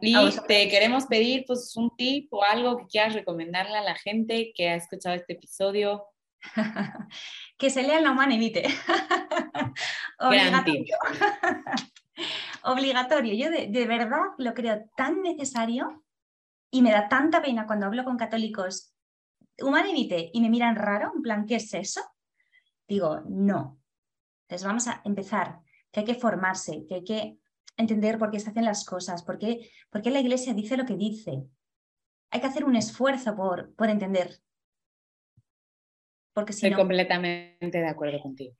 Y 0.00 0.14
te 0.48 0.68
queremos 0.68 1.06
pedir 1.06 1.44
pues 1.46 1.74
un 1.76 1.94
tip 1.96 2.32
o 2.32 2.42
algo 2.42 2.76
que 2.76 2.86
quieras 2.86 3.14
recomendarle 3.14 3.78
a 3.78 3.82
la 3.82 3.94
gente 3.94 4.52
que 4.54 4.68
ha 4.68 4.74
escuchado 4.74 5.14
este 5.14 5.34
episodio. 5.34 6.04
que 7.58 7.70
se 7.70 7.82
lea 7.82 8.00
la 8.00 8.12
evite. 8.30 8.64
Obligatorio. 10.18 10.96
Obligatorio. 12.64 13.34
Yo 13.34 13.50
de, 13.50 13.68
de, 13.68 13.86
verdad 13.86 14.20
lo 14.38 14.52
creo 14.52 14.84
tan 14.96 15.22
necesario 15.22 16.04
y 16.70 16.82
me 16.82 16.90
da 16.90 17.08
tanta 17.08 17.40
pena 17.40 17.66
cuando 17.66 17.86
hablo 17.86 18.04
con 18.04 18.16
católicos 18.16 18.91
y 19.56 20.40
me 20.40 20.50
miran 20.50 20.76
raro, 20.76 21.12
en 21.14 21.22
plan, 21.22 21.46
¿qué 21.46 21.56
es 21.56 21.72
eso? 21.74 22.00
Digo, 22.88 23.20
no. 23.28 23.80
Entonces 24.42 24.66
vamos 24.66 24.88
a 24.88 25.00
empezar, 25.04 25.60
que 25.90 26.00
hay 26.00 26.06
que 26.06 26.14
formarse, 26.14 26.84
que 26.88 26.96
hay 26.96 27.04
que 27.04 27.38
entender 27.76 28.18
por 28.18 28.30
qué 28.30 28.40
se 28.40 28.50
hacen 28.50 28.64
las 28.64 28.84
cosas, 28.84 29.22
por 29.22 29.38
qué, 29.38 29.70
por 29.90 30.02
qué 30.02 30.10
la 30.10 30.20
iglesia 30.20 30.54
dice 30.54 30.76
lo 30.76 30.84
que 30.84 30.96
dice. 30.96 31.44
Hay 32.30 32.40
que 32.40 32.46
hacer 32.46 32.64
un 32.64 32.76
esfuerzo 32.76 33.34
por, 33.36 33.74
por 33.74 33.88
entender 33.88 34.38
porque 36.34 36.52
Estoy 36.52 36.72
completamente 36.72 37.78
de 37.78 37.88
acuerdo 37.88 38.20
contigo. 38.20 38.54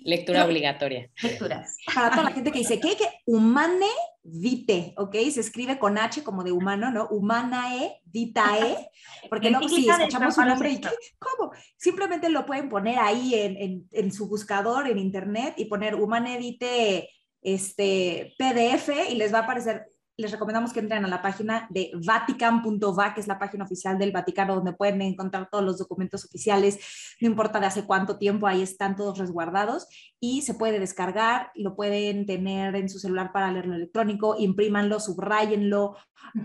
Lectura 0.00 0.44
obligatoria. 0.44 1.10
Lecturas. 1.22 1.76
Para 1.94 2.10
toda 2.10 2.22
la 2.24 2.32
gente 2.32 2.52
que 2.52 2.60
dice, 2.60 2.80
¿qué? 2.80 2.96
que 2.96 3.06
humane 3.26 3.88
vite, 4.22 4.94
¿ok? 4.96 5.16
Se 5.30 5.40
escribe 5.40 5.78
con 5.78 5.98
H 5.98 6.22
como 6.22 6.44
de 6.44 6.52
humano, 6.52 6.90
¿no? 6.90 7.08
Humanae, 7.08 8.00
vitae, 8.04 8.90
porque 9.28 9.50
luego 9.50 9.68
si 9.68 9.88
escuchamos 9.88 10.36
un 10.38 10.48
nombre 10.48 10.70
y 10.70 10.80
¿cómo? 11.18 11.52
Simplemente 11.76 12.28
lo 12.28 12.46
pueden 12.46 12.68
poner 12.68 12.98
ahí 12.98 13.34
en, 13.34 13.56
en, 13.56 13.88
en, 13.92 14.12
su 14.12 14.28
buscador, 14.28 14.88
en 14.88 14.98
internet, 14.98 15.54
y 15.56 15.64
poner 15.66 15.94
humane 15.94 16.38
vite 16.38 17.08
este, 17.42 18.34
PDF 18.38 19.10
y 19.10 19.14
les 19.14 19.32
va 19.32 19.38
a 19.38 19.42
aparecer 19.42 19.86
les 20.16 20.30
recomendamos 20.30 20.72
que 20.72 20.80
entren 20.80 21.04
a 21.04 21.08
la 21.08 21.22
página 21.22 21.66
de 21.70 21.90
vatican.va, 22.06 23.14
que 23.14 23.20
es 23.20 23.26
la 23.26 23.38
página 23.38 23.64
oficial 23.64 23.98
del 23.98 24.12
Vaticano, 24.12 24.54
donde 24.54 24.72
pueden 24.72 25.00
encontrar 25.02 25.48
todos 25.50 25.64
los 25.64 25.78
documentos 25.78 26.24
oficiales, 26.24 26.78
no 27.20 27.28
importa 27.28 27.60
de 27.60 27.66
hace 27.66 27.84
cuánto 27.84 28.18
tiempo, 28.18 28.46
ahí 28.46 28.62
están 28.62 28.96
todos 28.96 29.18
resguardados 29.18 29.86
y 30.20 30.42
se 30.42 30.54
puede 30.54 30.78
descargar, 30.78 31.50
lo 31.54 31.74
pueden 31.74 32.26
tener 32.26 32.76
en 32.76 32.88
su 32.88 32.98
celular 32.98 33.32
para 33.32 33.50
leerlo 33.50 33.74
electrónico, 33.74 34.36
imprímanlo, 34.38 35.00
subrayenlo, 35.00 35.96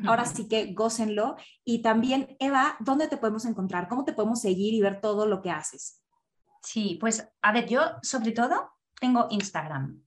ahora 0.06 0.26
sí 0.26 0.48
que 0.48 0.74
gócenlo. 0.74 1.36
Y 1.64 1.82
también, 1.82 2.36
Eva, 2.40 2.78
¿dónde 2.80 3.08
te 3.08 3.18
podemos 3.18 3.46
encontrar? 3.46 3.88
¿Cómo 3.88 4.06
te 4.06 4.14
podemos 4.14 4.42
seguir 4.42 4.74
y 4.74 4.82
ver 4.82 5.02
todo 5.02 5.26
lo 5.26 5.42
que 5.42 5.52
haces? 5.52 6.02
Sí, 6.62 6.98
pues 7.00 7.28
a 7.42 7.52
ver, 7.52 7.68
yo 7.68 7.82
sobre 8.02 8.32
todo 8.32 8.72
tengo 9.00 9.28
Instagram. 9.30 10.05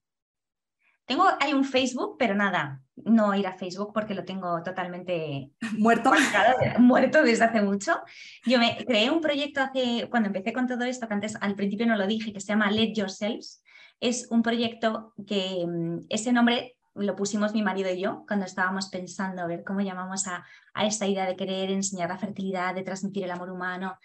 Tengo, 1.09 1.25
hay 1.41 1.55
un 1.55 1.65
Facebook, 1.65 2.17
pero 2.19 2.35
nada, 2.35 2.83
no 2.95 3.35
ir 3.35 3.47
a 3.47 3.55
Facebook 3.55 3.93
porque 3.95 4.15
lo 4.15 4.27
tengo 4.27 4.63
totalmente 4.63 5.53
muerto. 5.79 6.13
muerto 6.79 7.23
desde 7.23 7.45
hace 7.45 7.63
mucho. 7.63 7.99
Yo 8.45 8.59
me 8.59 8.77
creé 8.87 9.11
un 9.11 9.23
proyecto 9.23 9.63
hace, 9.63 10.07
cuando 10.11 10.27
empecé 10.27 10.53
con 10.53 10.67
todo 10.67 10.85
esto, 10.85 11.09
que 11.09 11.15
antes 11.15 11.35
al 11.41 11.55
principio 11.55 11.87
no 11.87 11.97
lo 11.97 12.07
dije, 12.07 12.35
que 12.35 12.41
se 12.41 12.49
llama 12.49 12.71
Let 12.71 12.93
Yourselves. 12.93 13.63
Es 14.01 14.29
un 14.31 14.43
proyecto 14.43 15.15
que 15.27 15.65
mm, 15.67 16.01
ese 16.11 16.31
nombre 16.31 16.77
lo 16.95 17.17
pusimos 17.17 17.55
mi 17.55 17.63
marido 17.63 17.91
y 17.91 18.03
yo 18.03 18.25
cuando 18.27 18.45
estábamos 18.45 18.91
pensando 18.91 19.41
a 19.41 19.47
ver 19.47 19.65
cómo 19.65 19.81
llamamos 19.81 20.27
a, 20.27 20.45
a 20.75 20.87
esta 20.87 21.07
idea 21.07 21.25
de 21.25 21.37
querer 21.37 21.71
enseñar 21.71 22.11
la 22.11 22.19
fertilidad, 22.19 22.75
de 22.75 22.83
transmitir 22.83 23.25
el 23.25 23.31
amor 23.31 23.51
humano. 23.51 23.97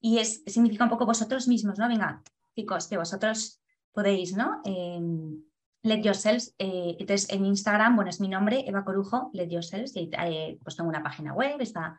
Y 0.00 0.18
es, 0.18 0.42
significa 0.44 0.82
un 0.82 0.90
poco 0.90 1.06
vosotros 1.06 1.46
mismos, 1.46 1.78
¿no? 1.78 1.86
Venga, 1.86 2.20
chicos, 2.56 2.88
que 2.88 2.96
vosotros 2.96 3.62
podéis, 3.92 4.36
¿no? 4.36 4.60
Em, 4.64 5.40
Let 5.88 6.02
Yourselves. 6.02 6.54
Eh, 6.58 6.96
entonces, 6.98 7.30
en 7.30 7.44
Instagram, 7.44 7.96
bueno, 7.96 8.10
es 8.10 8.20
mi 8.20 8.28
nombre, 8.28 8.64
Eva 8.66 8.84
Corujo, 8.84 9.30
Let 9.32 9.48
Yourselves. 9.48 9.96
Y, 9.96 10.10
eh, 10.18 10.58
pues 10.62 10.76
tengo 10.76 10.88
una 10.88 11.02
página 11.02 11.32
web, 11.32 11.60
está 11.60 11.98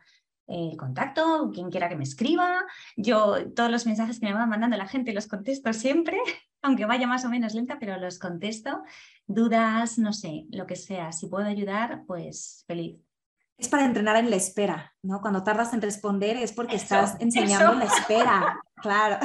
el 0.50 0.76
contacto, 0.76 1.50
quien 1.54 1.70
quiera 1.70 1.88
que 1.88 1.96
me 1.96 2.04
escriba. 2.04 2.64
Yo 2.96 3.50
todos 3.52 3.70
los 3.70 3.86
mensajes 3.86 4.18
que 4.18 4.26
me 4.26 4.34
van 4.34 4.48
mandando 4.48 4.76
la 4.76 4.88
gente 4.88 5.12
los 5.12 5.28
contesto 5.28 5.72
siempre, 5.72 6.18
aunque 6.62 6.86
vaya 6.86 7.06
más 7.06 7.24
o 7.24 7.28
menos 7.28 7.54
lenta, 7.54 7.78
pero 7.78 7.98
los 7.98 8.18
contesto. 8.18 8.82
Dudas, 9.26 9.98
no 9.98 10.12
sé, 10.12 10.46
lo 10.50 10.66
que 10.66 10.76
sea. 10.76 11.12
Si 11.12 11.28
puedo 11.28 11.46
ayudar, 11.46 12.02
pues 12.06 12.64
feliz. 12.66 12.98
Es 13.56 13.68
para 13.68 13.84
entrenar 13.84 14.16
en 14.16 14.30
la 14.30 14.36
espera, 14.36 14.94
¿no? 15.02 15.20
Cuando 15.20 15.42
tardas 15.44 15.74
en 15.74 15.82
responder 15.82 16.38
es 16.38 16.52
porque 16.52 16.76
estás 16.76 17.16
enseñando 17.20 17.74
la 17.74 17.84
espera. 17.84 18.60
Claro. 18.80 19.18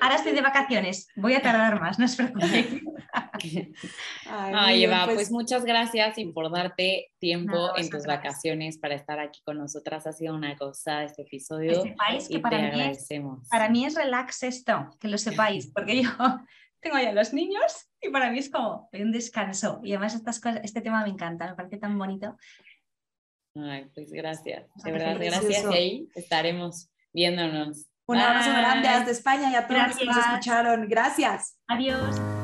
Ahora 0.00 0.14
estoy 0.14 0.34
de 0.34 0.40
vacaciones, 0.40 1.08
voy 1.16 1.34
a 1.34 1.42
tardar 1.42 1.80
más, 1.80 1.98
no 1.98 2.04
es 2.04 2.14
preocupen. 2.14 2.80
Ay, 4.26 4.84
Eva, 4.84 5.04
pues, 5.04 5.16
pues, 5.16 5.30
muchas 5.30 5.64
gracias 5.64 6.16
por 6.32 6.50
darte 6.50 7.12
tiempo 7.18 7.76
en 7.76 7.88
tus 7.90 8.04
vacaciones 8.04 8.78
para 8.78 8.94
estar 8.94 9.18
aquí 9.20 9.40
con 9.44 9.58
nosotras. 9.58 10.06
Ha 10.06 10.12
sido 10.12 10.34
una 10.34 10.56
cosa 10.56 11.04
este 11.04 11.22
episodio. 11.22 11.82
Que 11.82 11.90
sepáis 11.90 12.28
que 12.28 12.38
para, 12.38 12.58
mí 12.72 12.82
es, 12.82 13.08
para 13.50 13.68
mí 13.68 13.84
es 13.84 13.94
relax 13.94 14.42
esto, 14.42 14.90
que 15.00 15.08
lo 15.08 15.18
sepáis, 15.18 15.70
porque 15.72 16.02
yo 16.02 16.10
tengo 16.80 16.98
ya 16.98 17.12
los 17.12 17.32
niños 17.32 17.88
y 18.00 18.10
para 18.10 18.30
mí 18.30 18.38
es 18.38 18.50
como 18.50 18.88
un 18.92 19.12
descanso. 19.12 19.80
Y 19.82 19.92
además 19.92 20.14
estas 20.14 20.40
cosas, 20.40 20.60
este 20.64 20.80
tema 20.80 21.02
me 21.02 21.10
encanta, 21.10 21.46
me 21.46 21.54
parece 21.54 21.78
tan 21.78 21.98
bonito 21.98 22.36
Ay, 23.56 23.88
pues 23.94 24.10
gracias. 24.10 24.66
De 24.82 24.92
verdad, 24.92 25.16
gracias. 25.18 25.64
Y 25.70 25.74
ahí 25.74 26.08
estaremos 26.14 26.90
viéndonos. 27.12 27.86
Un 28.06 28.18
abrazo 28.18 28.50
grande 28.50 28.88
desde 28.88 29.12
España 29.12 29.50
y 29.50 29.54
a 29.54 29.66
todos 29.66 29.88
los 29.88 29.96
que 29.96 30.04
nos 30.04 30.16
escucharon. 30.16 30.88
Gracias. 30.88 31.56
Adiós. 31.68 32.43